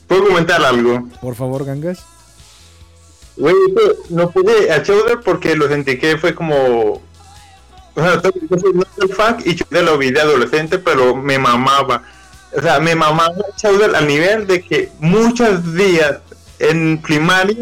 [0.07, 1.07] ¿Puedo comentar algo?
[1.21, 2.03] Por favor, Gangas.
[3.35, 3.55] Güey,
[4.09, 7.01] no pude a Chowder porque lo sentí que fue como.
[7.95, 12.03] O sea, yo soy no fan y Chowder lo vi de adolescente, pero me mamaba.
[12.55, 16.19] O sea, me mamaba Chowder al nivel de que muchos días
[16.59, 17.57] en primaria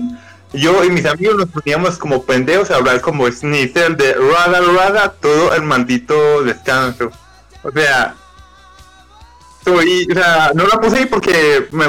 [0.55, 5.13] yo y mis amigos nos poníamos como pendejos a hablar como Snitzel de Rada Rada
[5.19, 7.11] todo el maldito descanso.
[7.63, 8.15] O sea,
[9.65, 11.85] soy, o sea, no la puse ahí porque me,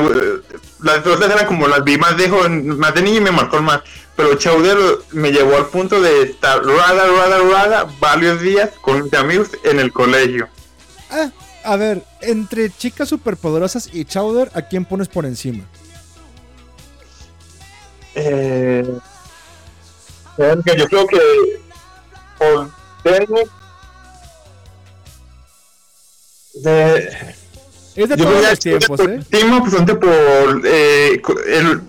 [0.80, 3.60] las otras eran como las vi más de, joven- más de niño y me marcó
[3.62, 3.82] más.
[4.16, 4.78] Pero Chowder
[5.12, 9.78] me llevó al punto de estar rada, rada, rada varios días con mis amigos en
[9.78, 10.48] el colegio.
[11.10, 11.30] Ah,
[11.64, 15.64] a ver, entre chicas superpoderosas y Chowder, ¿a quién pones por encima?
[18.14, 18.88] Eh,
[20.38, 21.20] es que yo creo que
[22.38, 22.70] por
[26.54, 27.36] de,
[27.96, 29.18] Es de Yo todos los tiempos, ¿eh?
[29.32, 31.80] Último, ante por eh, el,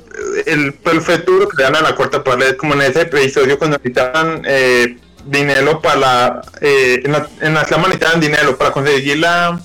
[0.46, 4.42] el perfecto que le dan a la cuarta pared, como en ese episodio cuando necesitaban
[4.46, 9.60] eh, dinero para la, eh, en la, en la necesitaban dinero para conseguir la,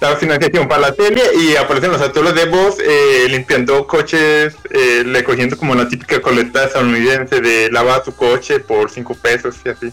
[0.00, 5.02] la financiación para la serie y aparecen los actores de voz eh, limpiando coches, eh,
[5.04, 9.68] le cogiendo como la típica colecta estadounidense de lavar tu coche por 5 pesos y
[9.68, 9.92] así.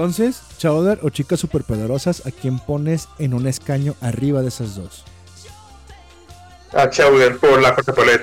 [0.00, 5.04] Entonces, Chowder o chicas superpoderosas, ¿a quién pones en un escaño arriba de esas dos?
[6.72, 8.20] A Chowder por la pared.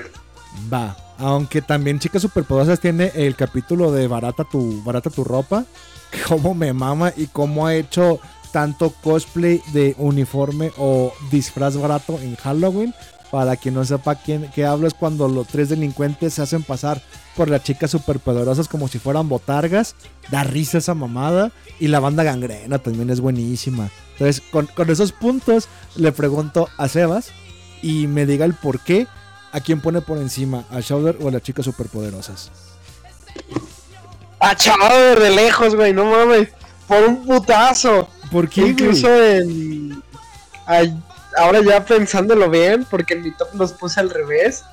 [0.72, 0.96] Va.
[1.18, 5.66] Aunque también Chicas Superpoderosas tiene el capítulo de Barata tu, barata tu ropa.
[6.28, 8.18] Cómo me mama y cómo ha hecho
[8.50, 12.92] tanto cosplay de uniforme o disfraz barato en Halloween.
[13.30, 17.02] Para quien no sepa quién, qué hablo es cuando los tres delincuentes se hacen pasar
[17.36, 19.94] por las chicas superpoderosas como si fueran botargas.
[20.30, 21.52] Da risa esa mamada.
[21.78, 23.90] Y la banda gangrena también es buenísima.
[24.12, 27.30] Entonces, con, con esos puntos le pregunto a Sebas
[27.82, 29.06] y me diga el por qué
[29.52, 30.64] ¿A quién pone por encima?
[30.70, 32.50] ¿A Shouder o a las chicas superpoderosas?
[34.40, 36.48] A Chowder de lejos, güey, no mames.
[36.86, 38.08] Por un putazo.
[38.30, 40.02] ¿Por qué, Incluso en.
[40.66, 40.94] ay,
[41.38, 44.64] ahora ya pensándolo bien, porque en mi top los puse al revés.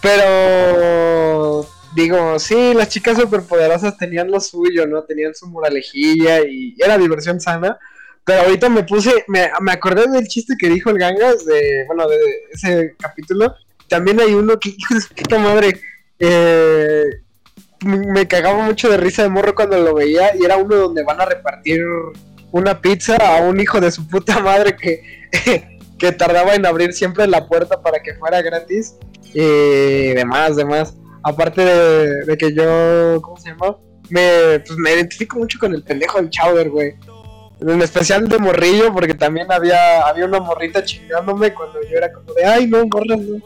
[0.00, 1.66] Pero.
[1.94, 5.04] Digo, sí, las chicas superpoderosas tenían lo suyo, ¿no?
[5.04, 7.78] Tenían su moralejilla y era diversión sana.
[8.24, 12.08] Pero ahorita me puse, me, me acordé del chiste que dijo el Gangas, de, bueno,
[12.08, 12.18] de
[12.52, 13.54] ese capítulo.
[13.88, 15.80] También hay uno que, hijo de puta madre,
[16.18, 17.04] eh,
[17.84, 21.20] me cagaba mucho de risa de morro cuando lo veía y era uno donde van
[21.20, 21.84] a repartir
[22.50, 25.02] una pizza a un hijo de su puta madre que,
[25.98, 28.96] que tardaba en abrir siempre la puerta para que fuera gratis
[29.32, 30.96] y demás, demás.
[31.22, 33.76] Aparte de, de que yo, ¿cómo se llama?
[34.10, 36.94] Me, pues me identifico mucho con el pendejo del Chowder, güey.
[37.60, 42.34] En especial de morrillo, porque también había, había una morrita chingándome cuando yo era como
[42.34, 43.38] de, ay, no, morras, no.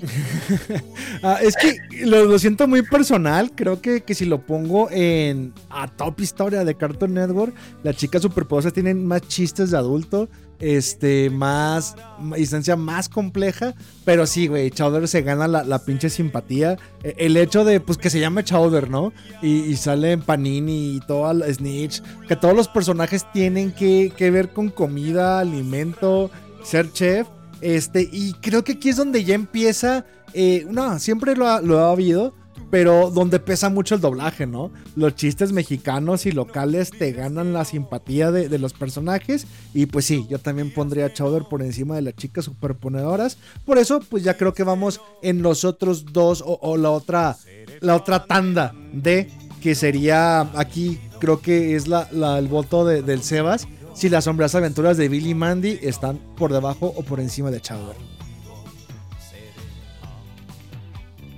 [1.22, 1.76] Ah, es que
[2.06, 3.52] lo, lo siento muy personal.
[3.54, 8.22] Creo que, que si lo pongo en a top historia de Cartoon Network, las chicas
[8.22, 10.30] superpoderosas tienen más chistes de adulto,
[10.60, 11.96] este, más
[12.36, 13.74] instancia más compleja.
[14.04, 16.76] Pero sí, güey, Chowder se gana la, la pinche simpatía.
[17.02, 19.12] E- El hecho de pues que se llame Chowder, ¿no?
[19.42, 22.02] Y, y sale en Panini y todo el Snitch.
[22.28, 26.30] Que todos los personajes tienen que, que ver con comida, alimento,
[26.62, 27.26] ser chef.
[27.60, 30.04] Este, y creo que aquí es donde ya empieza.
[30.32, 32.34] eh, no, siempre lo ha, lo ha habido.
[32.70, 34.70] Pero donde pesa mucho el doblaje, ¿no?
[34.96, 39.46] Los chistes mexicanos y locales te ganan la simpatía de, los personajes.
[39.74, 43.38] Y pues sí, yo también pondría a Chowder por encima de las chicas superponedoras.
[43.66, 47.36] Por eso, pues ya creo que vamos en los otros dos o, la otra
[47.80, 49.30] la otra tanda de
[49.60, 54.54] que sería aquí creo que es la- el voto de- del Sebas si las sombras
[54.54, 57.96] aventuras de Billy y Mandy están por debajo o por encima de Chowder.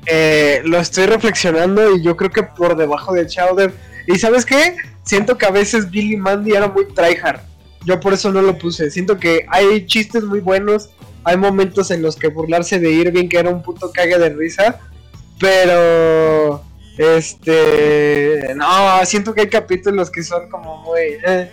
[0.07, 3.73] Eh, lo estoy reflexionando y yo creo que por debajo de Chowder.
[4.07, 4.77] ¿Y sabes qué?
[5.05, 7.41] Siento que a veces Billy Mandy era muy tryhard.
[7.85, 8.91] Yo por eso no lo puse.
[8.91, 10.91] Siento que hay chistes muy buenos.
[11.25, 14.81] Hay momentos en los que burlarse de Irving, que era un puto cague de risa.
[15.39, 16.65] Pero.
[16.99, 18.55] Este.
[18.55, 21.19] No, siento que hay capítulos que son como muy.
[21.25, 21.51] eh,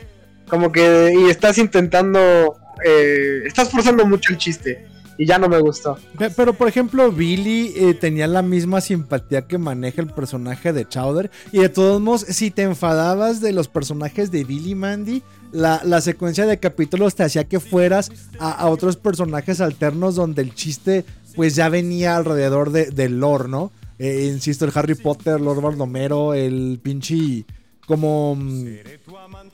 [0.47, 1.13] como que.
[1.17, 2.55] Y estás intentando.
[2.85, 4.85] eh, estás forzando mucho el chiste.
[5.21, 5.97] Y ya no me gustó.
[6.17, 10.87] Pe- Pero por ejemplo, Billy eh, tenía la misma simpatía que maneja el personaje de
[10.87, 11.29] Chowder.
[11.51, 15.21] Y de todos modos, si te enfadabas de los personajes de Billy Mandy,
[15.51, 20.41] la, la secuencia de capítulos te hacía que fueras a, a otros personajes alternos donde
[20.41, 21.03] el chiste
[21.35, 23.71] pues ya venía alrededor de, del lore, ¿no?
[23.97, 27.45] Eh, insisto, el Harry Potter, Lord Baldomero, el pinche
[27.89, 28.67] como mm,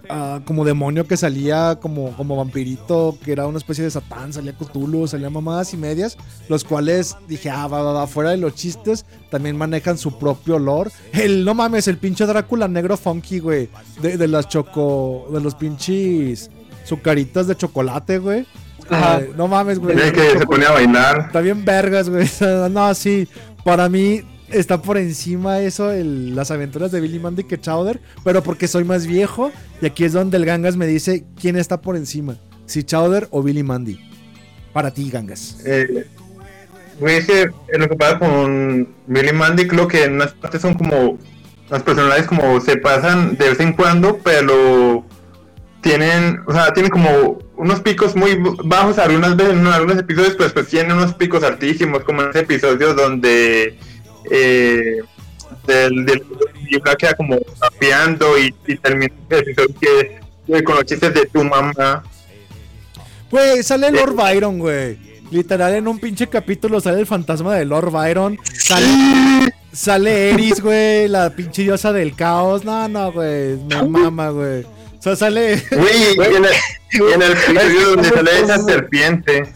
[0.09, 4.51] ah, como demonio que salía como, como vampirito, que era una especie de satán, salía
[4.51, 6.17] Cthulhu, salía mamadas y medias,
[6.49, 10.57] los cuales dije, ah, va, va, va, fuera de los chistes, también manejan su propio
[10.57, 10.91] olor.
[11.13, 13.69] El, no mames, el pinche Drácula negro funky, güey,
[14.01, 16.51] de, de las choco, de los pinches
[16.83, 18.45] sucaritas de chocolate, güey.
[18.89, 19.21] Ajá.
[19.21, 19.95] Eh, no mames, güey.
[20.11, 21.19] Que se ponía a bailar.
[21.27, 22.29] Está bien vergas, güey.
[22.69, 23.29] No, sí.
[23.63, 24.23] Para mí
[24.59, 27.99] está por encima eso, el- las aventuras de Billy Mandy que Chowder.
[28.23, 29.51] Pero porque soy más viejo.
[29.81, 32.37] Y aquí es donde el Gangas me dice quién está por encima.
[32.65, 33.99] Si Chowder o Billy Mandy.
[34.73, 35.57] Para ti, Gangas.
[35.65, 36.05] Eh,
[37.01, 40.73] es que eh, lo que pasa con Billy Mandy, creo que en unas partes son
[40.73, 41.17] como.
[41.69, 45.03] Los personajes como se pasan de vez en cuando, pero
[45.81, 50.43] tienen, o sea, tienen como unos picos muy bajos algunas veces en algunos episodios, pero
[50.45, 53.77] después tienen unos picos altísimos, como en ese episodio donde
[54.31, 55.01] eh,
[55.67, 56.23] del, del
[56.69, 61.25] libro queda como tapeando y, y termina el episodio que, que con los chistes de
[61.25, 62.03] tu mamá.
[63.31, 64.97] Güey, sale Lord Byron, güey.
[65.31, 68.37] Literal, en un pinche capítulo sale el fantasma de Lord Byron.
[68.53, 72.63] Sale, sale Eris, güey, la pinche diosa del caos.
[72.63, 73.57] No, no, güey.
[73.57, 74.63] Me mama, güey.
[74.63, 75.61] O sea, sale.
[75.71, 76.51] Güey, en el,
[76.91, 79.53] y en el episodio donde sale esa serpiente,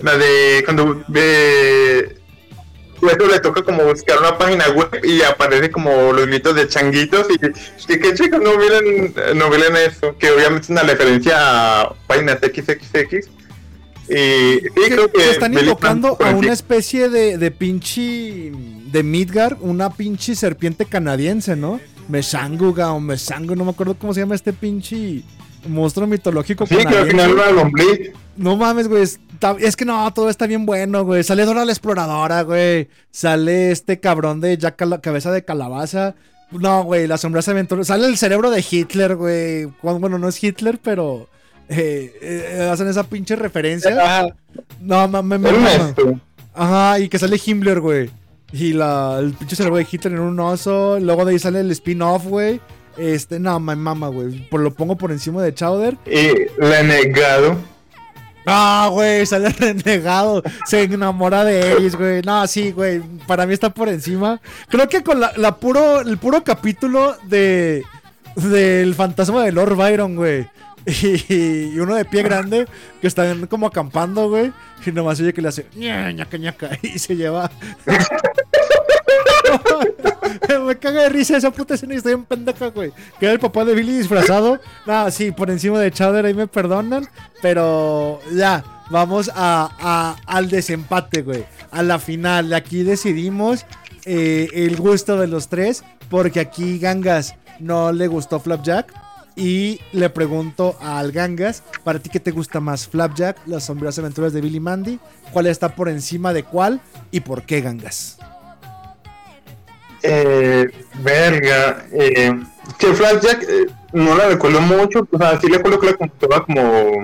[0.00, 2.21] la de cuando ve.
[3.02, 7.26] Luego le toca como buscar una página web y aparece como los gritos de changuitos
[7.30, 11.94] y que, que chicos no miren, no miren eso, que obviamente es una referencia a
[12.06, 13.28] páginas XXX.
[14.08, 18.52] Y sí, creo que están invocando a una especie de, de pinche.
[18.86, 21.80] de Midgar, una pinche serpiente canadiense, ¿no?
[22.08, 25.22] Meshanguga o Mesango, no me acuerdo cómo se llama este pinche
[25.66, 28.12] monstruo mitológico Sí, que al final era lombriz.
[28.36, 29.02] No mames, güey.
[29.02, 31.22] está- es que no, todo está bien bueno, güey.
[31.22, 32.88] Sale Dora la exploradora, güey.
[33.10, 36.14] Sale este cabrón de Jack Cala- cabeza de calabaza.
[36.50, 37.86] No, güey, las sombras aventuras.
[37.86, 39.66] Sale el cerebro de Hitler, güey.
[39.82, 41.28] Bueno, no es Hitler, pero
[41.68, 44.26] eh, eh, hacen esa pinche referencia.
[44.80, 46.20] No, mames, me, esto.
[46.54, 48.10] Ajá, y que sale Himmler, güey.
[48.52, 50.98] Y la, el pinche cerebro de Hitler en un oso.
[51.00, 52.60] Luego de ahí sale el spin-off, güey.
[52.96, 54.48] Este, no, me mama, güey.
[54.48, 55.96] Por, lo pongo por encima de Chowder.
[56.06, 57.56] Y renegado.
[58.46, 60.42] Ah, güey, sale renegado.
[60.66, 62.22] Se enamora de Eris, güey.
[62.22, 63.00] No, sí, güey.
[63.26, 64.40] Para mí está por encima.
[64.68, 67.84] Creo que con la, la puro, el puro capítulo de
[68.36, 70.46] del fantasma de Lord Byron, güey.
[70.84, 72.66] Y, y uno de pie grande
[73.00, 74.52] que están como acampando, güey.
[74.84, 77.50] Y nomás oye que le hace ña, ñaca, ñaca, y se lleva.
[80.66, 82.92] Me caga de risa esa puta escena y estoy en pendeja, güey.
[83.18, 84.60] Que era el papá de Billy disfrazado.
[84.86, 87.08] Nada, sí, por encima de Chowder, ahí me perdonan.
[87.40, 91.44] Pero ya, vamos a, al desempate, güey.
[91.70, 92.52] A la final.
[92.52, 93.66] Aquí decidimos
[94.04, 95.84] eh, el gusto de los tres.
[96.08, 98.92] Porque aquí Gangas no le gustó Flapjack.
[99.34, 102.86] Y le pregunto al Gangas, ¿para ti qué te gusta más?
[102.86, 105.00] ¿Flapjack, las sombrías aventuras de Billy Mandy?
[105.32, 106.82] ¿Cuál está por encima de cuál?
[107.10, 108.18] ¿Y por qué Gangas?
[110.02, 110.70] Eh,
[111.00, 111.84] verga.
[111.92, 112.32] Eh,
[112.78, 115.06] que Flapjack eh, no la recuerdo mucho.
[115.10, 117.02] O sea, sí recuerdo que la contaba como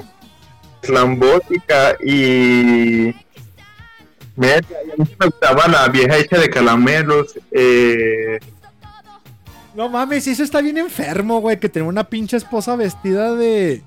[0.82, 3.14] slambótica y.
[4.36, 7.38] Verga, y a mí sí me gustaba la vieja hecha de calamelos.
[7.50, 8.38] Eh,
[9.74, 11.58] No mames, eso está bien enfermo, güey.
[11.58, 13.82] Que tenía una pinche esposa vestida de.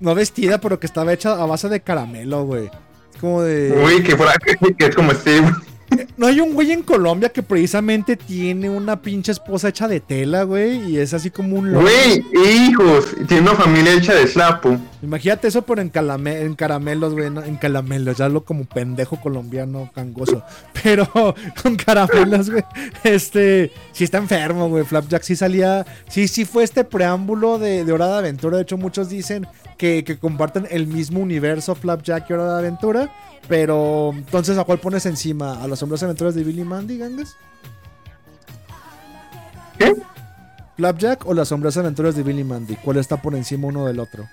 [0.00, 2.66] No vestida, pero que estaba hecha a base de caramelo, güey.
[3.14, 3.72] Es como de.
[3.72, 5.50] uy, que fuera que, que es como Steve.
[6.16, 10.44] No hay un güey en Colombia que precisamente tiene una pinche esposa hecha de tela,
[10.44, 11.82] güey, y es así como un loco.
[11.84, 12.24] Güey,
[12.70, 14.78] hijos, y tiene una familia hecha de slapo.
[15.02, 19.20] Imagínate eso por en, calame- en caramelos, güey, no, en caramelos, ya lo como pendejo
[19.20, 20.42] colombiano cangoso.
[20.82, 21.06] Pero
[21.62, 22.64] con caramelos, güey,
[23.04, 24.84] este, sí está enfermo, güey.
[24.84, 28.56] Flapjack sí salía, sí, sí fue este preámbulo de, de Hora de Aventura.
[28.56, 29.46] De hecho, muchos dicen
[29.76, 33.10] que, que comparten el mismo universo Flapjack y Hora de Aventura.
[33.48, 35.62] Pero entonces, ¿a cuál pones encima?
[35.62, 37.36] ¿A las sombras aventuras de Billy Mandy, Gangas?
[39.78, 39.94] ¿Qué?
[40.76, 42.76] ¿Flapjack o las sombras aventuras de Billy Mandy?
[42.76, 44.28] ¿Cuál está por encima uno del otro?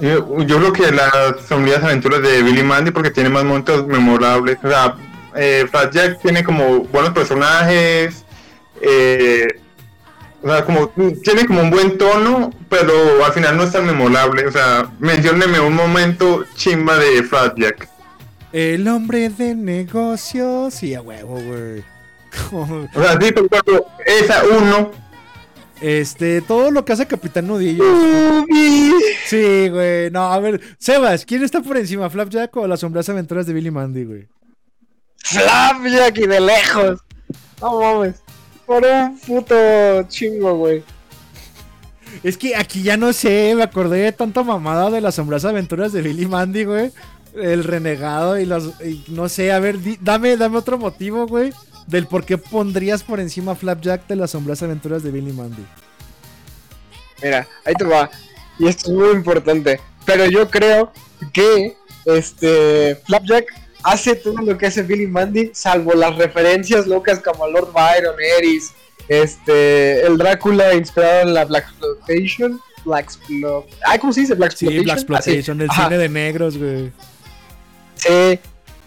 [0.00, 1.12] Yo, yo creo que las
[1.48, 4.58] sombrías aventuras de Billy Mandy porque tiene más momentos memorables.
[4.62, 4.96] O sea,
[5.36, 8.24] eh, Flapjack tiene como buenos personajes.
[8.82, 9.60] eh,
[10.44, 10.88] o sea, como
[11.22, 14.46] tiene como un buen tono, pero al final no es tan memorable.
[14.46, 17.88] O sea, mencióneme un momento chimba de Flapjack.
[18.52, 20.74] El hombre de negocios.
[20.74, 21.82] Sí, a huevo, güey.
[22.52, 24.90] O sea, sí, pero esa uno.
[25.80, 27.84] Este, todo lo que hace Capitán Nudillo.
[29.24, 30.10] Sí, güey.
[30.10, 32.10] No, a ver, Sebas, ¿quién está por encima?
[32.10, 34.28] ¿Flapjack o las sombras aventuras de Billy Mandy, güey?
[35.16, 37.00] Flapjack y de lejos.
[37.62, 38.23] No mames.
[38.66, 39.54] Por un puto
[40.08, 40.82] chingo, güey.
[42.22, 45.92] Es que aquí ya no sé, me acordé de tanta mamada de las sombras aventuras
[45.92, 46.92] de Billy Mandy, güey.
[47.34, 48.80] El renegado y los.
[48.80, 51.52] y no sé, a ver, di- dame, dame otro motivo, güey.
[51.86, 55.64] Del por qué pondrías por encima Flapjack de las sombras aventuras de Billy Mandy.
[57.22, 58.10] Mira, ahí te va.
[58.58, 59.80] Y esto es muy importante.
[60.06, 60.92] Pero yo creo
[61.32, 61.76] que
[62.06, 63.46] este Flapjack
[63.84, 68.72] hace todo lo que hace Billy Mandy, salvo las referencias locas como Lord Byron, Eris,
[69.08, 72.60] este, el Drácula inspirado en la Black Exploitation.
[72.84, 74.34] Black Explo- ah, ¿cómo se dice?
[74.34, 74.84] Black Sí, Exploitation.
[74.84, 75.84] Black Exploitation, el Ajá.
[75.84, 76.92] cine de negros, güey.
[77.96, 78.38] Sí,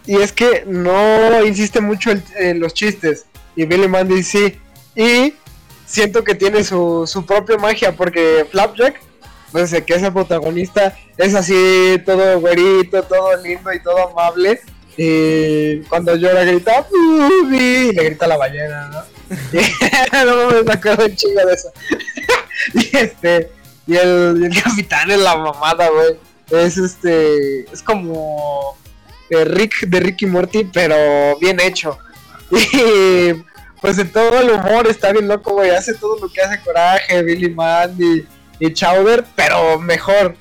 [0.05, 3.25] y es que no insiste mucho en, en los chistes.
[3.55, 4.57] Y Billy Mandy sí.
[4.95, 5.33] Y
[5.85, 8.99] siento que tiene su, su propia magia, porque Flapjack,
[9.51, 14.59] pues que es el protagonista, es así, todo güerito, todo lindo y todo amable.
[14.97, 19.17] Y cuando llora grita, "Bubi", y le grita a la ballena, ¿no?
[19.53, 19.61] Y-
[20.25, 21.71] no me acuerdo un chingo de eso.
[22.73, 23.51] y este,
[23.85, 26.17] y el, capitán es la mamada, güey.
[26.49, 28.77] Es este, es como
[29.29, 31.97] de Rick de Rick y Morty, pero bien hecho.
[32.49, 33.33] Y
[33.81, 35.69] pues en todo el humor está bien loco, güey.
[35.71, 38.25] Hace todo lo que hace Coraje, Billy Mandy
[38.59, 40.35] y Chowder, pero mejor.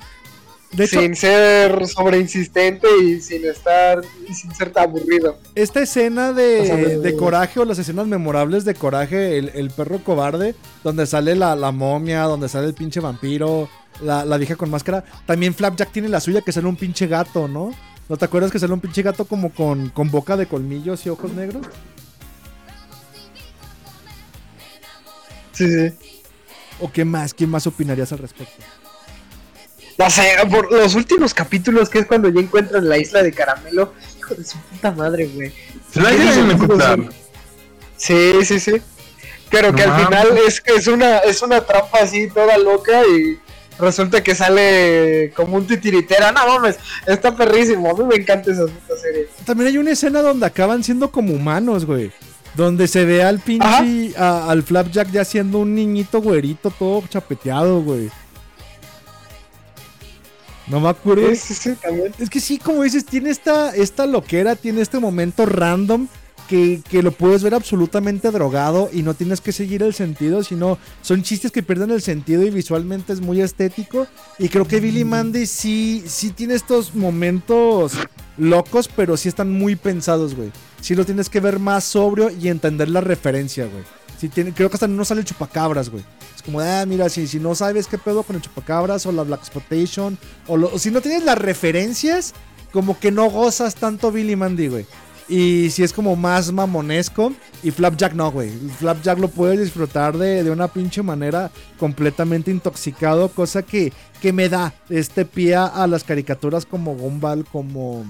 [0.76, 5.38] De hecho- sin ser sobre insistente y sin estar y sin ser tan aburrido.
[5.54, 9.50] Esta escena de, O sea, de- de coraje o las escenas memorables de coraje, el,
[9.54, 10.54] el perro cobarde,
[10.84, 13.68] donde sale la, la momia, donde sale el pinche vampiro,
[14.02, 15.04] la, la vieja con máscara.
[15.24, 17.70] También Flapjack tiene la suya que sale un pinche gato, ¿no?
[18.08, 21.08] ¿No te acuerdas que sale un pinche gato como con, con boca de colmillos y
[21.08, 21.66] ojos negros?
[25.52, 25.94] Sí, sí.
[26.80, 27.32] ¿O qué más?
[27.32, 28.62] ¿Quién más opinarías al respecto?
[29.98, 33.94] No sé, por los últimos capítulos, que es cuando ya encuentran la isla de caramelo.
[34.18, 35.52] Hijo de su puta madre, güey.
[35.92, 36.96] Se la encontrar.
[36.98, 37.10] son.
[37.96, 38.72] Sí, sí, sí.
[39.50, 43.00] Pero que No al final es que es una, es una trampa así toda loca
[43.06, 43.38] y
[43.78, 46.32] resulta que sale como un titiritera.
[46.32, 47.90] No mames, está perrísimo.
[47.90, 49.28] A mí me encanta esa puta serie.
[49.46, 52.10] También hay una escena donde acaban siendo como humanos, güey.
[52.54, 57.80] Donde se ve al pinche, a- al Flapjack ya siendo un niñito güerito todo chapeteado,
[57.82, 58.10] güey.
[60.66, 61.28] No me acuerdo.
[61.30, 62.12] Sí, sí, sí, también.
[62.18, 66.08] Es que sí, como dices, tiene esta, esta loquera, tiene este momento random
[66.48, 70.78] que, que lo puedes ver absolutamente drogado y no tienes que seguir el sentido, sino
[71.02, 74.06] son chistes que pierden el sentido y visualmente es muy estético.
[74.38, 77.92] Y creo que Billy Mandy sí, sí tiene estos momentos
[78.36, 80.50] locos, pero sí están muy pensados, güey.
[80.80, 83.84] Sí lo tienes que ver más sobrio y entender la referencia, güey.
[84.16, 86.04] Tiene, creo que hasta no sale chupacabras, güey.
[86.34, 89.22] Es como, ah, mira, si, si no sabes qué pedo con el chupacabras o la
[89.22, 92.32] Black Exploitation, o, lo- o si no tienes las referencias,
[92.72, 94.86] como que no gozas tanto Billy Mandy, güey.
[95.28, 97.32] Y si es como más mamonesco.
[97.64, 98.50] Y Flapjack no, güey.
[98.78, 103.28] Flapjack lo puedes disfrutar de, de una pinche manera completamente intoxicado.
[103.28, 108.04] Cosa que, que me da este pie a las caricaturas como Gumball, como,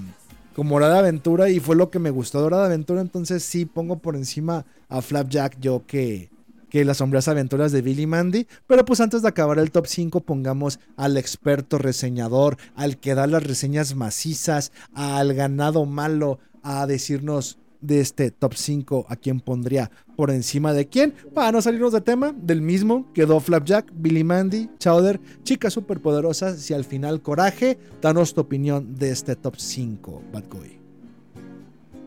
[0.57, 1.51] como Hora de Aventura.
[1.51, 3.03] Y fue lo que me gustó de Hora de Aventura.
[3.03, 6.31] Entonces sí pongo por encima a Flapjack yo que,
[6.71, 8.47] que las sombrías aventuras de Billy Mandy.
[8.67, 13.27] Pero pues antes de acabar el top 5 pongamos al experto reseñador, al que da
[13.27, 19.91] las reseñas macizas, al ganado malo, a decirnos de este top 5 a quién pondría
[20.17, 21.15] por encima de quién.
[21.35, 26.75] Para no salirnos de tema, del mismo quedó Flapjack, Billy Mandy, Chowder, chicas superpoderosas y
[26.75, 27.79] al final Coraje.
[28.01, 30.79] Danos tu opinión de este top 5, Bad Boy.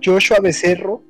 [0.03, 1.08] Joshua Becerro.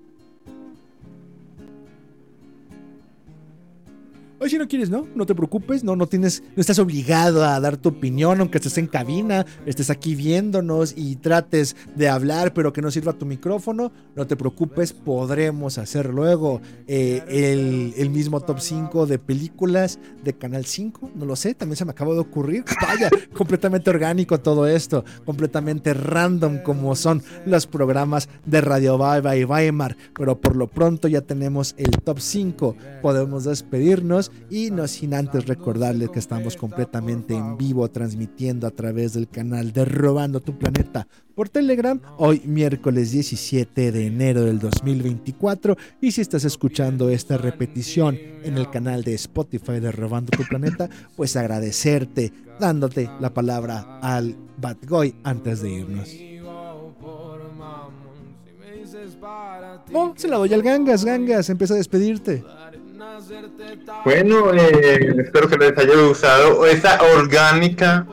[4.42, 5.06] Oye, si no quieres, ¿no?
[5.16, 8.78] No te preocupes, no, no tienes, no estás obligado a dar tu opinión, aunque estés
[8.78, 13.92] en cabina, estés aquí viéndonos y trates de hablar, pero que no sirva tu micrófono,
[14.16, 20.66] no te preocupes, podremos hacer luego eh, el, mismo top 5 de películas de Canal
[20.66, 25.04] 5, no lo sé, también se me acaba de ocurrir, vaya, completamente orgánico todo esto,
[25.26, 31.10] completamente random como son los programas de Radio Bye Bye Weimar, pero por lo pronto
[31.10, 37.36] ya tenemos el top 5, podemos despedirnos y no sin antes recordarles que estamos completamente
[37.36, 43.12] en vivo transmitiendo a través del canal de Robando tu Planeta por Telegram hoy miércoles
[43.12, 49.14] 17 de enero del 2024 y si estás escuchando esta repetición en el canal de
[49.16, 55.70] Spotify de Robando tu Planeta pues agradecerte dándote la palabra al Bad Boy antes de
[55.70, 56.10] irnos.
[59.94, 62.44] Oh, se la doy al Gangas, Gangas, empieza a despedirte.
[64.06, 68.06] Bueno, eh, espero que les haya gustado esa orgánica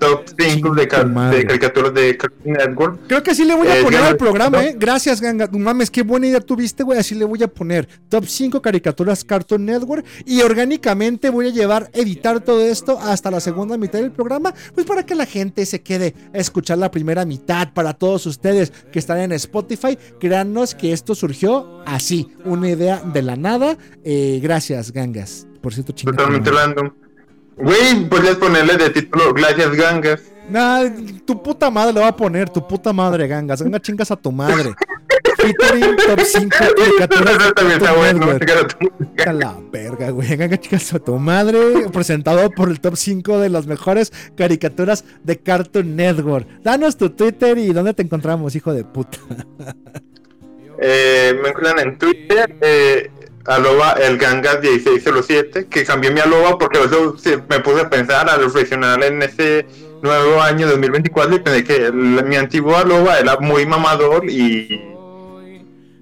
[0.00, 2.98] top 5 de, ca- de caricaturas de Cartoon Network.
[3.06, 4.64] Creo que así le voy a Eh, poner al programa.
[4.64, 4.74] ¿eh?
[4.76, 5.48] Gracias, Ganga.
[5.52, 6.98] Mames, qué buena idea tuviste, güey.
[6.98, 10.04] Así le voy a poner top 5 caricaturas Cartoon Network.
[10.26, 14.52] Y orgánicamente voy a llevar, editar todo esto hasta la segunda mitad del programa.
[14.74, 17.72] Pues para que la gente se quede a escuchar la primera mitad.
[17.72, 22.28] Para todos ustedes que están en Spotify, créannos que esto surgió así.
[22.44, 23.76] Una idea de la nada.
[24.02, 25.46] Eh, gracias, Gangas.
[25.60, 26.16] Por cierto, chingada.
[26.16, 26.90] Totalmente random.
[27.56, 30.20] Güey, podrías ponerle de título Gracias Gangas.
[30.50, 30.90] Nah,
[31.24, 33.62] tu puta madre le va a poner, tu puta madre, gangas.
[33.62, 34.74] Ganga chingas a tu madre.
[35.36, 38.26] Featuring top 5 caricaturas también está bueno.
[39.26, 40.36] A la verga, güey.
[40.36, 41.88] Ganga chingas a tu madre.
[41.92, 46.48] Presentado por el top 5 de las mejores caricaturas de Cartoon Network.
[46.64, 49.18] Danos tu Twitter y dónde te encontramos, hijo de puta.
[50.82, 53.10] Eh, me encuentran en Twitter, eh,
[53.46, 57.16] arroba el gangas 1607, que cambié mi arroba porque eso
[57.48, 59.66] me puse a pensar, a reflexionar en ese
[60.02, 64.89] nuevo año 2024 y pensé que mi antiguo arroba era muy mamador y,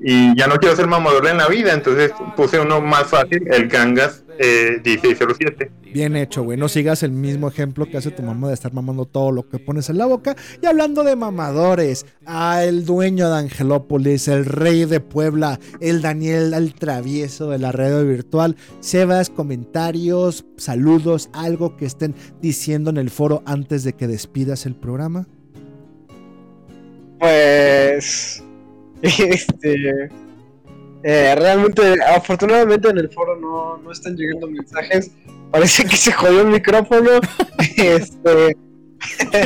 [0.00, 3.68] y ya no quiero ser mamador en la vida, entonces puse uno más fácil, el
[3.68, 5.70] gangas eh, 1607.
[5.92, 6.56] Bien hecho, güey.
[6.56, 9.58] No sigas el mismo ejemplo que hace tu mamá de estar mamando todo lo que
[9.58, 10.36] pones en la boca.
[10.62, 16.54] Y hablando de mamadores, a el dueño de Angelópolis, el rey de Puebla, el Daniel
[16.54, 18.56] el travieso de la red virtual.
[18.80, 24.76] Sebas, comentarios, saludos, algo que estén diciendo en el foro antes de que despidas el
[24.76, 25.26] programa.
[27.18, 28.44] Pues.
[29.02, 30.10] Este.
[31.02, 35.10] eh, realmente, afortunadamente en el foro no, no están llegando mensajes.
[35.50, 37.10] Parece que se jodió el micrófono.
[37.76, 38.56] este.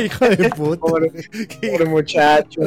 [0.03, 0.79] Hijo de puta.
[0.79, 1.11] Pobre,
[1.61, 2.61] pobre muchacho.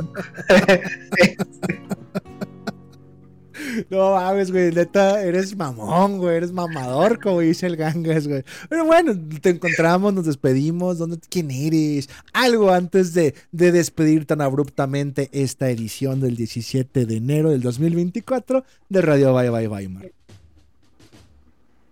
[3.90, 8.44] No mames, güey, neta, eres mamón, güey, eres mamador, como dice el gangas, güey.
[8.68, 12.08] Pero bueno, te encontramos, nos despedimos, ¿dónde, ¿quién eres?
[12.32, 18.64] Algo antes de, de despedir tan abruptamente esta edición del 17 de enero del 2024
[18.88, 20.10] de Radio Bye Bye Weimar.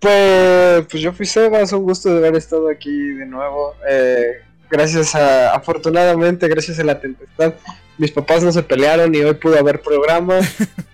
[0.00, 3.72] Pues, pues yo fui Sebas, un gusto de haber estado aquí de nuevo.
[3.88, 4.34] Eh,
[4.70, 7.54] gracias a, afortunadamente, gracias a la tempestad,
[7.98, 10.38] mis papás no se pelearon y hoy pudo haber programa.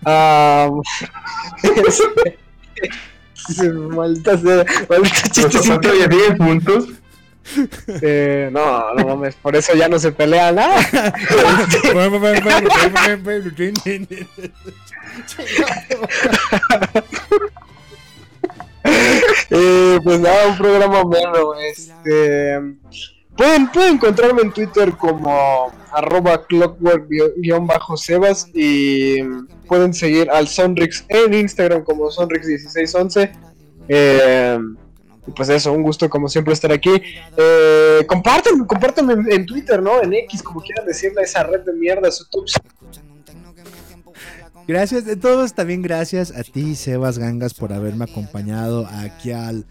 [0.04, 0.70] Ah,
[1.62, 2.38] este,
[3.70, 5.64] maldita sea, maldita chistecito.
[5.66, 6.88] ¿Cuánto ya 10 puntos?
[8.02, 10.58] Eh, no, no mames, por eso ya no se pelean.
[10.58, 10.76] ¿ah?
[19.50, 21.54] Eh, pues nada, un programa bueno.
[21.54, 22.58] Este,
[23.36, 29.22] pueden, pueden encontrarme en Twitter como arroba clockwork-sebas y
[29.66, 33.32] pueden seguir al Sonrix en Instagram como Sonrix1611.
[33.88, 34.58] Eh,
[35.36, 36.90] pues eso, un gusto como siempre estar aquí.
[37.36, 38.66] Eh, compartan
[39.30, 40.02] en, Twitter, ¿no?
[40.02, 42.26] En X, como quieran decirle esa red de mierda, su
[44.66, 49.66] Gracias de todos, también gracias a ti, Sebas Gangas, por haberme acompañado aquí al,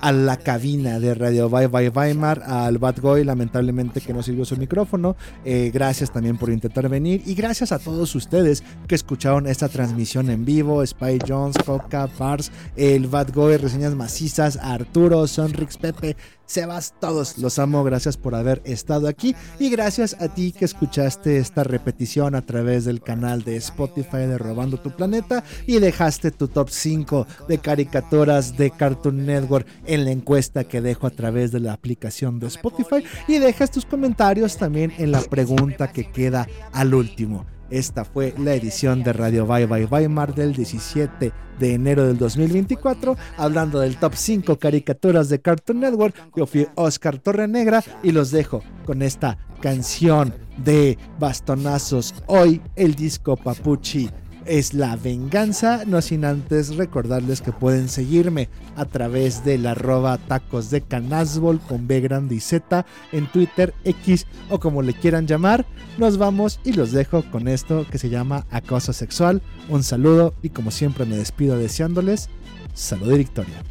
[0.00, 4.44] a la cabina de Radio Bye Bye Weimar, al Bad Boy, lamentablemente que no sirvió
[4.44, 5.16] su micrófono.
[5.44, 10.30] Eh, gracias también por intentar venir y gracias a todos ustedes que escucharon esta transmisión
[10.30, 16.16] en vivo: Spy Jones, Coca, Pars, el Bad Boy, reseñas macizas, Arturo, Sonrix, Pepe.
[16.46, 21.38] Sebas, todos los amo, gracias por haber estado aquí y gracias a ti que escuchaste
[21.38, 26.48] esta repetición a través del canal de Spotify de Robando tu Planeta y dejaste tu
[26.48, 31.60] top 5 de caricaturas de Cartoon Network en la encuesta que dejo a través de
[31.60, 36.94] la aplicación de Spotify y dejas tus comentarios también en la pregunta que queda al
[36.94, 37.46] último.
[37.74, 43.16] Esta fue la edición de Radio Bye Bye Weimar del 17 de enero del 2024,
[43.36, 46.14] hablando del top 5 caricaturas de Cartoon Network.
[46.36, 52.14] Yo fui Oscar Torrenegra y los dejo con esta canción de bastonazos.
[52.26, 54.08] Hoy el disco Papuchi
[54.46, 60.70] es la venganza, no sin antes recordarles que pueden seguirme a través del arroba tacos
[60.70, 65.66] de canasbol con B grande y Z en Twitter, X o como le quieran llamar.
[65.98, 69.42] Nos vamos y los dejo con esto que se llama acoso sexual.
[69.68, 72.28] Un saludo y como siempre me despido deseándoles
[72.74, 73.62] salud y victoria.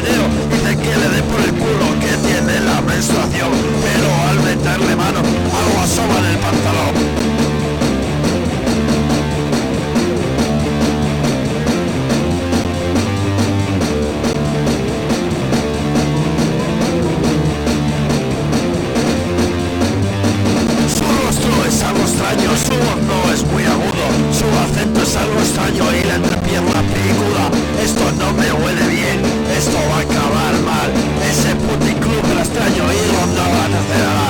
[0.00, 0.24] Maletero.
[0.50, 3.50] Dice que le dé por el culo que tiene la menstruación.
[3.82, 6.94] Pero al meterle mano, algo asoma en el pantalón.
[20.88, 25.38] Su rostro es algo extraño, su voz no es muy agudo, su acento es algo
[25.40, 27.30] extraño y la entrepierna pico
[29.60, 30.90] esto va a acabar mal.
[31.30, 34.29] Ese puticlub extraño y no van a hacer nada.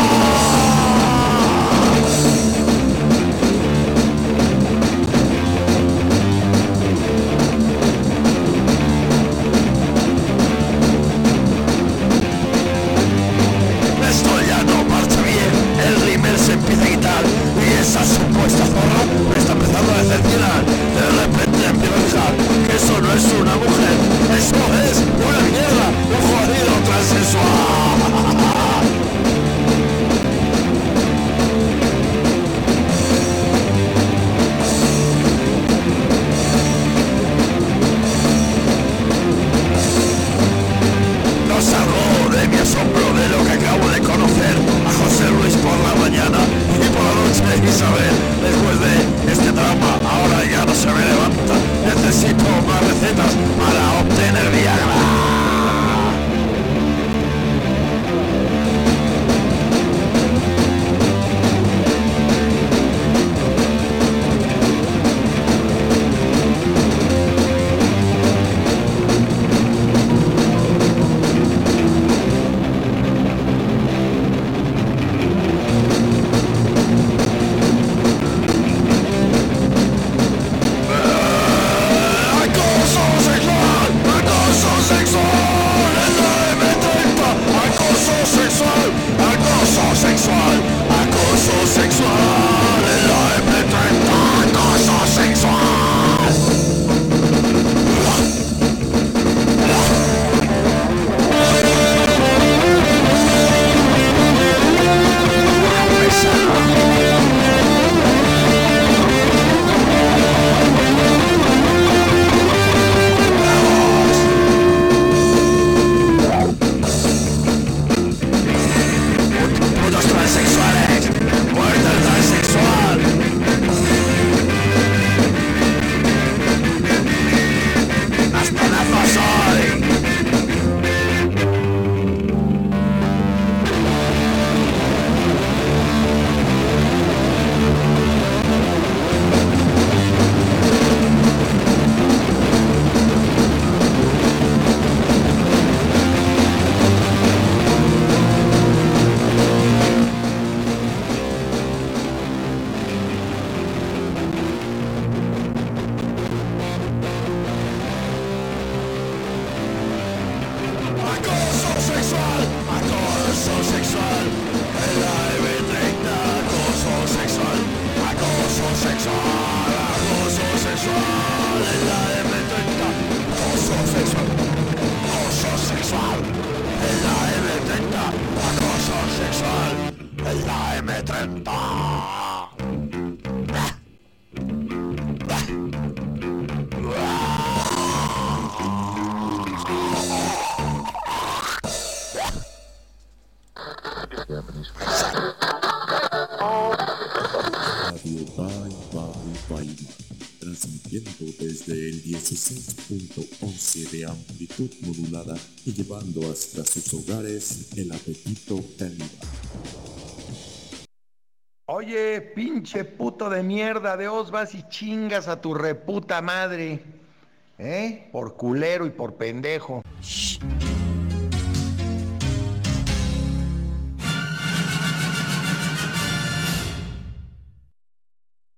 [213.29, 216.83] de mierda de Oz vas y chingas a tu reputa madre.